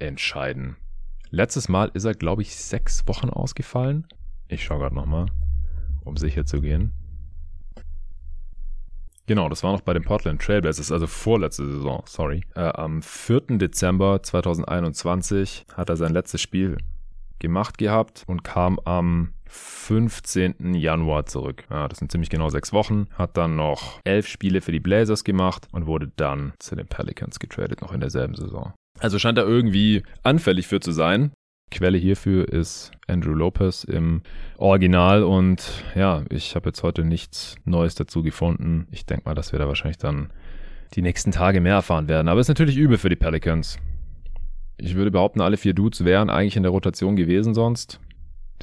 entscheiden. 0.00 0.76
Letztes 1.30 1.68
Mal 1.68 1.90
ist 1.94 2.04
er, 2.04 2.14
glaube 2.14 2.42
ich, 2.42 2.54
sechs 2.54 3.06
Wochen 3.08 3.30
ausgefallen. 3.30 4.06
Ich 4.48 4.64
schaue 4.64 4.78
gerade 4.78 4.94
nochmal, 4.94 5.26
um 6.04 6.16
sicher 6.16 6.46
zu 6.46 6.60
gehen. 6.60 6.92
Genau, 9.26 9.48
das 9.48 9.62
war 9.62 9.72
noch 9.72 9.80
bei 9.80 9.94
den 9.94 10.04
Portland 10.04 10.42
Trailblazers, 10.42 10.92
also 10.92 11.06
vorletzte 11.06 11.64
Saison, 11.66 12.02
sorry. 12.06 12.42
Äh, 12.54 12.60
am 12.60 13.00
4. 13.00 13.58
Dezember 13.58 14.22
2021 14.22 15.64
hat 15.74 15.88
er 15.88 15.96
sein 15.96 16.12
letztes 16.12 16.42
Spiel 16.42 16.76
gemacht 17.38 17.78
gehabt 17.78 18.24
und 18.26 18.44
kam 18.44 18.78
am 18.84 19.32
15. 19.46 20.74
Januar 20.74 21.26
zurück. 21.26 21.64
Ja, 21.70 21.88
das 21.88 21.98
sind 21.98 22.10
ziemlich 22.10 22.30
genau 22.30 22.48
sechs 22.50 22.72
Wochen. 22.72 23.06
Hat 23.16 23.36
dann 23.36 23.56
noch 23.56 24.00
elf 24.04 24.26
Spiele 24.26 24.60
für 24.60 24.72
die 24.72 24.80
Blazers 24.80 25.24
gemacht 25.24 25.68
und 25.72 25.86
wurde 25.86 26.10
dann 26.16 26.52
zu 26.58 26.74
den 26.74 26.86
Pelicans 26.86 27.38
getradet, 27.38 27.80
noch 27.80 27.92
in 27.92 28.00
derselben 28.00 28.34
Saison. 28.34 28.74
Also 29.00 29.18
scheint 29.18 29.38
er 29.38 29.46
irgendwie 29.46 30.02
anfällig 30.22 30.66
für 30.66 30.80
zu 30.80 30.92
sein. 30.92 31.32
Quelle 31.70 31.98
hierfür 31.98 32.48
ist 32.48 32.92
Andrew 33.08 33.32
Lopez 33.32 33.84
im 33.84 34.22
Original 34.58 35.24
und 35.24 35.84
ja, 35.94 36.22
ich 36.30 36.54
habe 36.54 36.68
jetzt 36.68 36.82
heute 36.82 37.04
nichts 37.04 37.56
Neues 37.64 37.94
dazu 37.96 38.22
gefunden. 38.22 38.86
Ich 38.92 39.06
denke 39.06 39.24
mal, 39.24 39.34
dass 39.34 39.52
wir 39.52 39.58
da 39.58 39.66
wahrscheinlich 39.66 39.98
dann 39.98 40.32
die 40.94 41.02
nächsten 41.02 41.32
Tage 41.32 41.60
mehr 41.60 41.74
erfahren 41.74 42.08
werden. 42.08 42.28
Aber 42.28 42.40
es 42.40 42.44
ist 42.44 42.50
natürlich 42.50 42.76
übel 42.76 42.98
für 42.98 43.08
die 43.08 43.16
Pelicans. 43.16 43.78
Ich 44.76 44.94
würde 44.94 45.10
behaupten, 45.10 45.40
alle 45.40 45.56
vier 45.56 45.74
Dudes 45.74 46.04
wären 46.04 46.30
eigentlich 46.30 46.56
in 46.56 46.62
der 46.62 46.72
Rotation 46.72 47.16
gewesen 47.16 47.54
sonst. 47.54 48.00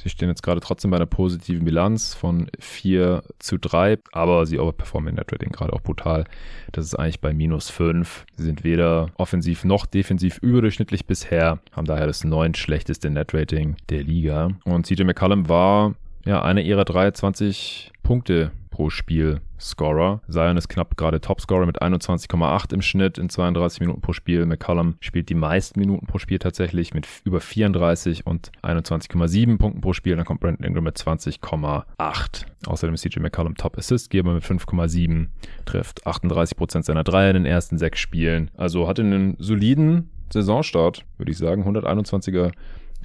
Sie 0.00 0.08
stehen 0.08 0.28
jetzt 0.28 0.42
gerade 0.42 0.60
trotzdem 0.60 0.90
bei 0.90 0.96
einer 0.96 1.06
positiven 1.06 1.64
Bilanz 1.64 2.14
von 2.14 2.50
4 2.58 3.22
zu 3.38 3.58
3, 3.58 3.98
aber 4.12 4.46
sie 4.46 4.58
overperformen 4.58 5.10
in 5.10 5.14
Net 5.16 5.32
Rating 5.32 5.52
gerade 5.52 5.72
auch 5.72 5.80
brutal. 5.80 6.24
Das 6.72 6.86
ist 6.86 6.94
eigentlich 6.94 7.20
bei 7.20 7.32
minus 7.32 7.70
5. 7.70 8.24
Sie 8.36 8.42
sind 8.42 8.64
weder 8.64 9.10
offensiv 9.16 9.64
noch 9.64 9.86
defensiv 9.86 10.38
überdurchschnittlich 10.38 11.06
bisher, 11.06 11.60
haben 11.72 11.86
daher 11.86 12.06
das 12.06 12.24
neun 12.24 12.54
schlechteste 12.54 13.10
Net 13.10 13.32
Rating 13.32 13.76
der 13.90 14.02
Liga. 14.02 14.50
Und 14.64 14.86
CJ 14.86 15.04
McCallum 15.04 15.48
war 15.48 15.94
ja 16.24 16.42
einer 16.42 16.62
ihrer 16.62 16.84
23 16.84 17.92
Punkte 18.02 18.52
pro 18.70 18.90
Spiel 18.90 19.40
Scorer. 19.60 20.22
Zion 20.28 20.56
ist 20.56 20.68
knapp 20.68 20.96
gerade 20.96 21.20
Topscorer 21.20 21.66
mit 21.66 21.80
21,8 21.80 22.74
im 22.74 22.82
Schnitt 22.82 23.16
in 23.16 23.28
32 23.28 23.80
Minuten 23.80 24.00
pro 24.00 24.12
Spiel. 24.12 24.44
McCollum 24.44 24.96
spielt 24.98 25.28
die 25.28 25.34
meisten 25.34 25.78
Minuten 25.78 26.06
pro 26.06 26.18
Spiel 26.18 26.40
tatsächlich 26.40 26.92
mit 26.92 27.06
über 27.24 27.40
34 27.40 28.26
und 28.26 28.50
21,7 28.62 29.58
Punkten 29.58 29.80
pro 29.80 29.92
Spiel. 29.92 30.16
Dann 30.16 30.24
kommt 30.24 30.40
Brandon 30.40 30.66
Ingram 30.66 30.84
mit 30.84 30.96
20,8. 30.96 32.44
Außerdem 32.66 32.94
ist 32.94 33.02
CJ 33.02 33.20
McCollum 33.20 33.54
Top 33.54 33.78
Assist 33.78 34.10
Geber 34.10 34.34
mit 34.34 34.42
5,7, 34.42 35.28
trifft 35.64 36.06
38% 36.06 36.82
seiner 36.82 37.04
Dreier 37.04 37.30
in 37.30 37.34
den 37.34 37.46
ersten 37.46 37.78
sechs 37.78 38.00
Spielen. 38.00 38.50
Also 38.56 38.88
hatte 38.88 39.02
einen 39.02 39.36
soliden 39.38 40.10
Saisonstart, 40.32 41.04
würde 41.18 41.30
ich 41.30 41.38
sagen. 41.38 41.64
121er 41.64 42.52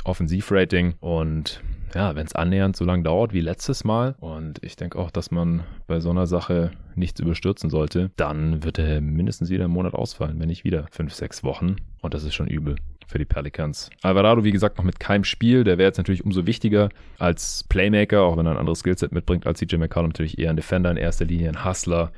Offensivrating 0.05 0.95
und 1.01 1.61
ja, 1.95 2.15
wenn 2.15 2.25
es 2.25 2.35
annähernd 2.35 2.75
so 2.75 2.85
lange 2.85 3.03
dauert 3.03 3.33
wie 3.33 3.41
letztes 3.41 3.83
Mal 3.83 4.15
und 4.19 4.63
ich 4.63 4.75
denke 4.75 4.97
auch, 4.99 5.11
dass 5.11 5.31
man 5.31 5.63
bei 5.87 5.99
so 5.99 6.09
einer 6.09 6.27
Sache 6.27 6.71
nichts 6.95 7.19
überstürzen 7.19 7.69
sollte, 7.69 8.11
dann 8.17 8.63
wird 8.63 8.79
er 8.79 9.01
mindestens 9.01 9.49
wieder 9.49 9.65
einen 9.65 9.73
Monat 9.73 9.93
ausfallen, 9.93 10.39
wenn 10.39 10.47
nicht 10.47 10.63
wieder 10.63 10.87
fünf, 10.91 11.13
sechs 11.13 11.43
Wochen 11.43 11.77
und 12.01 12.13
das 12.13 12.23
ist 12.23 12.35
schon 12.35 12.47
übel 12.47 12.75
für 13.07 13.17
die 13.17 13.25
Pelicans. 13.25 13.89
Alvarado, 14.01 14.43
wie 14.43 14.51
gesagt, 14.51 14.77
noch 14.77 14.83
mit 14.83 14.99
keinem 14.99 15.23
Spiel. 15.23 15.63
Der 15.63 15.77
wäre 15.77 15.87
jetzt 15.87 15.97
natürlich 15.97 16.25
umso 16.25 16.45
wichtiger 16.45 16.89
als 17.17 17.63
Playmaker, 17.69 18.21
auch 18.21 18.37
wenn 18.37 18.45
er 18.45 18.51
ein 18.51 18.57
anderes 18.57 18.79
Skillset 18.79 19.13
mitbringt 19.13 19.47
als 19.47 19.59
CJ 19.59 19.77
McCollum. 19.77 20.09
Natürlich 20.09 20.37
eher 20.37 20.49
ein 20.49 20.57
Defender 20.57 20.91
in 20.91 20.97
erster 20.97 21.25
Linie, 21.25 21.49
ein 21.49 21.65
Hustler. 21.65 22.11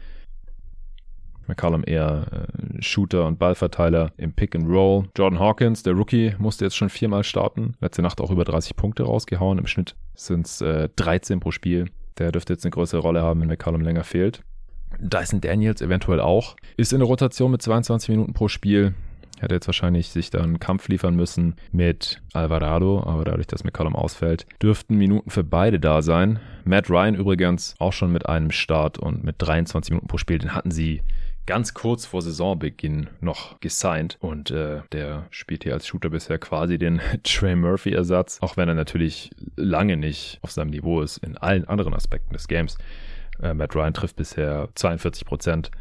McCollum 1.50 1.84
eher 1.86 2.26
äh, 2.32 2.82
Shooter 2.82 3.26
und 3.26 3.38
Ballverteiler 3.38 4.14
im 4.16 4.32
Pick 4.32 4.56
and 4.56 4.70
Roll. 4.70 5.10
Jordan 5.18 5.40
Hawkins, 5.40 5.84
der 5.84 5.94
Rookie, 5.94 6.36
musste 6.38 6.64
jetzt 6.64 6.78
schon 6.78 6.90
viermal 6.90 7.24
starten. 7.26 7.76
Letzte 7.82 8.02
Nacht 8.02 8.22
auch 8.22 8.32
über 8.32 8.46
30 8.46 8.78
Punkte 8.78 9.04
rausgehauen. 9.04 9.60
Im 9.60 9.68
Schnitt 9.68 9.96
sind 10.16 10.46
es 10.46 10.62
äh, 10.62 10.88
13 10.96 11.42
pro 11.42 11.52
Spiel. 11.52 11.90
Der 12.18 12.32
dürfte 12.32 12.54
jetzt 12.54 12.66
eine 12.66 12.72
größere 12.72 13.02
Rolle 13.02 13.22
haben, 13.22 13.42
wenn 13.42 13.50
McCollum 13.50 13.82
länger 13.82 14.04
fehlt. 14.04 14.42
Dyson 15.00 15.42
Daniels 15.42 15.82
eventuell 15.82 16.20
auch. 16.20 16.56
Ist 16.78 16.94
in 16.94 17.00
der 17.00 17.08
Rotation 17.08 17.52
mit 17.52 17.62
22 17.62 18.10
Minuten 18.10 18.34
pro 18.34 18.48
Spiel. 18.48 18.94
Hätte 19.40 19.56
jetzt 19.56 19.68
wahrscheinlich 19.68 20.10
sich 20.10 20.32
dann 20.32 20.44
einen 20.44 20.60
Kampf 20.60 20.90
liefern 20.90 21.16
müssen 21.16 21.56
mit 21.72 22.22
Alvarado, 22.34 23.02
aber 23.06 23.24
dadurch, 23.24 23.48
dass 23.48 23.64
McCollum 23.64 23.96
ausfällt, 23.96 24.46
dürften 24.62 24.98
Minuten 24.98 25.30
für 25.30 25.46
beide 25.46 25.80
da 25.80 26.02
sein. 26.02 26.40
Matt 26.66 26.90
Ryan 26.90 27.16
übrigens 27.16 27.76
auch 27.80 27.94
schon 27.94 28.12
mit 28.12 28.28
einem 28.28 28.52
Start 28.52 28.98
und 28.98 29.24
mit 29.24 29.36
23 29.40 29.92
Minuten 29.92 30.08
pro 30.08 30.18
Spiel. 30.18 30.40
Den 30.40 30.54
hatten 30.54 30.72
sie 30.72 31.02
ganz 31.50 31.74
kurz 31.74 32.06
vor 32.06 32.22
Saisonbeginn 32.22 33.10
noch 33.22 33.60
gesigned 33.60 34.20
und 34.20 34.52
äh, 34.52 34.82
der 34.92 35.26
spielt 35.32 35.64
hier 35.64 35.74
als 35.74 35.88
Shooter 35.88 36.12
bisher 36.12 36.38
quasi 36.38 36.78
den 36.78 37.02
Trey 37.24 37.56
Murphy-Ersatz, 37.56 38.38
auch 38.42 38.56
wenn 38.56 38.70
er 38.70 38.76
natürlich 38.76 39.32
lange 39.56 39.98
nicht 39.98 40.38
auf 40.44 40.52
seinem 40.52 40.70
Niveau 40.70 41.02
ist 41.02 41.18
in 41.18 41.38
allen 41.38 41.68
anderen 41.68 41.96
Aspekten 41.96 42.34
des 42.34 42.48
Games. 42.48 42.78
Äh, 43.42 43.56
Matt 43.56 43.76
Ryan 43.76 43.96
trifft 43.96 44.18
bisher 44.18 44.70
42 44.76 45.26
Prozent 45.26 45.72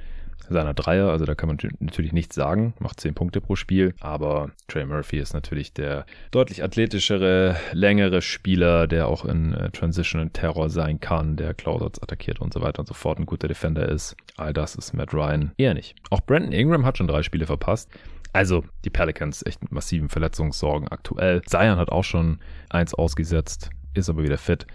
seiner 0.48 0.74
Dreier. 0.74 1.10
Also 1.10 1.24
da 1.24 1.34
kann 1.34 1.48
man 1.48 1.58
natürlich 1.80 2.12
nichts 2.12 2.34
sagen, 2.34 2.74
macht 2.78 3.00
10 3.00 3.14
Punkte 3.14 3.40
pro 3.40 3.56
Spiel. 3.56 3.94
Aber 4.00 4.50
Trey 4.66 4.84
Murphy 4.84 5.18
ist 5.18 5.34
natürlich 5.34 5.72
der 5.72 6.06
deutlich 6.30 6.62
athletischere, 6.62 7.56
längere 7.72 8.22
Spieler, 8.22 8.86
der 8.86 9.08
auch 9.08 9.24
in 9.24 9.54
äh, 9.54 9.70
Transition 9.70 10.32
Terror 10.32 10.70
sein 10.70 11.00
kann, 11.00 11.36
der 11.36 11.54
Cloudouts 11.54 12.02
attackiert 12.02 12.40
und 12.40 12.52
so 12.52 12.60
weiter 12.60 12.80
und 12.80 12.86
so 12.86 12.94
fort, 12.94 13.18
ein 13.18 13.26
guter 13.26 13.48
Defender 13.48 13.88
ist. 13.88 14.16
All 14.36 14.52
das 14.52 14.74
ist 14.74 14.92
Matt 14.94 15.12
Ryan 15.14 15.52
eher 15.56 15.74
nicht. 15.74 15.96
Auch 16.10 16.20
Brandon 16.20 16.52
Ingram 16.52 16.84
hat 16.84 16.98
schon 16.98 17.08
drei 17.08 17.22
Spiele 17.22 17.46
verpasst. 17.46 17.90
Also 18.32 18.64
die 18.84 18.90
Pelicans 18.90 19.44
echt 19.44 19.62
mit 19.62 19.72
massiven 19.72 20.08
Verletzungssorgen 20.08 20.88
aktuell. 20.88 21.42
Zion 21.42 21.78
hat 21.78 21.90
auch 21.90 22.04
schon 22.04 22.38
eins 22.68 22.94
ausgesetzt, 22.94 23.70
ist 23.98 24.08
aber 24.08 24.22
wieder 24.22 24.38
fit. 24.38 24.66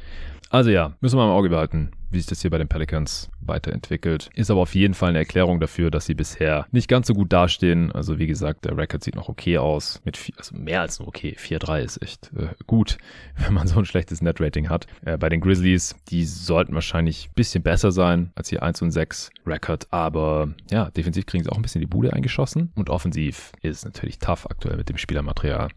Also 0.53 0.69
ja, 0.69 0.93
müssen 1.01 1.17
wir 1.17 1.23
im 1.23 1.31
Auge 1.31 1.49
behalten, 1.49 1.89
wie 2.11 2.19
sich 2.19 2.27
das 2.27 2.41
hier 2.41 2.51
bei 2.51 2.59
den 2.59 2.67
Pelicans 2.67 3.31
weiterentwickelt. 3.41 4.29
Ist 4.35 4.51
aber 4.51 4.61
auf 4.61 4.75
jeden 4.75 4.93
Fall 4.93 5.09
eine 5.09 5.17
Erklärung 5.17 5.59
dafür, 5.59 5.89
dass 5.89 6.05
sie 6.05 6.13
bisher 6.13 6.67
nicht 6.71 6.87
ganz 6.87 7.07
so 7.07 7.15
gut 7.15 7.33
dastehen. 7.33 7.91
Also 7.91 8.19
wie 8.19 8.27
gesagt, 8.27 8.65
der 8.65 8.77
Record 8.77 9.03
sieht 9.03 9.15
noch 9.15 9.29
okay 9.29 9.57
aus. 9.57 9.99
Mit 10.05 10.15
vier, 10.15 10.35
also 10.37 10.55
mehr 10.55 10.81
als 10.81 10.99
nur 10.99 11.07
okay. 11.07 11.35
4-3 11.39 11.79
ist 11.79 12.03
echt 12.03 12.31
äh, 12.37 12.49
gut, 12.67 12.99
wenn 13.37 13.55
man 13.55 13.65
so 13.65 13.79
ein 13.79 13.85
schlechtes 13.85 14.21
Net-Rating 14.21 14.69
hat. 14.69 14.85
Äh, 15.03 15.17
bei 15.17 15.27
den 15.27 15.41
Grizzlies, 15.41 15.95
die 16.09 16.23
sollten 16.23 16.75
wahrscheinlich 16.75 17.29
ein 17.29 17.33
bisschen 17.33 17.63
besser 17.63 17.91
sein 17.91 18.31
als 18.35 18.49
hier 18.49 18.61
1 18.61 18.83
und 18.83 18.91
6 18.91 19.31
Record. 19.47 19.87
Aber 19.89 20.53
ja, 20.69 20.91
defensiv 20.91 21.25
kriegen 21.25 21.43
sie 21.43 21.49
auch 21.49 21.55
ein 21.55 21.63
bisschen 21.63 21.81
die 21.81 21.87
Bude 21.87 22.13
eingeschossen. 22.13 22.71
Und 22.75 22.91
offensiv 22.91 23.53
ist 23.63 23.77
es 23.77 23.85
natürlich 23.85 24.19
tough 24.19 24.45
aktuell 24.51 24.77
mit 24.77 24.87
dem 24.87 24.99
Spielermaterial. 24.99 25.69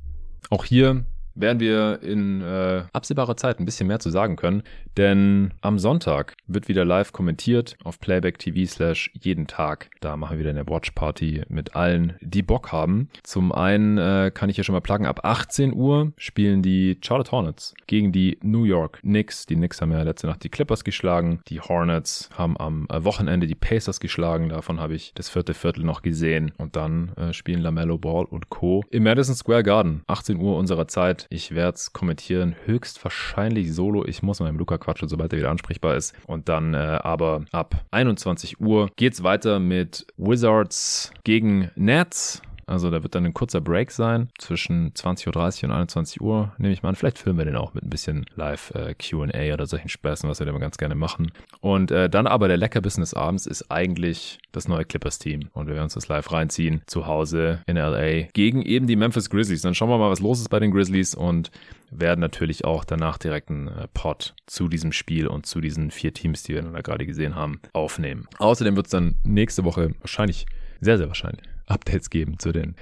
Auch 0.50 0.66
hier 0.66 1.06
werden 1.36 1.60
wir 1.60 2.02
in 2.02 2.40
äh, 2.40 2.82
absehbarer 2.92 3.36
Zeit 3.36 3.60
ein 3.60 3.64
bisschen 3.64 3.86
mehr 3.86 4.00
zu 4.00 4.10
sagen 4.10 4.36
können. 4.36 4.62
Denn 4.96 5.52
am 5.60 5.78
Sonntag 5.78 6.34
wird 6.46 6.68
wieder 6.68 6.84
live 6.84 7.12
kommentiert 7.12 7.76
auf 7.84 8.00
Playback 8.00 8.38
TV 8.38 8.70
slash 8.70 9.10
jeden 9.14 9.46
Tag. 9.46 9.90
Da 10.00 10.16
machen 10.16 10.32
wir 10.32 10.40
wieder 10.40 10.50
eine 10.50 10.66
Watch 10.66 10.90
Party 10.92 11.42
mit 11.48 11.76
allen, 11.76 12.14
die 12.20 12.42
Bock 12.42 12.72
haben. 12.72 13.08
Zum 13.22 13.52
einen 13.52 13.98
äh, 13.98 14.30
kann 14.32 14.48
ich 14.48 14.56
ja 14.56 14.64
schon 14.64 14.72
mal 14.72 14.80
pluggen, 14.80 15.06
ab 15.06 15.20
18 15.22 15.74
Uhr 15.74 16.12
spielen 16.16 16.62
die 16.62 16.98
Charlotte 17.02 17.30
Hornets 17.30 17.74
gegen 17.86 18.12
die 18.12 18.38
New 18.42 18.64
York 18.64 19.00
Knicks. 19.02 19.46
Die 19.46 19.54
Knicks 19.54 19.80
haben 19.80 19.92
ja 19.92 20.02
letzte 20.02 20.26
Nacht 20.26 20.42
die 20.42 20.48
Clippers 20.48 20.84
geschlagen. 20.84 21.40
Die 21.48 21.60
Hornets 21.60 22.30
haben 22.36 22.56
am 22.58 22.86
äh, 22.90 23.04
Wochenende 23.04 23.46
die 23.46 23.54
Pacers 23.54 24.00
geschlagen. 24.00 24.48
Davon 24.48 24.80
habe 24.80 24.94
ich 24.94 25.12
das 25.14 25.28
vierte 25.28 25.54
Viertel 25.54 25.84
noch 25.84 26.02
gesehen. 26.02 26.52
Und 26.56 26.76
dann 26.76 27.12
äh, 27.16 27.32
spielen 27.32 27.60
LaMelo 27.60 27.98
Ball 27.98 28.24
und 28.24 28.48
Co. 28.48 28.82
im 28.90 29.02
Madison 29.02 29.34
Square 29.34 29.62
Garden. 29.62 30.02
18 30.06 30.38
Uhr 30.38 30.56
unserer 30.56 30.88
Zeit 30.88 31.25
ich 31.28 31.54
werde 31.54 31.76
es 31.76 31.92
kommentieren, 31.92 32.56
höchstwahrscheinlich 32.64 33.74
solo. 33.74 34.04
Ich 34.04 34.22
muss 34.22 34.40
mal 34.40 34.50
mit 34.50 34.58
Luca 34.58 34.78
quatschen, 34.78 35.08
sobald 35.08 35.32
er 35.32 35.38
wieder 35.38 35.50
ansprechbar 35.50 35.96
ist. 35.96 36.14
Und 36.26 36.48
dann 36.48 36.74
äh, 36.74 36.78
aber 37.02 37.44
ab 37.52 37.84
21 37.90 38.60
Uhr 38.60 38.90
geht 38.96 39.14
es 39.14 39.22
weiter 39.22 39.58
mit 39.58 40.06
Wizards 40.16 41.12
gegen 41.24 41.70
Nets. 41.74 42.42
Also 42.66 42.90
da 42.90 43.02
wird 43.02 43.14
dann 43.14 43.24
ein 43.24 43.34
kurzer 43.34 43.60
Break 43.60 43.92
sein 43.92 44.28
zwischen 44.38 44.92
20.30 44.92 45.28
Uhr 45.28 45.70
und 45.70 45.76
21 45.76 46.20
Uhr, 46.20 46.52
nehme 46.58 46.72
ich 46.72 46.82
mal 46.82 46.88
an. 46.88 46.96
Vielleicht 46.96 47.18
filmen 47.18 47.38
wir 47.38 47.44
den 47.44 47.54
auch 47.54 47.74
mit 47.74 47.84
ein 47.84 47.90
bisschen 47.90 48.26
Live-QA 48.34 49.28
äh, 49.32 49.52
oder 49.52 49.66
solchen 49.66 49.88
Späßen, 49.88 50.28
was 50.28 50.40
wir 50.40 50.46
da 50.46 50.50
immer 50.50 50.60
ganz 50.60 50.76
gerne 50.76 50.96
machen. 50.96 51.30
Und 51.60 51.92
äh, 51.92 52.10
dann 52.10 52.26
aber 52.26 52.48
der 52.48 52.56
Leckerbissen 52.56 53.02
des 53.02 53.14
Abends 53.14 53.46
ist 53.46 53.70
eigentlich 53.70 54.40
das 54.50 54.66
neue 54.66 54.84
Clippers-Team. 54.84 55.50
Und 55.52 55.68
wir 55.68 55.74
werden 55.74 55.84
uns 55.84 55.94
das 55.94 56.08
live 56.08 56.32
reinziehen 56.32 56.82
zu 56.86 57.06
Hause 57.06 57.60
in 57.66 57.76
LA 57.76 58.22
gegen 58.32 58.62
eben 58.62 58.88
die 58.88 58.96
Memphis 58.96 59.30
Grizzlies. 59.30 59.62
Dann 59.62 59.74
schauen 59.74 59.88
wir 59.88 59.98
mal, 59.98 60.10
was 60.10 60.20
los 60.20 60.40
ist 60.40 60.48
bei 60.48 60.58
den 60.58 60.72
Grizzlies 60.72 61.14
und 61.14 61.52
werden 61.92 62.20
natürlich 62.20 62.64
auch 62.64 62.84
danach 62.84 63.16
direkt 63.16 63.48
einen 63.48 63.68
äh, 63.68 63.86
Pod 63.94 64.34
zu 64.46 64.68
diesem 64.68 64.90
Spiel 64.90 65.28
und 65.28 65.46
zu 65.46 65.60
diesen 65.60 65.92
vier 65.92 66.12
Teams, 66.12 66.42
die 66.42 66.54
wir 66.54 66.62
da 66.62 66.80
gerade 66.80 67.06
gesehen 67.06 67.36
haben, 67.36 67.60
aufnehmen. 67.72 68.26
Außerdem 68.38 68.74
wird 68.74 68.86
es 68.86 68.90
dann 68.90 69.14
nächste 69.22 69.62
Woche 69.62 69.92
wahrscheinlich, 70.00 70.46
sehr, 70.80 70.98
sehr 70.98 71.06
wahrscheinlich, 71.06 71.46
Updates 71.66 72.10
geben 72.10 72.38
zu 72.38 72.52
den 72.52 72.74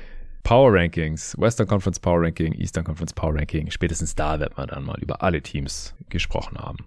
Power 0.43 0.75
Rankings, 0.75 1.35
Western 1.39 1.67
Conference 1.67 1.99
Power 1.99 2.23
Ranking, 2.23 2.53
Eastern 2.53 2.85
Conference 2.85 3.15
Power 3.15 3.35
Ranking. 3.35 3.71
Spätestens 3.71 4.15
da 4.15 4.39
wird 4.41 4.57
man 4.57 4.69
dann 4.69 4.85
mal 4.85 4.99
über 5.01 5.23
alle 5.23 5.41
Teams 5.41 5.95
gesprochen 6.11 6.59
haben. 6.59 6.79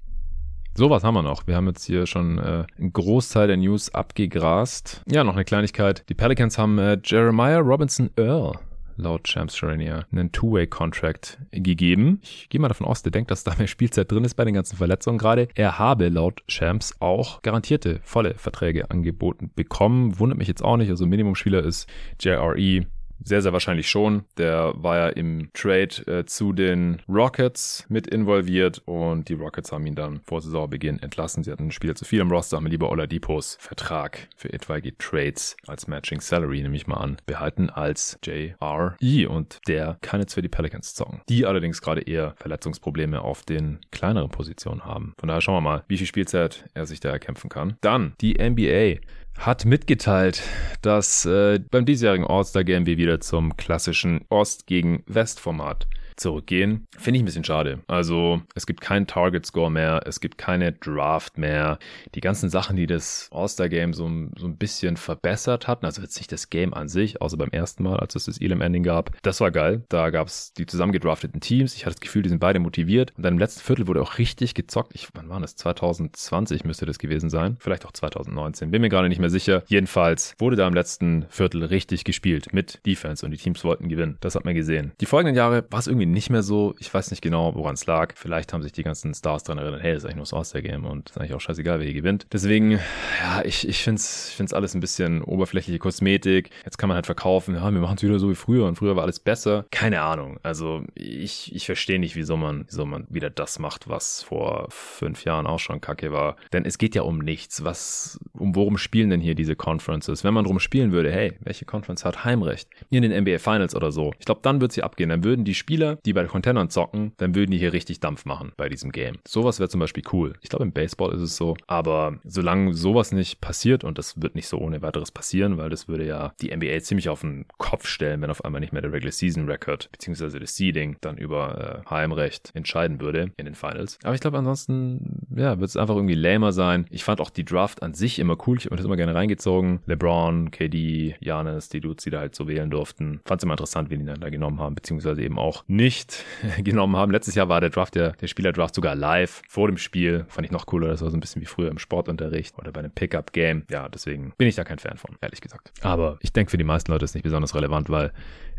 So 0.75 0.91
was 0.91 1.03
haben 1.03 1.15
wir 1.15 1.23
noch. 1.23 1.47
Wir 1.47 1.55
haben 1.55 1.65
jetzt 1.65 1.85
hier 1.85 2.05
schon 2.05 2.37
äh, 2.37 2.65
einen 2.77 2.93
Großteil 2.93 3.47
der 3.47 3.57
News 3.57 3.91
abgegrast. 3.95 5.01
Ja, 5.09 5.23
noch 5.23 5.33
eine 5.33 5.43
Kleinigkeit. 5.43 6.03
Die 6.07 6.13
Pelicans 6.13 6.59
haben 6.59 6.77
äh, 6.77 6.99
Jeremiah 7.03 7.57
Robinson 7.57 8.11
Earl 8.15 8.59
laut 8.97 9.23
Champs 9.23 9.55
Charania 9.55 10.05
einen 10.11 10.31
Two-Way-Contract 10.31 11.39
gegeben. 11.51 12.19
Ich 12.23 12.49
gehe 12.49 12.59
mal 12.59 12.67
davon 12.67 12.87
aus, 12.87 13.03
der 13.03 13.11
denkt, 13.11 13.31
dass 13.31 13.43
da 13.43 13.55
mehr 13.57 13.67
Spielzeit 13.67 14.11
drin 14.11 14.23
ist 14.23 14.35
bei 14.35 14.45
den 14.45 14.53
ganzen 14.53 14.77
Verletzungen 14.77 15.17
gerade. 15.17 15.47
Er 15.55 15.79
habe 15.79 16.09
laut 16.09 16.43
Champs 16.47 16.95
auch 16.99 17.41
garantierte 17.41 17.99
volle 18.03 18.33
Verträge 18.33 18.91
angeboten 18.91 19.51
bekommen. 19.55 20.19
Wundert 20.19 20.37
mich 20.37 20.47
jetzt 20.47 20.63
auch 20.63 20.77
nicht. 20.77 20.89
Also 20.89 21.05
Minimumspieler 21.05 21.63
ist 21.63 21.87
JRE 22.19 22.85
sehr, 23.23 23.41
sehr 23.41 23.53
wahrscheinlich 23.53 23.89
schon. 23.89 24.23
Der 24.37 24.73
war 24.75 24.97
ja 24.97 25.09
im 25.09 25.49
Trade 25.53 26.07
äh, 26.07 26.25
zu 26.25 26.53
den 26.53 27.01
Rockets 27.07 27.85
mit 27.89 28.07
involviert 28.07 28.81
und 28.85 29.29
die 29.29 29.33
Rockets 29.33 29.71
haben 29.71 29.85
ihn 29.85 29.95
dann 29.95 30.21
vor 30.23 30.41
Saisonbeginn 30.41 30.99
entlassen. 30.99 31.43
Sie 31.43 31.51
hatten 31.51 31.63
einen 31.63 31.71
Spieler 31.71 31.95
zu 31.95 32.05
viel 32.05 32.21
im 32.21 32.31
Roster, 32.31 32.57
haben 32.57 32.67
lieber 32.67 32.89
Oladipos 32.89 33.57
Vertrag 33.59 34.27
für 34.35 34.51
etwaige 34.53 34.97
Trades 34.97 35.57
als 35.67 35.87
Matching 35.87 36.21
Salary, 36.21 36.61
nehme 36.61 36.75
ich 36.75 36.87
mal 36.87 36.97
an, 36.97 37.17
behalten 37.25 37.69
als 37.69 38.17
JRE 38.23 38.95
und 39.29 39.59
der 39.67 39.97
kann 40.01 40.19
jetzt 40.19 40.33
für 40.33 40.41
die 40.41 40.49
Pelicans 40.49 40.93
zocken. 40.93 41.21
Die 41.29 41.45
allerdings 41.45 41.81
gerade 41.81 42.01
eher 42.01 42.35
Verletzungsprobleme 42.37 43.21
auf 43.21 43.43
den 43.43 43.79
kleineren 43.91 44.29
Positionen 44.29 44.85
haben. 44.85 45.13
Von 45.17 45.27
daher 45.27 45.41
schauen 45.41 45.55
wir 45.55 45.61
mal, 45.61 45.83
wie 45.87 45.97
viel 45.97 46.07
Spielzeit 46.07 46.65
er 46.73 46.85
sich 46.85 46.99
da 46.99 47.09
erkämpfen 47.09 47.49
kann. 47.49 47.77
Dann 47.81 48.13
die 48.21 48.35
NBA 48.35 49.01
hat 49.37 49.65
mitgeteilt, 49.65 50.43
dass 50.81 51.25
äh, 51.25 51.59
beim 51.59 51.85
diesjährigen 51.85 52.25
All-Star 52.25 52.63
Game 52.63 52.85
wir 52.85 52.97
wieder 52.97 53.19
zum 53.21 53.55
klassischen 53.55 54.25
Ost 54.29 54.67
gegen 54.67 55.03
West 55.07 55.39
Format 55.39 55.87
zurückgehen. 56.17 56.87
Finde 56.97 57.17
ich 57.17 57.23
ein 57.23 57.25
bisschen 57.25 57.43
schade. 57.43 57.79
Also 57.87 58.41
es 58.55 58.65
gibt 58.65 58.81
keinen 58.81 59.07
Target 59.07 59.45
Score 59.45 59.71
mehr, 59.71 60.01
es 60.05 60.19
gibt 60.19 60.37
keine 60.37 60.73
Draft 60.73 61.37
mehr. 61.37 61.79
Die 62.15 62.21
ganzen 62.21 62.49
Sachen, 62.49 62.75
die 62.75 62.87
das 62.87 63.29
All-Star-Game 63.31 63.93
so, 63.93 64.09
so 64.37 64.47
ein 64.47 64.57
bisschen 64.57 64.97
verbessert 64.97 65.67
hatten, 65.67 65.85
also 65.85 66.01
jetzt 66.01 66.17
nicht 66.17 66.31
das 66.31 66.49
Game 66.49 66.73
an 66.73 66.89
sich, 66.89 67.21
außer 67.21 67.37
beim 67.37 67.49
ersten 67.49 67.83
Mal, 67.83 67.97
als 67.99 68.15
es 68.15 68.25
das 68.25 68.41
Elam-Ending 68.41 68.83
gab, 68.83 69.11
das 69.21 69.41
war 69.41 69.51
geil. 69.51 69.83
Da 69.89 70.09
gab 70.09 70.27
es 70.27 70.53
die 70.53 70.65
zusammengedrafteten 70.65 71.39
Teams. 71.39 71.75
Ich 71.75 71.85
hatte 71.85 71.95
das 71.95 72.01
Gefühl, 72.01 72.23
die 72.23 72.29
sind 72.29 72.39
beide 72.39 72.59
motiviert. 72.59 73.13
Und 73.15 73.23
dann 73.23 73.35
im 73.35 73.39
letzten 73.39 73.61
Viertel 73.61 73.87
wurde 73.87 74.01
auch 74.01 74.17
richtig 74.17 74.53
gezockt. 74.53 74.91
Ich, 74.93 75.07
wann 75.13 75.29
war 75.29 75.39
das? 75.39 75.55
2020 75.55 76.63
müsste 76.63 76.85
das 76.85 76.99
gewesen 76.99 77.29
sein. 77.29 77.57
Vielleicht 77.59 77.85
auch 77.85 77.91
2019. 77.91 78.71
Bin 78.71 78.81
mir 78.81 78.89
gerade 78.89 79.09
nicht 79.09 79.19
mehr 79.19 79.29
sicher. 79.29 79.63
Jedenfalls 79.67 80.35
wurde 80.39 80.55
da 80.55 80.67
im 80.67 80.73
letzten 80.73 81.25
Viertel 81.29 81.63
richtig 81.63 82.03
gespielt 82.03 82.53
mit 82.53 82.85
Defense 82.85 83.25
und 83.25 83.31
die 83.31 83.37
Teams 83.37 83.63
wollten 83.63 83.89
gewinnen. 83.89 84.17
Das 84.21 84.35
hat 84.35 84.45
man 84.45 84.55
gesehen. 84.55 84.93
Die 85.01 85.05
folgenden 85.05 85.35
Jahre 85.35 85.65
war 85.69 85.79
es 85.79 85.87
irgendwie 85.87 86.06
nicht 86.11 86.29
mehr 86.29 86.43
so. 86.43 86.75
Ich 86.79 86.93
weiß 86.93 87.11
nicht 87.11 87.21
genau, 87.21 87.55
woran 87.55 87.75
es 87.75 87.85
lag. 87.85 88.13
Vielleicht 88.15 88.53
haben 88.53 88.63
sich 88.63 88.71
die 88.71 88.83
ganzen 88.83 89.13
Stars 89.13 89.43
daran 89.43 89.59
erinnert, 89.63 89.81
hey, 89.81 89.93
das 89.93 90.03
ist 90.03 90.05
eigentlich 90.05 90.15
nur 90.15 90.23
das 90.25 90.33
All-Star-Game 90.33 90.85
und 90.85 91.09
ist 91.09 91.17
eigentlich 91.17 91.33
auch 91.33 91.41
scheißegal, 91.41 91.79
wer 91.79 91.85
hier 91.85 91.93
gewinnt. 91.93 92.27
Deswegen, 92.31 92.71
ja, 92.71 93.43
ich, 93.43 93.67
ich 93.67 93.83
finde 93.83 93.99
es 93.99 94.29
ich 94.29 94.35
find's 94.35 94.53
alles 94.53 94.73
ein 94.73 94.79
bisschen 94.79 95.21
oberflächliche 95.23 95.79
Kosmetik. 95.79 96.51
Jetzt 96.63 96.77
kann 96.77 96.87
man 96.89 96.95
halt 96.95 97.05
verkaufen, 97.05 97.55
ja, 97.55 97.71
wir 97.71 97.81
machen 97.81 97.97
es 97.97 98.03
wieder 98.03 98.19
so 98.19 98.29
wie 98.29 98.35
früher 98.35 98.65
und 98.65 98.75
früher 98.75 98.95
war 98.95 99.03
alles 99.03 99.19
besser. 99.19 99.65
Keine 99.71 100.01
Ahnung. 100.01 100.39
Also 100.43 100.83
ich, 100.95 101.53
ich 101.55 101.65
verstehe 101.65 101.99
nicht, 101.99 102.15
wieso 102.15 102.37
man, 102.37 102.65
wieso 102.69 102.85
man 102.85 103.05
wieder 103.09 103.29
das 103.29 103.59
macht, 103.59 103.89
was 103.89 104.23
vor 104.23 104.67
fünf 104.69 105.25
Jahren 105.25 105.47
auch 105.47 105.59
schon 105.59 105.81
kacke 105.81 106.11
war. 106.11 106.35
Denn 106.53 106.65
es 106.65 106.77
geht 106.77 106.95
ja 106.95 107.01
um 107.03 107.19
nichts. 107.19 107.63
Was, 107.63 108.19
um 108.33 108.55
worum 108.55 108.77
spielen 108.77 109.09
denn 109.09 109.21
hier 109.21 109.35
diese 109.35 109.55
Conferences? 109.55 110.23
Wenn 110.23 110.33
man 110.33 110.45
drum 110.45 110.59
spielen 110.59 110.91
würde, 110.91 111.11
hey, 111.11 111.33
welche 111.41 111.65
Conference 111.65 112.05
hat 112.05 112.25
Heimrecht? 112.25 112.69
In 112.89 113.01
den 113.01 113.23
NBA 113.23 113.39
Finals 113.39 113.75
oder 113.75 113.91
so. 113.91 114.13
Ich 114.19 114.25
glaube, 114.25 114.41
dann 114.43 114.61
wird 114.61 114.71
sie 114.71 114.83
abgehen. 114.83 115.09
Dann 115.09 115.23
würden 115.23 115.45
die 115.45 115.55
Spieler, 115.55 115.96
die 116.05 116.13
bei 116.13 116.25
Contendern 116.25 116.69
zocken, 116.69 117.13
dann 117.17 117.35
würden 117.35 117.51
die 117.51 117.57
hier 117.57 117.73
richtig 117.73 117.99
Dampf 117.99 118.25
machen 118.25 118.51
bei 118.57 118.69
diesem 118.69 118.91
Game. 118.91 119.17
Sowas 119.27 119.59
wäre 119.59 119.69
zum 119.69 119.79
Beispiel 119.79 120.03
cool. 120.11 120.33
Ich 120.41 120.49
glaube, 120.49 120.65
im 120.65 120.71
Baseball 120.71 121.13
ist 121.13 121.21
es 121.21 121.37
so. 121.37 121.55
Aber 121.67 122.19
solange 122.23 122.73
sowas 122.73 123.11
nicht 123.11 123.41
passiert, 123.41 123.83
und 123.83 123.97
das 123.97 124.21
wird 124.21 124.35
nicht 124.35 124.47
so 124.47 124.57
ohne 124.57 124.81
weiteres 124.81 125.11
passieren, 125.11 125.57
weil 125.57 125.69
das 125.69 125.87
würde 125.87 126.05
ja 126.05 126.33
die 126.41 126.55
NBA 126.55 126.79
ziemlich 126.81 127.09
auf 127.09 127.21
den 127.21 127.45
Kopf 127.57 127.87
stellen, 127.87 128.21
wenn 128.21 128.29
auf 128.29 128.43
einmal 128.43 128.61
nicht 128.61 128.73
mehr 128.73 128.81
der 128.81 128.91
Regular 128.91 129.11
Season 129.11 129.47
Record 129.49 129.89
beziehungsweise 129.91 130.39
das 130.39 130.55
Seeding 130.55 130.97
dann 131.01 131.17
über 131.17 131.83
äh, 131.85 131.89
Heimrecht 131.89 132.51
entscheiden 132.53 132.99
würde 133.01 133.31
in 133.37 133.45
den 133.45 133.55
Finals. 133.55 133.99
Aber 134.03 134.15
ich 134.15 134.21
glaube, 134.21 134.37
ansonsten, 134.37 135.27
ja, 135.35 135.59
wird 135.59 135.69
es 135.69 135.77
einfach 135.77 135.95
irgendwie 135.95 136.15
lamer 136.15 136.51
sein. 136.51 136.85
Ich 136.89 137.03
fand 137.03 137.21
auch 137.21 137.29
die 137.29 137.45
Draft 137.45 137.83
an 137.83 137.93
sich 137.93 138.19
immer 138.19 138.37
cool. 138.47 138.57
Ich 138.57 138.65
habe 138.65 138.75
das 138.75 138.85
immer 138.85 138.97
gerne 138.97 139.15
reingezogen. 139.15 139.79
LeBron, 139.85 140.51
KD, 140.51 141.15
Janis, 141.19 141.69
die 141.69 141.81
Dudes, 141.81 142.03
die 142.03 142.09
da 142.09 142.19
halt 142.19 142.35
so 142.35 142.47
wählen 142.47 142.69
durften. 142.69 143.21
Fand 143.25 143.41
es 143.41 143.43
immer 143.43 143.53
interessant, 143.53 143.89
wen 143.89 143.99
die 143.99 144.05
dann 144.05 144.19
da 144.19 144.29
genommen 144.29 144.59
haben, 144.59 144.75
beziehungsweise 144.75 145.21
eben 145.21 145.39
auch 145.39 145.63
nicht 145.67 145.86
nicht 145.87 146.25
genommen 146.63 146.97
haben. 146.97 147.11
Letztes 147.11 147.35
Jahr 147.35 147.47
war 147.47 147.61
der 147.61 147.69
Draft, 147.69 147.95
der, 147.95 148.11
der 148.11 148.27
Spielerdraft 148.27 148.75
sogar 148.75 148.93
live 148.93 149.41
vor 149.47 149.67
dem 149.67 149.77
Spiel. 149.77 150.25
Fand 150.27 150.45
ich 150.45 150.51
noch 150.51 150.65
cooler. 150.65 150.89
Das 150.89 151.01
war 151.01 151.09
so 151.09 151.15
ein 151.15 151.21
bisschen 151.21 151.41
wie 151.41 151.45
früher 151.45 151.71
im 151.71 151.79
Sportunterricht 151.79 152.57
oder 152.59 152.71
bei 152.73 152.81
einem 152.81 152.91
Pickup-Game. 152.91 153.63
Ja, 153.69 153.87
deswegen 153.87 154.33
bin 154.37 154.49
ich 154.49 154.55
da 154.55 154.65
kein 154.65 154.79
Fan 154.79 154.97
von, 154.97 155.15
ehrlich 155.21 155.39
gesagt. 155.39 155.71
Aber 155.81 156.17
ich 156.21 156.33
denke, 156.33 156.51
für 156.51 156.57
die 156.57 156.65
meisten 156.65 156.91
Leute 156.91 157.05
ist 157.05 157.11
es 157.11 157.15
nicht 157.15 157.23
besonders 157.23 157.55
relevant, 157.55 157.89
weil 157.89 158.11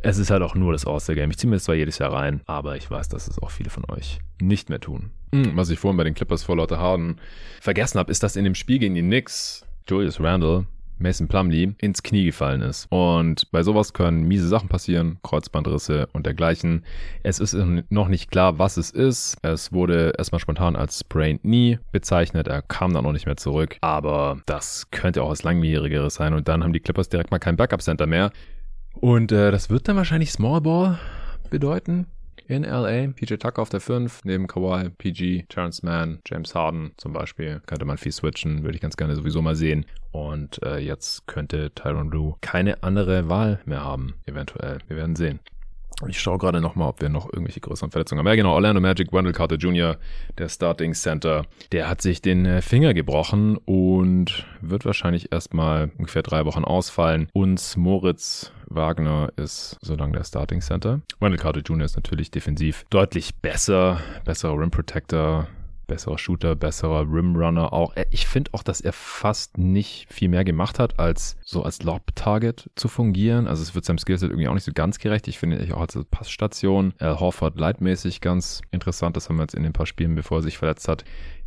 es 0.03 0.17
ist 0.17 0.31
halt 0.31 0.43
auch 0.43 0.55
nur 0.55 0.73
das 0.73 0.87
All-Star-Game. 0.87 1.31
Ich 1.31 1.39
ziehe 1.39 1.51
mir 1.51 1.57
das 1.57 1.65
zwar 1.65 1.75
jedes 1.75 1.99
Jahr 1.99 2.13
rein, 2.13 2.41
aber 2.47 2.77
ich 2.77 2.91
weiß, 2.91 3.09
dass 3.09 3.29
es 3.29 3.39
auch 3.43 3.51
viele 3.51 3.69
von 3.69 3.85
euch 3.91 4.21
nicht 4.41 4.71
mehr 4.71 4.81
tun. 4.81 5.11
Hm, 5.35 5.57
was 5.57 5.69
ich 5.69 5.79
vorhin 5.79 5.99
bei 5.99 6.05
den 6.05 6.15
Clippers 6.15 6.45
vor 6.45 6.57
lauter 6.57 6.79
Harden 6.79 7.21
vergessen 7.61 7.99
habe, 7.99 8.11
ist, 8.11 8.23
dass 8.23 8.37
in 8.37 8.45
dem 8.45 8.55
Spiel 8.55 8.79
gegen 8.79 8.95
die 8.95 9.03
Knicks 9.03 9.67
Julius 9.87 10.21
Randle 10.21 10.67
Mason 10.99 11.29
Plumlee 11.29 11.75
ins 11.79 12.03
Knie 12.03 12.27
gefallen 12.27 12.63
ist. 12.63 12.87
Und 12.91 13.51
bei 13.51 13.63
sowas 13.63 13.93
können 13.93 14.23
miese 14.23 14.49
Sachen 14.49 14.69
passieren, 14.69 15.19
Kreuzbandrisse 15.23 16.09
und 16.13 16.27
dergleichen. 16.27 16.85
Es 17.23 17.41
ist 17.41 17.55
noch 17.91 18.09
nicht 18.09 18.31
klar, 18.31 18.59
was 18.59 18.77
es 18.77 18.91
ist. 18.91 19.37
Es 19.43 19.73
wurde 19.73 20.13
erstmal 20.19 20.41
spontan 20.41 20.77
als 20.77 21.01
Sprained 21.01 21.43
Knee 21.43 21.79
bezeichnet. 21.93 22.49
Er 22.49 22.63
kam 22.63 22.93
dann 22.93 23.05
noch 23.05 23.13
nicht 23.13 23.27
mehr 23.27 23.37
zurück. 23.37 23.77
Aber 23.81 24.41
das 24.47 24.91
könnte 24.91 25.23
auch 25.23 25.31
was 25.31 25.43
langwierigeres 25.43 26.15
sein. 26.15 26.35
Und 26.35 26.49
dann 26.49 26.63
haben 26.63 26.73
die 26.73 26.81
Clippers 26.81 27.09
direkt 27.09 27.31
mal 27.31 27.39
kein 27.39 27.57
Backup-Center 27.57 28.07
mehr. 28.07 28.31
Und 28.93 29.33
äh, 29.33 29.51
das 29.51 29.71
wird 29.71 29.89
dann 29.89 29.97
wahrscheinlich 29.97 30.33
Small 30.33 30.61
Ball 30.61 30.99
bedeuten 31.51 32.07
in 32.49 32.65
LA. 32.65 33.09
PJ 33.15 33.35
Tucker 33.37 33.63
auf 33.63 33.69
der 33.69 33.81
5, 33.81 34.25
neben 34.25 34.47
Kawhi, 34.47 34.89
PG, 34.89 35.45
Terrence 35.49 35.83
Mann, 35.83 36.21
James 36.27 36.55
Harden 36.55 36.93
zum 36.97 37.13
Beispiel. 37.13 37.61
Könnte 37.67 37.85
man 37.85 37.99
viel 37.99 38.13
switchen, 38.13 38.65
würde 38.65 38.75
ich 38.75 38.81
ganz 38.81 38.97
gerne 38.97 39.15
sowieso 39.15 39.43
mal 39.43 39.55
sehen. 39.55 39.85
Und 40.11 40.63
äh, 40.63 40.79
jetzt 40.79 41.27
könnte 41.27 41.71
Tyron 41.75 42.11
Lue 42.11 42.37
keine 42.41 42.83
andere 42.83 43.29
Wahl 43.29 43.61
mehr 43.67 43.85
haben, 43.85 44.15
eventuell. 44.27 44.79
Wir 44.89 44.97
werden 44.97 45.15
sehen. 45.15 45.41
Ich 46.07 46.21
schaue 46.21 46.39
gerade 46.39 46.61
nochmal, 46.61 46.89
ob 46.89 47.01
wir 47.01 47.09
noch 47.09 47.27
irgendwelche 47.27 47.59
größeren 47.59 47.91
Verletzungen 47.91 48.21
haben. 48.21 48.29
Ja, 48.29 48.37
genau, 48.37 48.55
Orlando 48.55 48.81
Magic, 48.81 49.13
Wendell 49.13 49.33
Carter 49.33 49.57
Jr., 49.57 49.97
der 50.39 50.49
Starting 50.49 50.95
Center, 50.95 51.45
der 51.73 51.89
hat 51.89 52.01
sich 52.03 52.23
den 52.23 52.47
äh, 52.47 52.63
Finger 52.63 52.95
gebrochen 52.95 53.57
und 53.57 54.47
wird 54.61 54.85
wahrscheinlich 54.85 55.33
erstmal 55.33 55.91
ungefähr 55.99 56.23
drei 56.23 56.45
Wochen 56.45 56.65
ausfallen. 56.65 57.29
Uns 57.33 57.77
Moritz 57.77 58.53
Wagner 58.71 59.33
ist 59.37 59.77
so 59.81 59.95
lange 59.95 60.13
der 60.13 60.25
Starting 60.25 60.61
Center. 60.61 61.01
Wendell 61.21 61.39
Carter 61.39 61.61
Jr. 61.61 61.85
ist 61.85 61.97
natürlich 61.97 62.31
defensiv 62.31 62.85
deutlich 62.91 63.35
besser, 63.37 64.01
besserer 64.25 64.59
Rim 64.59 64.71
Protector, 64.71 65.49
besserer 65.89 66.19
Shooter, 66.19 66.55
besserer 66.55 67.01
Rimrunner 67.01 67.73
auch. 67.73 67.97
Äh, 67.97 68.05
ich 68.11 68.29
finde 68.29 68.53
auch, 68.53 68.63
dass 68.63 68.81
er 68.81 68.93
fast 68.93 69.59
nicht 69.59 70.07
viel 70.13 70.29
mehr 70.29 70.45
gemacht 70.45 70.79
hat, 70.79 71.01
als 71.01 71.37
so 71.45 71.65
als 71.65 71.83
Lob-Target 71.83 72.71
zu 72.77 72.87
fungieren. 72.87 73.49
Also 73.49 73.63
es 73.63 73.75
wird 73.75 73.85
seinem 73.85 73.99
Skillset 73.99 74.31
irgendwie 74.31 74.47
auch 74.47 74.55
nicht 74.55 74.65
so 74.65 74.73
ganz 74.73 74.99
gerecht. 74.99 75.27
Ich 75.27 75.39
finde 75.39 75.59
ich 75.59 75.73
auch 75.73 75.81
als 75.81 75.99
Passstation. 76.11 76.95
Al 76.99 77.19
Horford 77.19 77.59
leitmäßig 77.59 78.21
ganz 78.21 78.61
interessant. 78.71 79.17
Das 79.17 79.29
haben 79.29 79.37
wir 79.37 79.43
jetzt 79.43 79.55
in 79.55 79.65
den 79.65 79.73
paar 79.73 79.87
Spielen, 79.87 80.15
bevor 80.15 80.39
er 80.39 80.43
sich 80.43 80.59
verletzt 80.59 80.87
hat, 80.87 81.05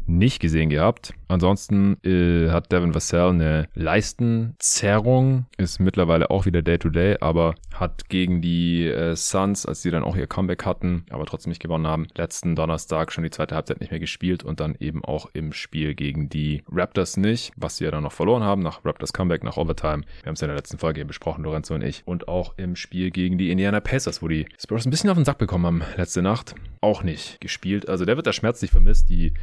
nicht 0.08 0.40
gesehen 0.40 0.70
gehabt. 0.70 1.14
Ansonsten 1.28 1.98
äh, 2.04 2.50
hat 2.50 2.72
Devin 2.72 2.94
Vassell 2.94 3.30
eine 3.30 3.70
Leistenzerrung, 3.74 5.46
ist 5.58 5.80
mittlerweile 5.80 6.30
auch 6.30 6.46
wieder 6.46 6.62
Day-to-Day, 6.62 7.14
-Day, 7.14 7.22
aber 7.22 7.56
hat 7.74 8.10
gegen 8.10 8.42
die 8.42 8.88
äh, 8.88 9.16
Suns, 9.16 9.66
als 9.66 9.82
sie 9.82 9.92
dann 9.92 10.04
auch 10.04 10.16
ihr 10.16 10.28
Comeback 10.28 10.66
hatten, 10.66 11.06
aber 11.10 11.26
trotzdem 11.26 11.52
nicht 11.52 11.62
gewonnen 11.62 11.88
haben, 11.88 12.08
letzten 12.16 12.56
Donnerstag 12.56 13.12
schon 13.12 13.24
die 13.24 13.30
zweite 13.30 13.56
Halbzeit 13.56 13.80
nicht 13.80 13.92
mehr 13.92 14.00
gespielt 14.00 14.44
und 14.44 14.60
dann 14.60 14.76
eben 14.80 15.04
auch 15.06 15.30
im 15.34 15.54
Spiel 15.54 15.96
gegen 15.96 16.30
die 16.30 16.64
Raptors 16.70 17.18
nicht, 17.18 17.54
was 17.56 17.78
sie 17.78 17.86
ja 17.86 17.92
dann 17.92 18.04
noch 18.04 18.12
verloren 18.12 18.44
haben 18.44 18.62
nach 18.62 18.84
Raptors 18.84 19.14
Comeback, 19.14 19.44
nach 19.44 19.58
Overtime. 19.58 20.04
Wir 20.22 20.28
haben 20.28 20.34
es 20.34 20.42
ja 20.42 20.46
in 20.46 20.50
der 20.50 20.58
letzten 20.58 20.78
Folge 20.78 21.00
eben 21.00 21.08
besprochen, 21.08 21.44
Lorenzo 21.44 21.74
und 21.76 21.84
ich. 21.84 22.04
Und 22.06 22.28
auch 22.28 22.54
im 22.58 22.76
Spiel 22.76 23.12
gegen 23.12 23.38
die 23.38 23.52
Indiana 23.52 23.80
Pacers, 23.80 24.22
wo 24.22 24.28
die 24.28 24.46
Spurs 24.60 24.86
ein 24.86 24.92
bisschen 24.92 25.10
auf 25.10 25.18
den 25.18 25.26
Sack 25.26 25.38
bekommen 25.38 25.66
haben 25.66 25.82
letzte 25.96 26.22
Nacht, 26.22 26.56
auch 26.82 27.04
nicht 27.04 27.40
gespielt. 27.40 27.88
Also 27.88 28.06
der 28.06 28.16
wird 28.16 28.28
da 28.28 28.34
schmerzlich 28.34 28.72
vermisst. 28.72 29.10
Die 29.10 29.34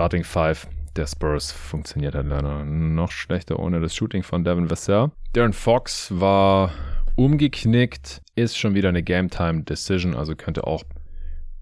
Starting 0.00 0.24
Five 0.24 0.66
der 0.96 1.06
Spurs 1.06 1.52
funktioniert 1.52 2.14
halt 2.14 2.26
leider 2.26 2.64
noch 2.64 3.10
schlechter 3.10 3.58
ohne 3.58 3.80
das 3.80 3.94
Shooting 3.94 4.22
von 4.22 4.44
Devin 4.44 4.70
Vassell. 4.70 5.10
Darren 5.34 5.52
Fox 5.52 6.10
war 6.18 6.72
umgeknickt, 7.16 8.22
ist 8.34 8.56
schon 8.56 8.74
wieder 8.74 8.88
eine 8.88 9.02
Game 9.02 9.28
Time 9.28 9.62
Decision, 9.62 10.16
also 10.16 10.34
könnte 10.34 10.66
auch 10.66 10.84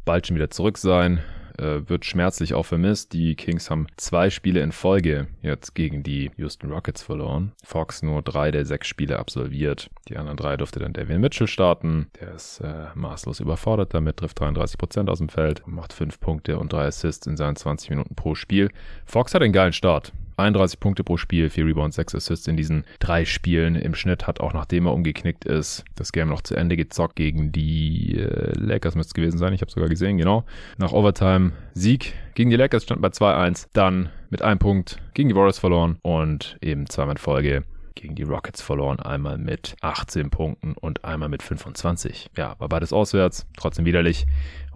bald 0.05 0.29
schon 0.29 0.37
wieder 0.37 0.51
zurück 0.51 0.79
sein 0.79 1.19
äh, 1.59 1.89
wird 1.89 2.05
schmerzlich 2.05 2.55
auch 2.55 2.65
vermisst. 2.65 3.13
Die 3.13 3.35
Kings 3.35 3.71
haben 3.71 3.87
zwei 3.97 4.31
Spiele 4.31 4.61
in 4.61 4.73
Folge 4.73 5.27
jetzt 5.43 5.75
gegen 5.75 6.03
die 6.03 6.31
Houston 6.37 6.71
Rockets 6.71 7.03
verloren. 7.03 7.53
Fox 7.65 8.03
nur 8.03 8.23
drei 8.23 8.51
der 8.51 8.65
sechs 8.65 8.89
Spiele 8.89 9.19
absolviert. 9.19 9.91
Die 10.09 10.17
anderen 10.17 10.37
drei 10.37 10.57
durfte 10.57 10.81
dann 10.81 10.93
Davian 10.93 11.21
Mitchell 11.21 11.47
starten. 11.47 12.09
Der 12.21 12.35
ist 12.35 12.61
äh, 12.61 12.87
maßlos 12.95 13.41
überfordert 13.41 13.95
damit, 13.95 14.19
trifft 14.19 14.41
33 14.41 14.79
Prozent 14.79 15.11
aus 15.11 15.19
dem 15.19 15.29
Feld, 15.29 15.67
macht 15.67 15.93
fünf 15.93 16.21
Punkte 16.21 16.59
und 16.59 16.73
drei 16.73 16.87
Assists 16.87 17.27
in 17.27 17.37
seinen 17.37 17.57
20 17.57 17.91
Minuten 17.91 18.15
pro 18.15 18.35
Spiel. 18.35 18.71
Fox 19.05 19.35
hat 19.35 19.43
einen 19.43 19.53
geilen 19.53 19.73
Start. 19.73 20.13
31 20.39 20.81
Punkte 20.81 21.05
pro 21.05 21.17
Spiel, 21.17 21.51
4 21.51 21.67
Rebounds, 21.67 21.97
6 21.97 22.15
Assists 22.15 22.47
in 22.47 22.57
diesen 22.57 22.85
drei 23.01 23.25
Spielen. 23.25 23.75
Im 23.75 23.95
Schnitt 23.95 24.27
hat 24.27 24.41
auch 24.41 24.53
nachdem 24.53 24.87
er 24.87 24.95
umgeknickt 24.95 25.45
ist, 25.45 25.85
das 25.95 26.13
Game 26.13 26.29
noch 26.29 26.43
zu 26.43 26.55
Ende 26.55 26.77
gezockt 26.77 27.17
gegen 27.17 27.53
die 27.53 28.17
äh, 28.19 28.53
Lakers 28.59 28.95
müsste 28.95 29.11
es 29.11 29.15
gewesen 29.15 29.39
sein. 29.39 29.53
Ich 29.53 29.61
habe 29.61 29.71
sogar 29.71 29.89
gesehen, 29.89 30.19
genau. 30.19 30.45
Nach 30.77 30.93
Overtime 30.93 31.53
Sieg 31.75 32.15
gegen 32.35 32.51
die 32.51 32.57
Lakers 32.57 32.85
stand 32.85 33.03
bei 33.03 33.09
2-1. 33.09 33.69
Dann 33.73 34.11
mit 34.31 34.43
einem 34.43 34.59
Punkt 34.59 34.99
gegen 35.15 35.29
die 35.29 35.35
Warriors 35.35 35.59
verloren 35.59 35.99
und 36.03 36.57
eben 36.61 36.89
zweimal 36.89 37.15
in 37.15 37.19
Folge 37.19 37.65
gegen 37.95 38.15
die 38.15 38.23
Rockets 38.23 38.63
verloren. 38.63 39.01
Einmal 39.01 39.39
mit 39.39 39.77
18 39.81 40.31
Punkten 40.31 40.75
und 40.75 41.05
einmal 41.05 41.29
mit 41.29 41.43
25. 41.43 42.31
Ja, 42.37 42.55
war 42.59 42.69
beides 42.69 42.93
auswärts, 42.93 43.47
trotzdem 43.57 43.85
widerlich. 43.85 44.27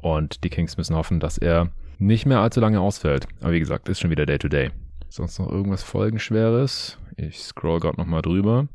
Und 0.00 0.42
die 0.42 0.50
Kings 0.50 0.76
müssen 0.76 0.96
hoffen, 0.96 1.20
dass 1.20 1.38
er 1.38 1.70
nicht 1.98 2.26
mehr 2.26 2.40
allzu 2.40 2.60
lange 2.60 2.80
ausfällt. 2.80 3.28
Aber 3.40 3.52
wie 3.52 3.60
gesagt, 3.60 3.88
ist 3.88 4.00
schon 4.00 4.10
wieder 4.10 4.26
Day-to-Day. 4.26 4.66
-Day. 4.66 4.91
Sonst 5.12 5.38
noch 5.38 5.50
irgendwas 5.52 5.82
Folgenschweres? 5.82 6.96
Ich 7.18 7.38
scroll 7.42 7.80
gerade 7.80 7.98
nochmal 7.98 8.22
drüber. 8.22 8.68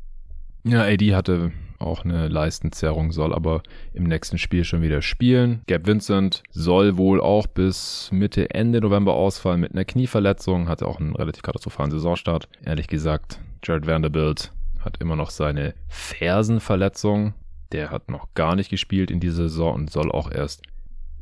Ja, 0.62 0.84
AD 0.84 1.12
hatte 1.12 1.50
auch 1.80 2.04
eine 2.04 2.28
Leistenzerrung, 2.28 3.10
soll 3.10 3.34
aber 3.34 3.64
im 3.92 4.04
nächsten 4.04 4.38
Spiel 4.38 4.62
schon 4.62 4.80
wieder 4.80 5.02
spielen. 5.02 5.62
Gab 5.66 5.88
Vincent 5.88 6.44
soll 6.52 6.96
wohl 6.96 7.20
auch 7.20 7.48
bis 7.48 8.10
Mitte, 8.12 8.50
Ende 8.50 8.80
November 8.80 9.14
ausfallen 9.14 9.60
mit 9.60 9.72
einer 9.72 9.84
Knieverletzung, 9.84 10.68
hatte 10.68 10.86
auch 10.86 11.00
einen 11.00 11.16
relativ 11.16 11.42
katastrophalen 11.42 11.90
Saisonstart. 11.90 12.48
Ehrlich 12.64 12.86
gesagt, 12.86 13.40
Jared 13.64 13.88
Vanderbilt 13.88 14.52
hat 14.78 14.98
immer 15.00 15.16
noch 15.16 15.30
seine 15.30 15.74
Fersenverletzung. 15.88 17.34
Der 17.72 17.90
hat 17.90 18.12
noch 18.12 18.32
gar 18.34 18.54
nicht 18.54 18.70
gespielt 18.70 19.10
in 19.10 19.18
dieser 19.18 19.48
Saison 19.48 19.74
und 19.74 19.90
soll 19.90 20.12
auch 20.12 20.30
erst 20.30 20.62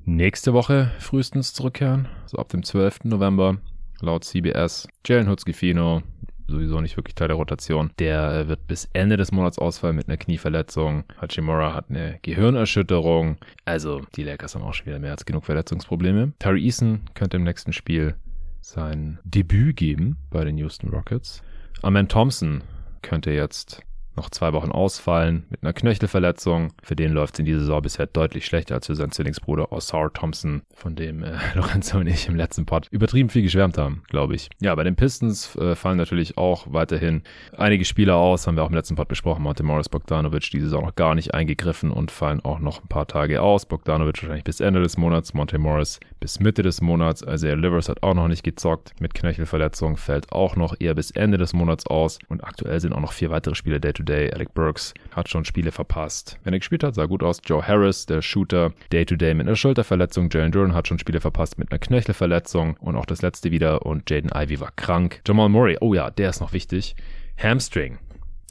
nächste 0.04 0.52
Woche 0.52 0.92
frühestens 0.98 1.54
zurückkehren, 1.54 2.06
so 2.26 2.36
ab 2.36 2.50
dem 2.50 2.62
12. 2.62 3.04
November 3.04 3.56
laut 4.00 4.24
CBS. 4.24 4.88
Jalen 5.04 5.28
Hutzkifino, 5.28 6.02
sowieso 6.48 6.80
nicht 6.80 6.96
wirklich 6.96 7.14
Teil 7.14 7.28
der 7.28 7.36
Rotation. 7.36 7.90
Der 7.98 8.32
äh, 8.32 8.48
wird 8.48 8.66
bis 8.66 8.88
Ende 8.92 9.16
des 9.16 9.32
Monats 9.32 9.58
ausfallen 9.58 9.96
mit 9.96 10.08
einer 10.08 10.16
Knieverletzung. 10.16 11.04
Hachimura 11.20 11.74
hat 11.74 11.90
eine 11.90 12.18
Gehirnerschütterung. 12.22 13.38
Also 13.64 14.02
die 14.16 14.24
Lakers 14.24 14.54
haben 14.54 14.62
auch 14.62 14.74
schon 14.74 14.86
wieder 14.86 14.98
mehr 14.98 15.12
als 15.12 15.24
genug 15.24 15.44
Verletzungsprobleme. 15.44 16.32
Tari 16.38 16.64
Eason 16.64 17.02
könnte 17.14 17.36
im 17.36 17.44
nächsten 17.44 17.72
Spiel 17.72 18.14
sein 18.60 19.18
Debüt 19.24 19.76
geben 19.76 20.16
bei 20.30 20.44
den 20.44 20.58
Houston 20.58 20.90
Rockets. 20.90 21.42
Amen 21.82 22.08
Thompson 22.08 22.62
könnte 23.02 23.30
jetzt 23.30 23.82
noch 24.16 24.30
zwei 24.30 24.52
Wochen 24.52 24.70
ausfallen 24.70 25.46
mit 25.50 25.62
einer 25.62 25.72
Knöchelverletzung. 25.72 26.72
Für 26.82 26.96
den 26.96 27.12
läuft 27.12 27.34
es 27.34 27.38
in 27.40 27.44
dieser 27.44 27.60
Saison 27.60 27.82
bisher 27.82 28.06
deutlich 28.06 28.46
schlechter 28.46 28.74
als 28.76 28.86
für 28.86 28.94
seinen 28.94 29.12
Zwillingsbruder 29.12 29.72
Osar 29.72 30.12
Thompson, 30.12 30.62
von 30.74 30.96
dem 30.96 31.22
äh, 31.22 31.32
Lorenzo 31.54 31.98
und 31.98 32.06
ich 32.06 32.28
im 32.28 32.36
letzten 32.36 32.66
Pod 32.66 32.88
übertrieben 32.90 33.28
viel 33.28 33.42
geschwärmt 33.42 33.78
haben, 33.78 34.02
glaube 34.08 34.34
ich. 34.34 34.48
Ja, 34.60 34.74
bei 34.74 34.84
den 34.84 34.96
Pistons 34.96 35.54
äh, 35.56 35.74
fallen 35.74 35.98
natürlich 35.98 36.38
auch 36.38 36.66
weiterhin 36.68 37.22
einige 37.56 37.84
Spieler 37.84 38.16
aus, 38.16 38.46
haben 38.46 38.56
wir 38.56 38.64
auch 38.64 38.70
im 38.70 38.74
letzten 38.74 38.96
Pod 38.96 39.08
besprochen. 39.08 39.42
Monte 39.42 39.62
Morris, 39.62 39.88
Bogdanovic 39.88 40.50
diese 40.50 40.64
Saison 40.64 40.84
noch 40.84 40.94
gar 40.94 41.14
nicht 41.14 41.34
eingegriffen 41.34 41.90
und 41.90 42.10
fallen 42.10 42.44
auch 42.44 42.58
noch 42.58 42.82
ein 42.82 42.88
paar 42.88 43.06
Tage 43.06 43.42
aus. 43.42 43.66
Bogdanovic 43.66 44.22
wahrscheinlich 44.22 44.44
bis 44.44 44.60
Ende 44.60 44.80
des 44.80 44.96
Monats, 44.96 45.34
Monte 45.34 45.58
Morris 45.58 46.00
bis 46.20 46.40
Mitte 46.40 46.62
des 46.62 46.80
Monats. 46.80 47.22
Also 47.22 47.46
er 47.46 47.56
Livers 47.56 47.88
hat 47.88 48.02
auch 48.02 48.14
noch 48.14 48.28
nicht 48.28 48.42
gezockt. 48.42 48.92
Mit 49.00 49.14
Knöchelverletzung 49.14 49.96
fällt 49.96 50.32
auch 50.32 50.56
noch 50.56 50.74
eher 50.78 50.94
bis 50.94 51.10
Ende 51.10 51.38
des 51.38 51.52
Monats 51.52 51.86
aus. 51.86 52.18
Und 52.28 52.44
aktuell 52.44 52.80
sind 52.80 52.92
auch 52.92 53.00
noch 53.00 53.12
vier 53.12 53.30
weitere 53.30 53.54
Spiele 53.54 53.80
Day-to-Day 54.06 54.28
Day. 54.28 54.32
Alec 54.32 54.54
Burks 54.54 54.94
hat 55.14 55.28
schon 55.28 55.44
Spiele 55.44 55.72
verpasst. 55.72 56.38
Wenn 56.44 56.54
er 56.54 56.60
gespielt 56.60 56.82
hat, 56.82 56.94
sah 56.94 57.06
gut 57.06 57.22
aus. 57.22 57.40
Joe 57.44 57.66
Harris, 57.66 58.06
der 58.06 58.22
Shooter, 58.22 58.72
Day-to-Day 58.92 59.34
mit 59.34 59.46
einer 59.46 59.56
Schulterverletzung. 59.56 60.30
Jalen 60.30 60.52
Duran 60.52 60.74
hat 60.74 60.88
schon 60.88 60.98
Spiele 60.98 61.20
verpasst 61.20 61.58
mit 61.58 61.70
einer 61.70 61.78
Knöchelverletzung. 61.78 62.76
Und 62.78 62.96
auch 62.96 63.06
das 63.06 63.22
letzte 63.22 63.50
wieder. 63.50 63.84
Und 63.84 64.08
Jaden 64.08 64.30
Ivy 64.34 64.60
war 64.60 64.72
krank. 64.74 65.20
Jamal 65.26 65.48
Murray, 65.48 65.76
oh 65.80 65.94
ja, 65.94 66.10
der 66.10 66.30
ist 66.30 66.40
noch 66.40 66.52
wichtig. 66.52 66.96
Hamstring. 67.36 67.98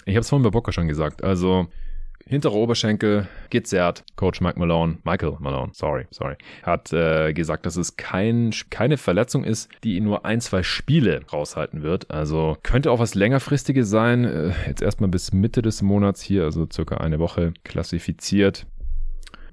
Ich 0.06 0.16
habe 0.16 0.22
es 0.22 0.30
vorhin 0.30 0.44
bei 0.44 0.52
Booker 0.52 0.72
schon 0.72 0.88
gesagt. 0.88 1.24
Also 1.24 1.68
hintere 2.28 2.54
Oberschenkel 2.54 3.28
gezerrt. 3.50 4.04
Coach 4.16 4.42
Mike 4.42 4.60
Malone, 4.60 4.98
Michael 5.04 5.38
Malone, 5.40 5.72
sorry, 5.74 6.06
sorry, 6.12 6.36
hat 6.64 6.92
äh, 6.92 7.34
gesagt, 7.34 7.66
dass 7.66 7.76
es 7.76 7.98
kein, 7.98 8.52
keine 8.70 8.98
Verletzung 8.98 9.44
ist, 9.44 9.70
die 9.84 9.98
ihn 9.98 10.04
nur 10.04 10.26
ein, 10.26 10.42
zwei 10.42 10.64
Spiele 10.64 11.22
raushalten 11.32 11.84
wird. 11.84 12.10
Also 12.12 12.58
könnte 12.64 12.92
auch 12.92 13.00
was 13.00 13.16
längerfristiges 13.16 13.90
sein. 13.90 14.26
Äh, 14.26 14.54
jetzt 14.68 14.82
erstmal 14.82 15.10
bis 15.10 15.34
Mitte 15.34 15.62
des 15.62 15.82
Monats 15.82 16.22
hier, 16.22 16.44
also 16.44 16.68
circa 16.72 16.98
eine 16.98 17.20
Woche 17.20 17.54
klassifiziert. 17.64 18.66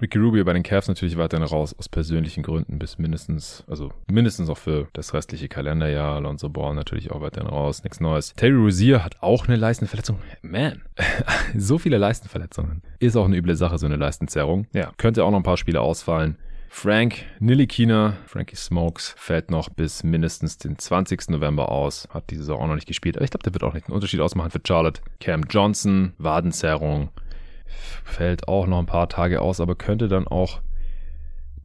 Ricky 0.03 0.19
Rubio 0.19 0.45
bei 0.45 0.53
den 0.53 0.65
Cavs 0.65 0.89
natürlich 0.89 1.17
weiterhin 1.17 1.47
raus, 1.47 1.77
aus 1.79 1.89
persönlichen 1.89 2.43
Gründen 2.43 2.81
bis 2.81 2.99
mindestens, 2.99 3.63
also 3.69 3.93
mindestens 4.11 4.51
auch 4.51 4.59
für 4.59 4.89
das 4.95 5.15
restliche 5.15 5.49
Kalenderjahr. 5.49 6.17
Alonso 6.17 6.49
Ball 6.49 6.75
natürlich 6.75 7.13
auch 7.13 7.21
weiterhin 7.21 7.49
raus, 7.49 7.85
nichts 7.85 8.01
Neues. 8.01 8.35
Terry 8.35 8.57
Rozier 8.57 9.05
hat 9.05 9.23
auch 9.23 9.47
eine 9.47 9.57
Leistenverletzung. 9.57 10.19
Man, 10.43 10.83
so 11.59 11.79
viele 11.79 11.99
Leistenverletzungen. 11.99 12.83
Ist 12.99 13.17
auch 13.17 13.25
eine 13.25 13.37
üble 13.37 13.57
Sache, 13.57 13.79
so 13.79 13.87
eine 13.87 13.97
Leistenzerrung. 13.97 14.67
Ja, 14.73 14.93
könnte 14.97 15.25
auch 15.25 15.31
noch 15.31 15.39
ein 15.39 15.45
paar 15.45 15.57
Spiele 15.57 15.81
ausfallen. 15.81 16.37
Frank 16.75 17.27
Nilikina, 17.39 18.15
Frankie 18.27 18.57
Smokes, 18.57 19.15
fällt 19.19 19.51
noch 19.51 19.69
bis 19.69 20.05
mindestens 20.05 20.57
den 20.57 20.79
20. 20.79 21.29
November 21.29 21.71
aus. 21.71 22.09
Hat 22.15 22.31
diese 22.31 22.45
Saison 22.45 22.63
auch 22.63 22.67
noch 22.69 22.77
nicht 22.77 22.89
gespielt. 22.89 23.17
Aber 23.17 23.25
ich 23.25 23.31
glaube, 23.31 23.43
der 23.43 23.53
wird 23.53 23.63
auch 23.63 23.75
nicht 23.75 23.89
einen 23.89 23.95
Unterschied 23.95 24.21
ausmachen 24.21 24.51
für 24.51 24.61
Charlotte. 24.67 25.03
Cam 25.21 25.43
Johnson, 25.51 26.15
Wadenzerrung 26.17 27.11
fällt 28.05 28.49
auch 28.49 28.67
noch 28.67 28.79
ein 28.79 28.87
paar 28.87 29.09
Tage 29.11 29.43
aus, 29.43 29.61
aber 29.61 29.75
könnte 29.75 30.09
dann 30.09 30.27
auch 30.27 30.61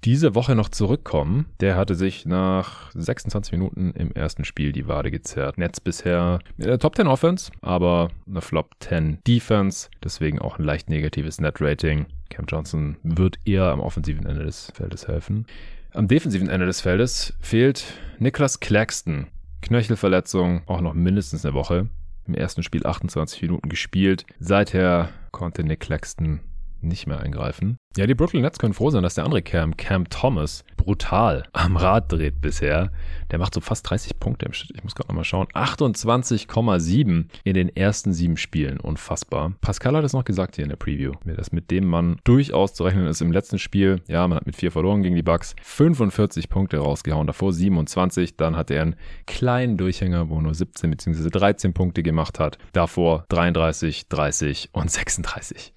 diese 0.03 0.35
Woche 0.35 0.55
noch 0.55 0.69
zurückkommen. 0.69 1.47
Der 1.59 1.75
hatte 1.75 1.95
sich 1.95 2.25
nach 2.25 2.91
26 2.93 3.51
Minuten 3.51 3.91
im 3.91 4.11
ersten 4.11 4.45
Spiel 4.45 4.71
die 4.71 4.87
Wade 4.87 5.11
gezerrt. 5.11 5.57
Netz 5.57 5.79
bisher 5.79 6.39
der 6.57 6.79
Top 6.79 6.95
10 6.95 7.07
Offense, 7.07 7.51
aber 7.61 8.09
eine 8.27 8.41
Flop 8.41 8.75
10 8.79 9.19
Defense. 9.27 9.89
Deswegen 10.03 10.39
auch 10.39 10.59
ein 10.59 10.65
leicht 10.65 10.89
negatives 10.89 11.41
Net 11.41 11.59
Rating. 11.59 12.05
Cam 12.29 12.45
Johnson 12.47 12.97
wird 13.03 13.39
eher 13.45 13.65
am 13.65 13.79
offensiven 13.79 14.25
Ende 14.25 14.43
des 14.45 14.71
Feldes 14.75 15.07
helfen. 15.07 15.45
Am 15.93 16.07
defensiven 16.07 16.49
Ende 16.49 16.65
des 16.65 16.81
Feldes 16.81 17.33
fehlt 17.39 17.85
Niklas 18.19 18.59
Claxton. 18.59 19.27
Knöchelverletzung, 19.61 20.61
auch 20.67 20.81
noch 20.81 20.93
mindestens 20.93 21.45
eine 21.45 21.55
Woche 21.55 21.87
im 22.27 22.35
ersten 22.35 22.61
Spiel 22.61 22.85
28 22.85 23.41
Minuten 23.41 23.69
gespielt. 23.69 24.25
Seither 24.39 25.09
konnte 25.31 25.63
Nick 25.63 25.79
Claxton 25.79 26.41
nicht 26.81 27.07
mehr 27.07 27.19
eingreifen. 27.19 27.77
Ja, 27.97 28.05
die 28.05 28.13
Brooklyn 28.13 28.43
Nets 28.43 28.59
können 28.59 28.75
froh 28.75 28.91
sein, 28.91 29.01
dass 29.01 29.15
der 29.15 29.23
andere 29.23 29.41
Cam, 29.41 29.75
Cam 29.75 30.07
Thomas, 30.07 30.63
brutal 30.77 31.45
am 31.53 31.77
Rad 31.77 32.11
dreht 32.11 32.41
bisher. 32.41 32.91
Der 33.31 33.39
macht 33.39 33.55
so 33.55 33.59
fast 33.59 33.89
30 33.89 34.19
Punkte 34.19 34.45
im 34.45 34.53
Schnitt. 34.53 34.77
Ich 34.77 34.83
muss 34.83 34.93
gerade 34.93 35.07
nochmal 35.07 35.23
schauen. 35.23 35.47
28,7 35.47 37.25
in 37.43 37.53
den 37.55 37.75
ersten 37.75 38.13
sieben 38.13 38.37
Spielen. 38.37 38.79
Unfassbar. 38.79 39.53
Pascal 39.61 39.95
hat 39.95 40.03
es 40.03 40.13
noch 40.13 40.25
gesagt 40.25 40.57
hier 40.57 40.63
in 40.63 40.69
der 40.69 40.75
Preview, 40.75 41.13
dass 41.25 41.51
mit 41.51 41.71
dem 41.71 41.87
Mann 41.87 42.17
durchaus 42.23 42.75
zu 42.75 42.83
rechnen 42.83 43.07
ist. 43.07 43.19
Im 43.19 43.31
letzten 43.31 43.57
Spiel, 43.57 43.99
ja, 44.07 44.27
man 44.27 44.37
hat 44.37 44.45
mit 44.45 44.55
vier 44.55 44.71
verloren 44.71 45.01
gegen 45.01 45.15
die 45.15 45.23
Bucks, 45.23 45.55
45 45.63 46.49
Punkte 46.49 46.77
rausgehauen. 46.77 47.25
Davor 47.25 47.51
27. 47.51 48.37
Dann 48.37 48.55
hatte 48.55 48.75
er 48.75 48.83
einen 48.83 48.95
kleinen 49.25 49.75
Durchhänger, 49.75 50.29
wo 50.29 50.35
er 50.35 50.43
nur 50.43 50.53
17 50.53 50.91
bzw. 50.91 51.29
13 51.31 51.73
Punkte 51.73 52.03
gemacht 52.03 52.39
hat. 52.39 52.59
Davor 52.73 53.25
33, 53.29 54.07
30 54.07 54.69
und 54.73 54.91
36. 54.91 55.73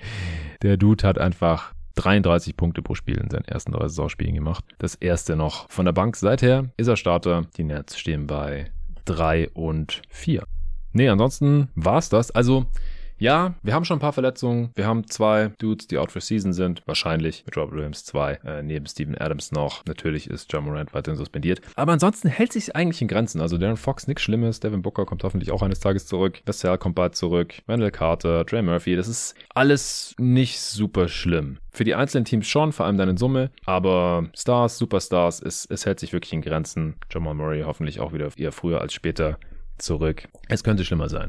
Der 0.61 0.77
Dude 0.77 1.09
hat 1.09 1.17
einfach 1.17 1.73
33 2.01 2.57
Punkte 2.57 2.83
pro 2.83 2.95
Spiel 2.95 3.19
in 3.19 3.31
seinen 3.31 3.45
ersten 3.45 3.73
drei 3.73 3.89
Saisonspielen 3.89 4.35
gemacht. 4.35 4.65
Das 4.79 4.95
erste 4.95 5.37
noch 5.37 5.71
von 5.71 5.85
der 5.85 5.93
Bank. 5.93 6.17
Seither 6.17 6.71
ist 6.77 6.89
er 6.89 6.97
Starter. 6.97 7.47
Die 7.57 7.65
Nets 7.65 7.99
stehen 7.99 8.27
bei 8.27 8.71
3 9.05 9.51
und 9.51 10.03
4. 10.09 10.45
Nee, 10.93 11.09
ansonsten 11.09 11.69
war's 11.75 12.09
das. 12.09 12.31
Also, 12.31 12.67
Ja, 13.21 13.53
wir 13.63 13.75
haben 13.75 13.85
schon 13.85 13.99
ein 13.99 14.01
paar 14.01 14.15
Verletzungen. 14.15 14.71
Wir 14.75 14.87
haben 14.87 15.07
zwei 15.07 15.49
Dudes, 15.59 15.87
die 15.87 15.99
out 15.99 16.11
for 16.11 16.23
season 16.23 16.55
sind. 16.55 16.83
Wahrscheinlich 16.87 17.45
mit 17.45 17.55
Robert 17.55 17.75
Williams 17.75 18.03
zwei. 18.07 18.41
Äh, 18.47 18.63
neben 18.63 18.87
Steven 18.87 19.15
Adams 19.15 19.53
noch. 19.53 19.85
Natürlich 19.85 20.31
ist 20.31 20.51
John 20.51 20.65
Morant 20.65 20.95
weiterhin 20.95 21.19
suspendiert. 21.19 21.61
Aber 21.77 21.93
ansonsten 21.93 22.29
hält 22.29 22.55
sich 22.55 22.75
eigentlich 22.75 23.03
in 23.03 23.09
Grenzen. 23.09 23.43
Also 23.43 23.59
Darren 23.59 23.77
Fox, 23.77 24.09
nichts 24.09 24.23
Schlimmes. 24.23 24.61
Devin 24.61 24.81
Booker 24.81 25.05
kommt 25.05 25.23
hoffentlich 25.23 25.53
auch 25.53 25.61
eines 25.61 25.81
Tages 25.81 26.07
zurück. 26.07 26.41
Vassell 26.47 26.79
kommt 26.79 26.95
bald 26.95 27.15
zurück. 27.15 27.53
Randall 27.69 27.91
Carter, 27.91 28.47
Trey 28.47 28.63
Murphy. 28.63 28.97
Das 28.97 29.07
ist 29.07 29.35
alles 29.55 30.15
nicht 30.19 30.59
super 30.59 31.07
schlimm. 31.09 31.59
Für 31.73 31.85
die 31.85 31.95
einzelnen 31.95 32.25
Teams 32.25 32.49
schon, 32.49 32.73
vor 32.73 32.87
allem 32.87 32.97
dann 32.97 33.11
in 33.11 33.19
Summe. 33.19 33.51
Aber 33.67 34.31
Stars, 34.35 34.79
Superstars, 34.79 35.43
es, 35.43 35.67
es 35.67 35.85
hält 35.85 36.01
sich 36.01 36.15
wirklich 36.15 36.33
in 36.33 36.41
Grenzen. 36.41 36.97
Jamal 37.11 37.35
Murray 37.35 37.65
hoffentlich 37.67 38.01
auch 38.01 38.15
wieder 38.15 38.31
eher 38.39 38.53
früher 38.53 38.81
als 38.81 38.95
später 38.95 39.39
zurück. 39.77 40.27
Es 40.49 40.65
könnte 40.65 40.87
schlimmer 40.87 41.11
sein. 41.11 41.29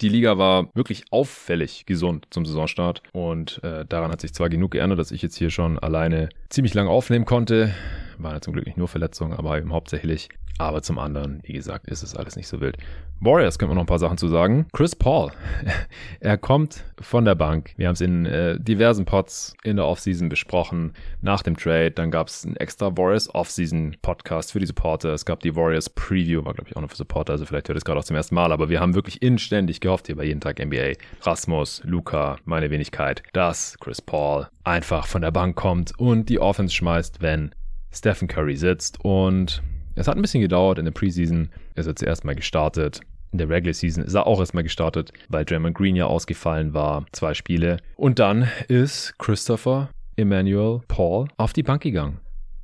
Die 0.00 0.08
Liga 0.08 0.38
war 0.38 0.68
wirklich 0.74 1.06
auffällig 1.10 1.84
gesund 1.84 2.28
zum 2.30 2.46
Saisonstart 2.46 3.02
und 3.12 3.60
äh, 3.64 3.84
daran 3.84 4.12
hat 4.12 4.20
sich 4.20 4.32
zwar 4.32 4.48
genug 4.48 4.70
geändert, 4.70 5.00
dass 5.00 5.10
ich 5.10 5.22
jetzt 5.22 5.36
hier 5.36 5.50
schon 5.50 5.76
alleine 5.76 6.28
ziemlich 6.50 6.72
lange 6.72 6.88
aufnehmen 6.88 7.24
konnte. 7.24 7.74
Waren 8.16 8.34
ja 8.34 8.40
zum 8.40 8.52
Glück 8.52 8.66
nicht 8.66 8.78
nur 8.78 8.86
Verletzungen, 8.86 9.32
aber 9.32 9.58
eben 9.58 9.72
hauptsächlich 9.72 10.28
aber 10.58 10.82
zum 10.82 10.98
anderen, 10.98 11.40
wie 11.44 11.52
gesagt, 11.52 11.88
ist 11.88 12.02
es 12.02 12.14
alles 12.14 12.36
nicht 12.36 12.48
so 12.48 12.60
wild. 12.60 12.76
Warriors 13.20 13.58
können 13.58 13.72
wir 13.72 13.74
noch 13.74 13.82
ein 13.82 13.86
paar 13.86 13.98
Sachen 13.98 14.18
zu 14.18 14.28
sagen. 14.28 14.66
Chris 14.72 14.94
Paul, 14.94 15.32
er 16.20 16.38
kommt 16.38 16.84
von 17.00 17.24
der 17.24 17.34
Bank. 17.34 17.72
Wir 17.76 17.88
haben 17.88 17.94
es 17.94 18.00
in 18.00 18.26
äh, 18.26 18.60
diversen 18.60 19.04
Pods 19.04 19.54
in 19.64 19.76
der 19.76 19.86
Offseason 19.86 20.28
besprochen. 20.28 20.92
Nach 21.20 21.42
dem 21.42 21.56
Trade, 21.56 21.90
dann 21.92 22.10
gab 22.10 22.28
es 22.28 22.44
einen 22.44 22.56
extra 22.56 22.96
Warriors 22.96 23.34
Offseason 23.34 23.96
Podcast 24.02 24.52
für 24.52 24.60
die 24.60 24.66
Supporter. 24.66 25.14
Es 25.14 25.24
gab 25.24 25.40
die 25.40 25.56
Warriors 25.56 25.90
Preview, 25.90 26.44
war 26.44 26.54
glaube 26.54 26.70
ich 26.70 26.76
auch 26.76 26.80
noch 26.80 26.90
für 26.90 26.96
Supporter, 26.96 27.32
also 27.32 27.44
vielleicht 27.44 27.68
hört 27.68 27.78
es 27.78 27.84
gerade 27.84 27.98
auch 27.98 28.04
zum 28.04 28.16
ersten 28.16 28.34
Mal, 28.34 28.52
aber 28.52 28.68
wir 28.68 28.80
haben 28.80 28.94
wirklich 28.94 29.22
inständig 29.22 29.80
gehofft 29.80 30.06
hier 30.06 30.16
bei 30.16 30.24
jeden 30.24 30.40
Tag 30.40 30.64
NBA. 30.64 30.92
Rasmus, 31.22 31.82
Luca, 31.84 32.38
meine 32.44 32.70
Wenigkeit, 32.70 33.22
dass 33.32 33.76
Chris 33.80 34.00
Paul 34.00 34.46
einfach 34.64 35.06
von 35.06 35.22
der 35.22 35.30
Bank 35.30 35.56
kommt 35.56 35.98
und 35.98 36.28
die 36.28 36.38
Offense 36.38 36.74
schmeißt, 36.74 37.20
wenn 37.20 37.52
Stephen 37.90 38.28
Curry 38.28 38.56
sitzt 38.56 39.04
und 39.04 39.62
es 39.98 40.08
hat 40.08 40.16
ein 40.16 40.22
bisschen 40.22 40.40
gedauert. 40.40 40.78
In 40.78 40.84
der 40.84 40.92
Preseason 40.92 41.48
ist 41.74 41.86
er 41.86 41.96
zuerst 41.96 42.24
mal 42.24 42.34
gestartet. 42.34 43.00
In 43.32 43.38
der 43.38 43.48
Regular 43.48 43.74
Season 43.74 44.02
ist 44.04 44.14
er 44.14 44.26
auch 44.26 44.40
erstmal 44.40 44.62
gestartet, 44.62 45.12
weil 45.28 45.44
Draymond 45.44 45.76
Green 45.76 45.96
ja 45.96 46.06
ausgefallen 46.06 46.72
war. 46.72 47.04
Zwei 47.12 47.34
Spiele. 47.34 47.76
Und 47.96 48.18
dann 48.18 48.48
ist 48.68 49.18
Christopher 49.18 49.90
Emmanuel 50.16 50.80
Paul 50.88 51.28
auf 51.36 51.52
die 51.52 51.62
Bank 51.62 51.82
gegangen. 51.82 52.20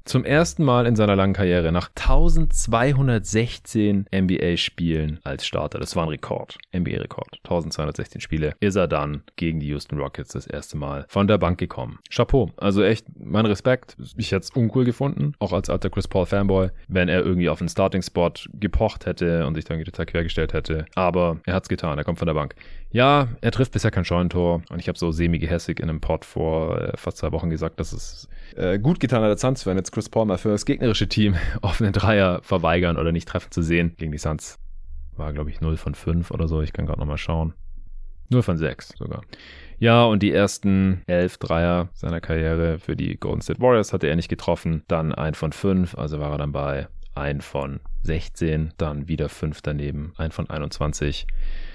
Zum 0.06 0.26
ersten 0.26 0.64
Mal 0.64 0.86
in 0.86 0.96
seiner 0.96 1.16
langen 1.16 1.32
Karriere 1.32 1.72
nach 1.72 1.88
1216 1.96 4.04
NBA-Spielen 4.14 5.18
als 5.24 5.46
Starter. 5.46 5.78
Das 5.78 5.96
war 5.96 6.02
ein 6.02 6.10
Rekord. 6.10 6.58
NBA-Rekord. 6.76 7.38
1216 7.44 8.20
Spiele. 8.20 8.52
Ist 8.60 8.76
er 8.76 8.86
dann 8.86 9.22
gegen 9.36 9.60
die 9.60 9.68
Houston 9.68 9.98
Rockets 9.98 10.32
das 10.32 10.46
erste 10.46 10.76
Mal 10.76 11.06
von 11.08 11.26
der 11.26 11.38
Bank 11.38 11.58
gekommen. 11.58 12.00
Chapeau. 12.10 12.50
Also 12.58 12.82
echt, 12.82 13.06
mein 13.18 13.46
Respekt. 13.46 13.96
Ich 14.18 14.32
hätte 14.32 14.42
es 14.42 14.50
uncool 14.50 14.84
gefunden. 14.84 15.32
Auch 15.38 15.54
als 15.54 15.70
alter 15.70 15.88
Chris 15.88 16.06
Paul 16.06 16.26
Fanboy. 16.26 16.68
Wenn 16.86 17.08
er 17.08 17.24
irgendwie 17.24 17.48
auf 17.48 17.60
einen 17.60 17.70
Starting-Spot 17.70 18.32
gepocht 18.52 19.06
hätte 19.06 19.46
und 19.46 19.54
sich 19.54 19.64
dann 19.64 19.82
total 19.82 20.04
quergestellt 20.04 20.52
hätte. 20.52 20.84
Aber 20.94 21.40
er 21.46 21.54
hat's 21.54 21.70
getan. 21.70 21.96
Er 21.96 22.04
kommt 22.04 22.18
von 22.18 22.26
der 22.26 22.34
Bank. 22.34 22.56
Ja, 22.90 23.28
er 23.40 23.52
trifft 23.52 23.72
bisher 23.72 23.90
kein 23.90 24.04
Scheunentor. 24.04 24.60
Und 24.68 24.80
ich 24.80 24.88
habe 24.88 24.98
so 24.98 25.12
semi-gehässig 25.12 25.80
in 25.80 25.88
einem 25.88 26.02
Pod 26.02 26.26
vor 26.26 26.78
äh, 26.78 26.92
fast 26.96 27.16
zwei 27.16 27.32
Wochen 27.32 27.48
gesagt, 27.48 27.80
dass 27.80 27.94
es 27.94 28.28
äh, 28.54 28.78
gut 28.78 29.00
getan 29.00 29.22
hat, 29.22 29.30
der 29.30 29.38
Suns, 29.38 29.66
wenn 29.66 29.76
jetzt 29.76 29.93
Chris 29.94 30.08
Paul 30.08 30.26
mal 30.26 30.38
für 30.38 30.48
das 30.48 30.66
gegnerische 30.66 31.08
Team 31.08 31.36
offene 31.62 31.92
Dreier 31.92 32.40
verweigern 32.42 32.98
oder 32.98 33.12
nicht 33.12 33.28
treffen 33.28 33.52
zu 33.52 33.62
sehen. 33.62 33.94
Gegen 33.96 34.10
die 34.10 34.18
Suns 34.18 34.58
war, 35.16 35.32
glaube 35.32 35.50
ich, 35.50 35.60
0 35.60 35.76
von 35.76 35.94
5 35.94 36.32
oder 36.32 36.48
so. 36.48 36.62
Ich 36.62 36.72
kann 36.72 36.84
gerade 36.84 36.98
nochmal 36.98 37.16
schauen. 37.16 37.54
0 38.28 38.42
von 38.42 38.58
6 38.58 38.94
sogar. 38.98 39.22
Ja, 39.78 40.02
und 40.02 40.24
die 40.24 40.32
ersten 40.32 41.02
11 41.06 41.38
Dreier 41.38 41.90
seiner 41.94 42.20
Karriere 42.20 42.80
für 42.80 42.96
die 42.96 43.16
Golden 43.16 43.40
State 43.40 43.60
Warriors 43.60 43.92
hatte 43.92 44.08
er 44.08 44.16
nicht 44.16 44.28
getroffen. 44.28 44.82
Dann 44.88 45.14
ein 45.14 45.34
von 45.34 45.52
5, 45.52 45.96
also 45.96 46.18
war 46.18 46.32
er 46.32 46.38
dann 46.38 46.50
bei 46.50 46.88
ein 47.14 47.40
von 47.40 47.78
16, 48.02 48.72
dann 48.76 49.06
wieder 49.06 49.28
5 49.28 49.62
daneben, 49.62 50.12
ein 50.16 50.32
von 50.32 50.50
21, 50.50 51.28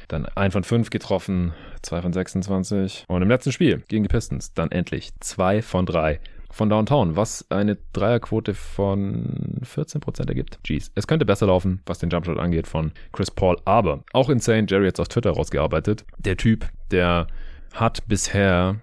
dann 0.09 0.26
ein 0.26 0.51
von 0.51 0.65
5 0.65 0.89
getroffen, 0.89 1.53
2 1.84 2.01
von 2.01 2.11
26 2.11 3.05
und 3.07 3.22
im 3.22 3.30
letzten 3.30 3.53
Spiel 3.53 3.82
gegen 3.88 4.03
die 4.03 4.09
Pistons 4.09 4.53
dann 4.53 4.72
endlich 4.72 5.11
2 5.22 5.61
von 5.61 5.86
3 5.86 6.20
von 6.52 6.70
Downtown, 6.70 7.16
was 7.16 7.45
eine 7.50 7.78
Dreierquote 7.93 8.54
von 8.54 9.62
14% 9.64 10.28
ergibt. 10.28 10.60
Jeez. 10.66 10.91
Es 10.95 11.08
könnte 11.08 11.26
besser 11.26 11.47
laufen, 11.47 11.82
was 11.86 12.00
den 12.00 12.10
Jumpshot 12.10 12.39
angeht 12.39 12.68
von 12.68 12.91
Chris 13.12 13.32
Paul, 13.32 13.58
aber 13.66 14.04
auch 14.14 14.30
insane, 14.30 14.68
Jerry 14.68 14.88
hat 14.88 14.95
es 14.95 15.00
auf 15.00 15.08
Twitter 15.10 15.32
rausgearbeitet. 15.32 16.06
Der 16.18 16.38
Typ, 16.38 16.68
der 16.91 17.28
hat 17.74 18.08
bisher 18.08 18.82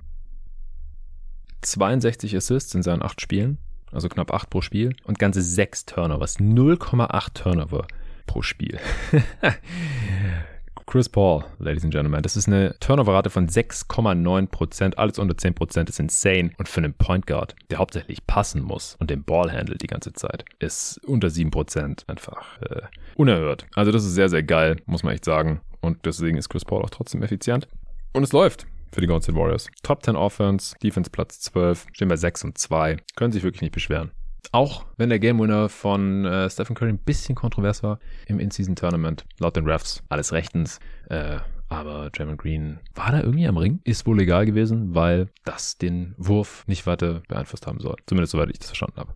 62 1.63 2.37
Assists 2.37 2.75
in 2.75 2.83
seinen 2.83 3.03
8 3.03 3.21
Spielen, 3.21 3.59
also 3.91 4.09
knapp 4.09 4.33
8 4.33 4.49
pro 4.49 4.61
Spiel 4.61 4.95
und 5.05 5.19
ganze 5.19 5.43
6 5.43 5.87
Turnovers, 5.87 6.39
0,8 6.39 7.35
Turnover 7.35 7.87
pro 8.27 8.43
Spiel. 8.43 8.79
Chris 10.87 11.09
Paul, 11.09 11.45
Ladies 11.59 11.83
and 11.83 11.93
Gentlemen. 11.93 12.23
Das 12.23 12.37
ist 12.37 12.47
eine 12.47 12.77
Turnover-Rate 12.79 13.29
von 13.29 13.49
6,9%. 13.49 14.95
Alles 14.95 15.19
unter 15.19 15.35
10% 15.35 15.89
ist 15.89 15.99
insane. 15.99 16.53
Und 16.59 16.69
für 16.69 16.79
einen 16.79 16.95
Point 16.95 17.27
Guard, 17.27 17.57
der 17.71 17.79
hauptsächlich 17.79 18.25
passen 18.25 18.63
muss 18.63 18.95
und 19.01 19.11
den 19.11 19.25
Ball 19.25 19.53
handelt 19.53 19.83
die 19.83 19.89
ganze 19.89 20.13
Zeit, 20.13 20.45
ist 20.61 21.05
unter 21.05 21.27
7% 21.27 22.09
einfach 22.09 22.61
äh, 22.63 22.83
unerhört. 23.17 23.67
Also 23.75 23.91
das 23.91 24.05
ist 24.05 24.15
sehr, 24.15 24.29
sehr 24.29 24.45
geil, 24.45 24.77
muss 24.87 25.03
man 25.03 25.13
echt 25.13 25.25
sagen. 25.25 25.61
Und 25.81 26.07
deswegen 26.07 26.39
ist 26.39 26.49
Chris 26.49 26.65
Paul 26.65 26.83
auch 26.83 26.91
trotzdem 26.91 27.23
effizient. 27.25 27.67
Und 28.13 28.23
es 28.23 28.33
läuft 28.33 28.69
für 28.93 29.01
die 29.01 29.09
Golden 29.09 29.23
State 29.23 29.37
Warriors. 29.37 29.69
Top 29.83 30.05
10 30.05 30.15
Offense, 30.15 30.77
Defense 30.81 31.11
Platz 31.11 31.41
12, 31.41 31.87
stehen 31.93 32.09
bei 32.09 32.17
6 32.17 32.45
und 32.45 32.59
2. 32.59 32.99
Können 33.17 33.33
sich 33.33 33.43
wirklich 33.43 33.63
nicht 33.63 33.75
beschweren. 33.75 34.13
Auch 34.53 34.85
wenn 34.97 35.09
der 35.09 35.19
Game 35.19 35.39
Winner 35.39 35.69
von 35.69 36.25
äh, 36.25 36.49
Stephen 36.51 36.75
Curry 36.75 36.91
ein 36.91 36.99
bisschen 36.99 37.35
kontrovers 37.35 37.83
war 37.83 37.99
im 38.27 38.39
In-Season-Tournament, 38.39 39.25
laut 39.39 39.57
den 39.57 39.67
Refs, 39.67 40.03
alles 40.09 40.33
rechtens. 40.33 40.81
Äh, 41.09 41.39
aber 41.69 42.11
Draymond 42.11 42.39
Green 42.39 42.79
war 42.95 43.11
da 43.11 43.21
irgendwie 43.21 43.47
am 43.49 43.57
Ring. 43.57 43.81
Ist 43.83 44.07
wohl 44.07 44.17
legal 44.17 44.47
gewesen, 44.47 44.95
weil 44.95 45.29
das 45.45 45.79
den 45.79 46.15
Wurf 46.17 46.65
nicht 46.69 46.87
weiter 46.87 47.23
beeinflusst 47.29 47.67
haben 47.67 47.81
soll. 47.81 47.97
Zumindest 48.07 48.33
soweit 48.33 48.51
ich 48.51 48.59
das 48.59 48.69
verstanden 48.69 49.01
habe. 49.01 49.15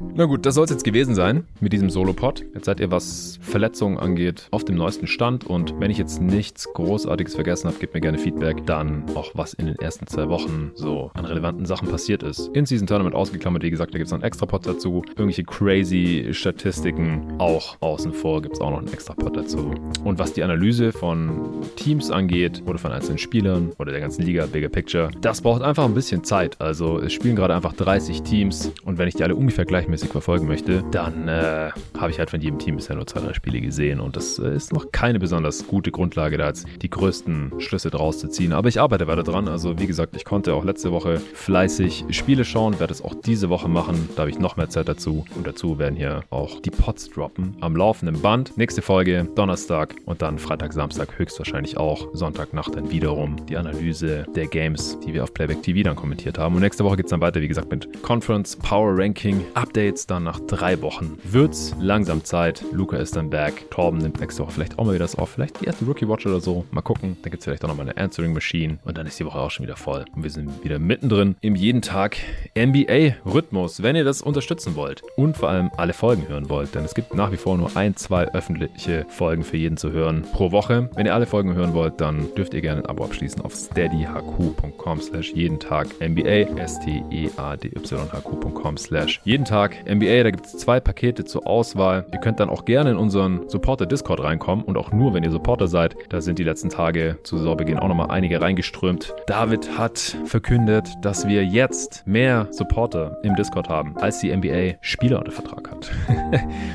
Na 0.00 0.26
gut, 0.26 0.46
das 0.46 0.54
soll 0.54 0.64
es 0.64 0.70
jetzt 0.70 0.84
gewesen 0.84 1.14
sein 1.16 1.44
mit 1.60 1.72
diesem 1.72 1.90
Solo-Pod. 1.90 2.44
Jetzt 2.54 2.66
seid 2.66 2.78
ihr, 2.78 2.90
was 2.92 3.38
Verletzungen 3.42 3.98
angeht, 3.98 4.46
auf 4.52 4.64
dem 4.64 4.76
neuesten 4.76 5.08
Stand. 5.08 5.44
Und 5.44 5.74
wenn 5.80 5.90
ich 5.90 5.98
jetzt 5.98 6.22
nichts 6.22 6.72
Großartiges 6.72 7.34
vergessen 7.34 7.68
habe, 7.68 7.78
gebt 7.78 7.94
mir 7.94 8.00
gerne 8.00 8.18
Feedback. 8.18 8.64
Dann 8.64 9.04
auch, 9.16 9.32
was 9.34 9.54
in 9.54 9.66
den 9.66 9.76
ersten 9.76 10.06
zwei 10.06 10.28
Wochen 10.28 10.70
so 10.74 11.10
an 11.14 11.24
relevanten 11.24 11.66
Sachen 11.66 11.88
passiert 11.88 12.22
ist. 12.22 12.48
In-Season 12.54 12.86
Tournament 12.86 13.16
ausgeklammert, 13.16 13.64
wie 13.64 13.70
gesagt, 13.70 13.92
da 13.92 13.98
gibt 13.98 14.06
es 14.06 14.12
noch 14.12 14.18
einen 14.18 14.24
extra 14.24 14.46
Pod 14.46 14.66
dazu. 14.66 15.02
Irgendwelche 15.08 15.42
crazy 15.42 16.28
Statistiken 16.30 17.34
auch 17.38 17.76
außen 17.80 18.12
vor 18.12 18.40
gibt 18.40 18.54
es 18.54 18.60
auch 18.60 18.70
noch 18.70 18.78
einen 18.78 18.92
extra 18.92 19.14
Pod 19.14 19.36
dazu. 19.36 19.74
Und 20.04 20.20
was 20.20 20.32
die 20.32 20.44
Analyse 20.44 20.92
von 20.92 21.62
Teams 21.74 22.12
angeht 22.12 22.62
oder 22.66 22.78
von 22.78 22.92
einzelnen 22.92 23.18
Spielern 23.18 23.72
oder 23.78 23.90
der 23.90 24.00
ganzen 24.00 24.22
Liga, 24.22 24.46
Bigger 24.46 24.68
Picture, 24.68 25.10
das 25.20 25.40
braucht 25.40 25.62
einfach 25.62 25.84
ein 25.84 25.94
bisschen 25.94 26.22
Zeit. 26.22 26.60
Also 26.60 27.00
es 27.00 27.12
spielen 27.12 27.34
gerade 27.34 27.54
einfach 27.54 27.72
30 27.72 28.22
Teams 28.22 28.72
und 28.84 28.98
wenn 28.98 29.08
ich 29.08 29.14
die 29.14 29.24
alle 29.24 29.34
ungefähr 29.34 29.64
gleich 29.64 29.87
gleichmäßig 29.88 30.10
verfolgen 30.10 30.46
möchte, 30.46 30.84
dann 30.90 31.28
äh, 31.28 31.70
habe 31.98 32.10
ich 32.10 32.18
halt 32.18 32.28
von 32.28 32.40
jedem 32.40 32.58
Team 32.58 32.76
bisher 32.76 32.94
nur 32.94 33.06
zwei, 33.06 33.20
drei 33.20 33.32
Spiele 33.32 33.60
gesehen 33.60 34.00
und 34.00 34.16
das 34.16 34.38
äh, 34.38 34.54
ist 34.54 34.72
noch 34.72 34.92
keine 34.92 35.18
besonders 35.18 35.66
gute 35.66 35.90
Grundlage, 35.90 36.36
da 36.36 36.48
jetzt 36.48 36.66
die 36.82 36.90
größten 36.90 37.54
Schlüsse 37.58 37.90
draus 37.90 38.18
zu 38.18 38.28
ziehen. 38.28 38.52
Aber 38.52 38.68
ich 38.68 38.80
arbeite 38.80 39.06
weiter 39.06 39.22
dran. 39.22 39.48
Also 39.48 39.78
wie 39.78 39.86
gesagt, 39.86 40.14
ich 40.14 40.26
konnte 40.26 40.52
auch 40.52 40.64
letzte 40.64 40.92
Woche 40.92 41.20
fleißig 41.32 42.04
Spiele 42.10 42.44
schauen, 42.44 42.78
werde 42.78 42.92
es 42.92 43.02
auch 43.02 43.14
diese 43.14 43.48
Woche 43.48 43.68
machen. 43.68 44.10
Da 44.14 44.22
habe 44.22 44.30
ich 44.30 44.38
noch 44.38 44.58
mehr 44.58 44.68
Zeit 44.68 44.88
dazu 44.88 45.24
und 45.34 45.46
dazu 45.46 45.78
werden 45.78 45.96
hier 45.96 46.22
auch 46.28 46.60
die 46.60 46.70
Pots 46.70 47.08
droppen 47.08 47.56
am 47.60 47.74
laufenden 47.74 48.20
Band. 48.20 48.58
Nächste 48.58 48.82
Folge 48.82 49.26
Donnerstag 49.36 49.96
und 50.04 50.20
dann 50.20 50.38
Freitag, 50.38 50.74
Samstag 50.74 51.18
höchstwahrscheinlich 51.18 51.78
auch. 51.78 52.08
Sonntagnacht 52.12 52.76
dann 52.76 52.90
wiederum 52.90 53.46
die 53.46 53.56
Analyse 53.56 54.26
der 54.36 54.48
Games, 54.48 54.98
die 55.06 55.14
wir 55.14 55.22
auf 55.22 55.32
Playback 55.32 55.62
TV 55.62 55.82
dann 55.82 55.96
kommentiert 55.96 56.36
haben. 56.36 56.56
Und 56.56 56.60
nächste 56.60 56.84
Woche 56.84 56.96
geht 56.96 57.06
es 57.06 57.10
dann 57.10 57.22
weiter, 57.22 57.40
wie 57.40 57.48
gesagt, 57.48 57.70
mit 57.70 58.02
Conference 58.02 58.54
Power 58.56 58.92
Ranking 58.98 59.42
Update 59.54 59.77
Updates 59.78 60.08
dann 60.08 60.24
nach 60.24 60.40
drei 60.40 60.82
Wochen. 60.82 61.18
Wird's 61.22 61.72
langsam 61.78 62.24
Zeit. 62.24 62.64
Luca 62.72 62.96
ist 62.96 63.14
dann 63.14 63.30
back. 63.30 63.70
Torben 63.70 63.98
nimmt 63.98 64.18
nächste 64.18 64.42
Woche 64.42 64.50
vielleicht 64.50 64.76
auch 64.76 64.84
mal 64.84 64.94
wieder 64.94 65.04
das 65.04 65.16
auf. 65.16 65.30
Vielleicht 65.30 65.60
die 65.60 65.66
erste 65.66 65.84
Rookie 65.84 66.08
Watch 66.08 66.26
oder 66.26 66.40
so. 66.40 66.64
Mal 66.72 66.82
gucken. 66.82 67.16
Dann 67.22 67.30
gibt's 67.30 67.44
vielleicht 67.44 67.64
auch 67.64 67.68
nochmal 67.68 67.88
eine 67.88 67.96
Answering 67.96 68.32
Machine. 68.32 68.78
Und 68.84 68.98
dann 68.98 69.06
ist 69.06 69.20
die 69.20 69.24
Woche 69.24 69.38
auch 69.38 69.52
schon 69.52 69.64
wieder 69.64 69.76
voll. 69.76 70.04
Und 70.16 70.24
wir 70.24 70.30
sind 70.30 70.64
wieder 70.64 70.80
mittendrin 70.80 71.36
im 71.42 71.54
jeden 71.54 71.80
Tag 71.80 72.16
NBA-Rhythmus, 72.58 73.84
wenn 73.84 73.94
ihr 73.94 74.02
das 74.02 74.20
unterstützen 74.20 74.74
wollt. 74.74 75.02
Und 75.16 75.36
vor 75.36 75.48
allem 75.48 75.70
alle 75.76 75.92
Folgen 75.92 76.26
hören 76.26 76.48
wollt. 76.48 76.74
Denn 76.74 76.84
es 76.84 76.94
gibt 76.94 77.14
nach 77.14 77.30
wie 77.30 77.36
vor 77.36 77.56
nur 77.56 77.76
ein, 77.76 77.94
zwei 77.94 78.26
öffentliche 78.32 79.06
Folgen 79.08 79.44
für 79.44 79.58
jeden 79.58 79.76
zu 79.76 79.92
hören 79.92 80.22
pro 80.32 80.50
Woche. 80.50 80.90
Wenn 80.96 81.06
ihr 81.06 81.14
alle 81.14 81.26
Folgen 81.26 81.54
hören 81.54 81.72
wollt, 81.72 82.00
dann 82.00 82.34
dürft 82.34 82.52
ihr 82.52 82.62
gerne 82.62 82.80
ein 82.80 82.86
Abo 82.86 83.04
abschließen 83.04 83.42
auf 83.42 83.54
steadyhq.com 83.54 85.00
slash 85.00 85.32
jeden 85.34 85.60
Tag 85.60 85.86
NBA. 86.00 86.58
S-T-E-A-D-Y-H-Q.com 86.58 88.76
slash 88.76 89.20
jeden 89.24 89.44
Tag 89.44 89.67
Tag 89.68 89.88
NBA. 89.88 90.22
Da 90.22 90.30
gibt 90.30 90.46
es 90.46 90.56
zwei 90.56 90.80
Pakete 90.80 91.24
zur 91.24 91.46
Auswahl. 91.46 92.06
Ihr 92.12 92.20
könnt 92.20 92.40
dann 92.40 92.48
auch 92.48 92.64
gerne 92.64 92.90
in 92.90 92.96
unseren 92.96 93.48
Supporter 93.48 93.86
Discord 93.86 94.22
reinkommen 94.22 94.64
und 94.64 94.76
auch 94.76 94.92
nur, 94.92 95.14
wenn 95.14 95.24
ihr 95.24 95.30
Supporter 95.30 95.68
seid. 95.68 95.96
Da 96.08 96.20
sind 96.20 96.38
die 96.38 96.44
letzten 96.44 96.70
Tage 96.70 97.18
zu 97.22 97.36
Saisonbeginn 97.38 97.78
auch 97.78 97.88
nochmal 97.88 98.10
einige 98.10 98.40
reingeströmt. 98.40 99.14
David 99.26 99.78
hat 99.78 100.16
verkündet, 100.24 100.88
dass 101.02 101.26
wir 101.28 101.44
jetzt 101.44 102.06
mehr 102.06 102.48
Supporter 102.50 103.18
im 103.22 103.34
Discord 103.36 103.68
haben, 103.68 103.96
als 103.98 104.20
die 104.20 104.34
NBA 104.34 104.78
Spieler 104.80 105.18
unter 105.18 105.32
Vertrag 105.32 105.70
hat. 105.70 105.90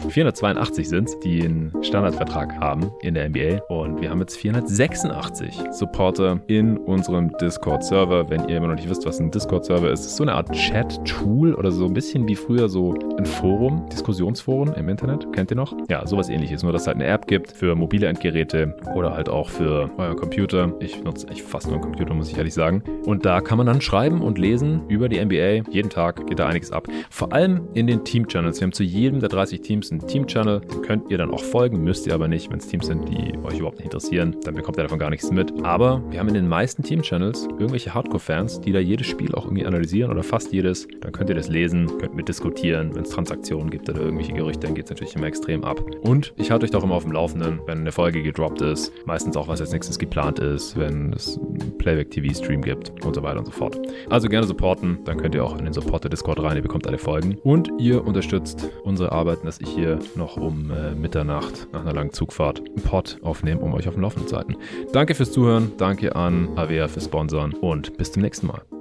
482 0.10 0.88
sind 0.90 1.10
es, 1.10 1.20
die 1.20 1.44
einen 1.44 1.74
Standardvertrag 1.82 2.60
haben 2.60 2.92
in 3.02 3.14
der 3.14 3.30
NBA 3.30 3.64
und 3.70 4.02
wir 4.02 4.10
haben 4.10 4.20
jetzt 4.20 4.38
486 4.38 5.56
Supporter 5.72 6.40
in 6.48 6.78
unserem 6.78 7.36
Discord-Server. 7.38 8.30
Wenn 8.30 8.48
ihr 8.50 8.58
immer 8.58 8.68
noch 8.68 8.76
nicht 8.76 8.90
wisst, 8.90 9.06
was 9.06 9.20
ein 9.20 9.32
Discord-Server 9.32 9.90
ist, 9.92 10.06
ist 10.06 10.18
so 10.18 10.24
eine 10.24 10.34
Art 10.34 10.52
Chat-Tool 10.52 11.54
oder 11.56 11.72
so 11.72 11.86
ein 11.86 11.94
bisschen 11.94 12.28
wie 12.28 12.36
früher 12.36 12.70
so 12.74 12.96
ein 13.18 13.26
Forum, 13.26 13.88
Diskussionsforum 13.90 14.74
im 14.74 14.90
Internet. 14.90 15.32
Kennt 15.32 15.52
ihr 15.52 15.56
noch? 15.56 15.74
Ja, 15.90 16.06
sowas 16.06 16.28
ähnliches, 16.28 16.64
nur 16.64 16.74
dass 16.74 16.82
es 16.82 16.88
halt 16.88 16.98
eine 16.98 17.06
App 17.06 17.28
gibt 17.28 17.52
für 17.52 17.76
mobile 17.76 18.08
Endgeräte 18.08 18.76
oder 18.96 19.16
halt 19.16 19.30
auch 19.30 19.50
für 19.50 19.90
euren 19.98 20.18
Computer. 20.18 20.74
Ich 20.80 21.02
nutze 21.04 21.28
echt 21.30 21.42
fast 21.42 21.68
nur 21.68 21.76
einen 21.76 21.84
Computer, 21.84 22.14
muss 22.14 22.30
ich 22.30 22.38
ehrlich 22.38 22.54
sagen. 22.54 22.84
Und 23.06 23.26
da 23.26 23.40
kann 23.42 23.58
man 23.58 23.68
dann 23.68 23.80
schreiben 23.80 24.22
und 24.22 24.38
lesen 24.38 24.82
über 24.90 25.08
die 25.08 25.24
NBA. 25.24 25.70
Jeden 25.72 25.90
Tag 25.90 26.26
geht 26.28 26.40
da 26.40 26.48
einiges 26.48 26.72
ab. 26.72 26.88
Vor 27.10 27.32
allem 27.32 27.68
in 27.76 27.88
den 27.88 28.04
Team-Channels. 28.04 28.60
Wir 28.60 28.66
haben 28.66 28.74
zu 28.74 28.84
jedem 28.84 29.20
der 29.20 29.30
30 29.30 29.62
Teams 29.62 29.92
einen 29.92 30.06
Team-Channel. 30.06 30.62
Könnt 30.86 31.12
ihr 31.12 31.20
dann 31.20 31.30
auch 31.30 31.44
folgen, 31.44 31.84
müsst 31.84 32.08
ihr 32.08 32.16
aber 32.16 32.28
nicht. 32.28 32.52
Wenn 32.52 32.58
es 32.58 32.68
Teams 32.68 32.88
sind, 32.88 33.08
die 33.08 33.38
euch 33.44 33.60
überhaupt 33.60 33.78
nicht 33.78 33.86
interessieren, 33.86 34.36
dann 34.44 34.56
bekommt 34.56 34.78
ihr 34.78 34.84
davon 34.84 35.00
gar 35.00 35.12
nichts 35.12 35.32
mit. 35.32 35.54
Aber 35.64 36.02
wir 36.10 36.20
haben 36.20 36.28
in 36.30 36.34
den 36.34 36.48
meisten 36.48 36.82
Team-Channels 36.82 37.48
irgendwelche 37.60 37.94
Hardcore-Fans, 37.94 38.62
die 38.62 38.72
da 38.72 38.80
jedes 38.80 39.06
Spiel 39.06 39.36
auch 39.36 39.46
irgendwie 39.46 39.66
analysieren 39.66 40.10
oder 40.10 40.24
fast 40.24 40.52
jedes. 40.52 40.88
Dann 41.02 41.12
könnt 41.12 41.30
ihr 41.30 41.36
das 41.36 41.50
lesen, 41.50 42.00
könnt 42.00 42.16
mit 42.16 42.28
diskutieren. 42.64 42.96
Wenn 42.96 43.04
es 43.04 43.10
Transaktionen 43.10 43.70
gibt 43.70 43.90
oder 43.90 44.02
irgendwelche 44.02 44.34
Gerüchte, 44.34 44.68
dann 44.68 44.76
geht 44.76 44.86
es 44.86 44.92
natürlich 44.92 45.16
immer 45.16 45.28
extrem 45.28 45.64
ab. 45.64 45.82
Und 46.02 46.34
ich 46.38 46.52
halte 46.52 46.66
euch 46.66 46.72
doch 46.72 46.84
immer 46.84 46.96
auf 46.96 47.04
dem 47.04 47.12
Laufenden, 47.12 47.60
wenn 47.66 47.80
eine 47.80 47.92
Folge 47.92 48.24
gedroppt 48.24 48.62
ist. 48.62 48.92
Meistens 49.06 49.36
auch, 49.38 49.48
was 49.48 49.62
als 49.62 49.72
nächstes 49.72 50.00
geplant 50.00 50.40
ist, 50.40 50.78
wenn 50.78 51.14
es 51.14 51.40
Playback-TV-Stream 51.78 52.62
gibt 52.62 53.06
und 53.06 53.16
so 53.16 53.24
weiter 53.24 53.40
und 53.40 53.46
so 53.46 53.52
fort. 53.52 53.80
Also 54.10 54.30
gerne 54.30 54.48
supporten, 54.48 55.00
dann 55.06 55.18
könnt 55.18 55.36
ihr 55.36 55.44
auch 55.44 55.58
in 55.58 55.66
den 55.66 55.74
Supporter-Discord 55.74 56.42
rein, 56.42 56.56
ihr 56.56 56.62
bekommt 56.62 56.88
alle 56.88 56.98
Folgen. 56.98 57.38
Und 57.44 57.70
ihr 57.80 58.06
unterstützt 58.06 58.70
unsere 58.84 59.12
Arbeiten, 59.12 59.46
dass 59.46 59.60
ich 59.60 59.70
hier 59.70 60.00
noch 60.16 60.38
um 60.38 60.72
äh, 60.72 60.96
Mitternacht 60.96 61.68
nach 61.74 61.82
einer 61.82 61.94
langen 61.94 62.14
Zugfahrt 62.14 62.60
einen 62.60 62.84
Pod 62.84 63.18
aufnehme, 63.22 63.62
um 63.62 63.74
euch 63.74 63.88
auf 63.88 63.96
dem 63.96 64.04
Laufenden 64.04 64.28
zu 64.28 64.38
halten. 64.38 64.56
Danke 64.94 65.16
fürs 65.16 65.32
Zuhören, 65.32 65.74
danke 65.78 66.16
an 66.16 66.50
Avea 66.56 66.88
fürs 66.88 67.06
Sponsoren 67.06 67.54
und 67.54 67.98
bis 67.98 68.12
zum 68.12 68.22
nächsten 68.22 68.48
Mal. 68.48 68.73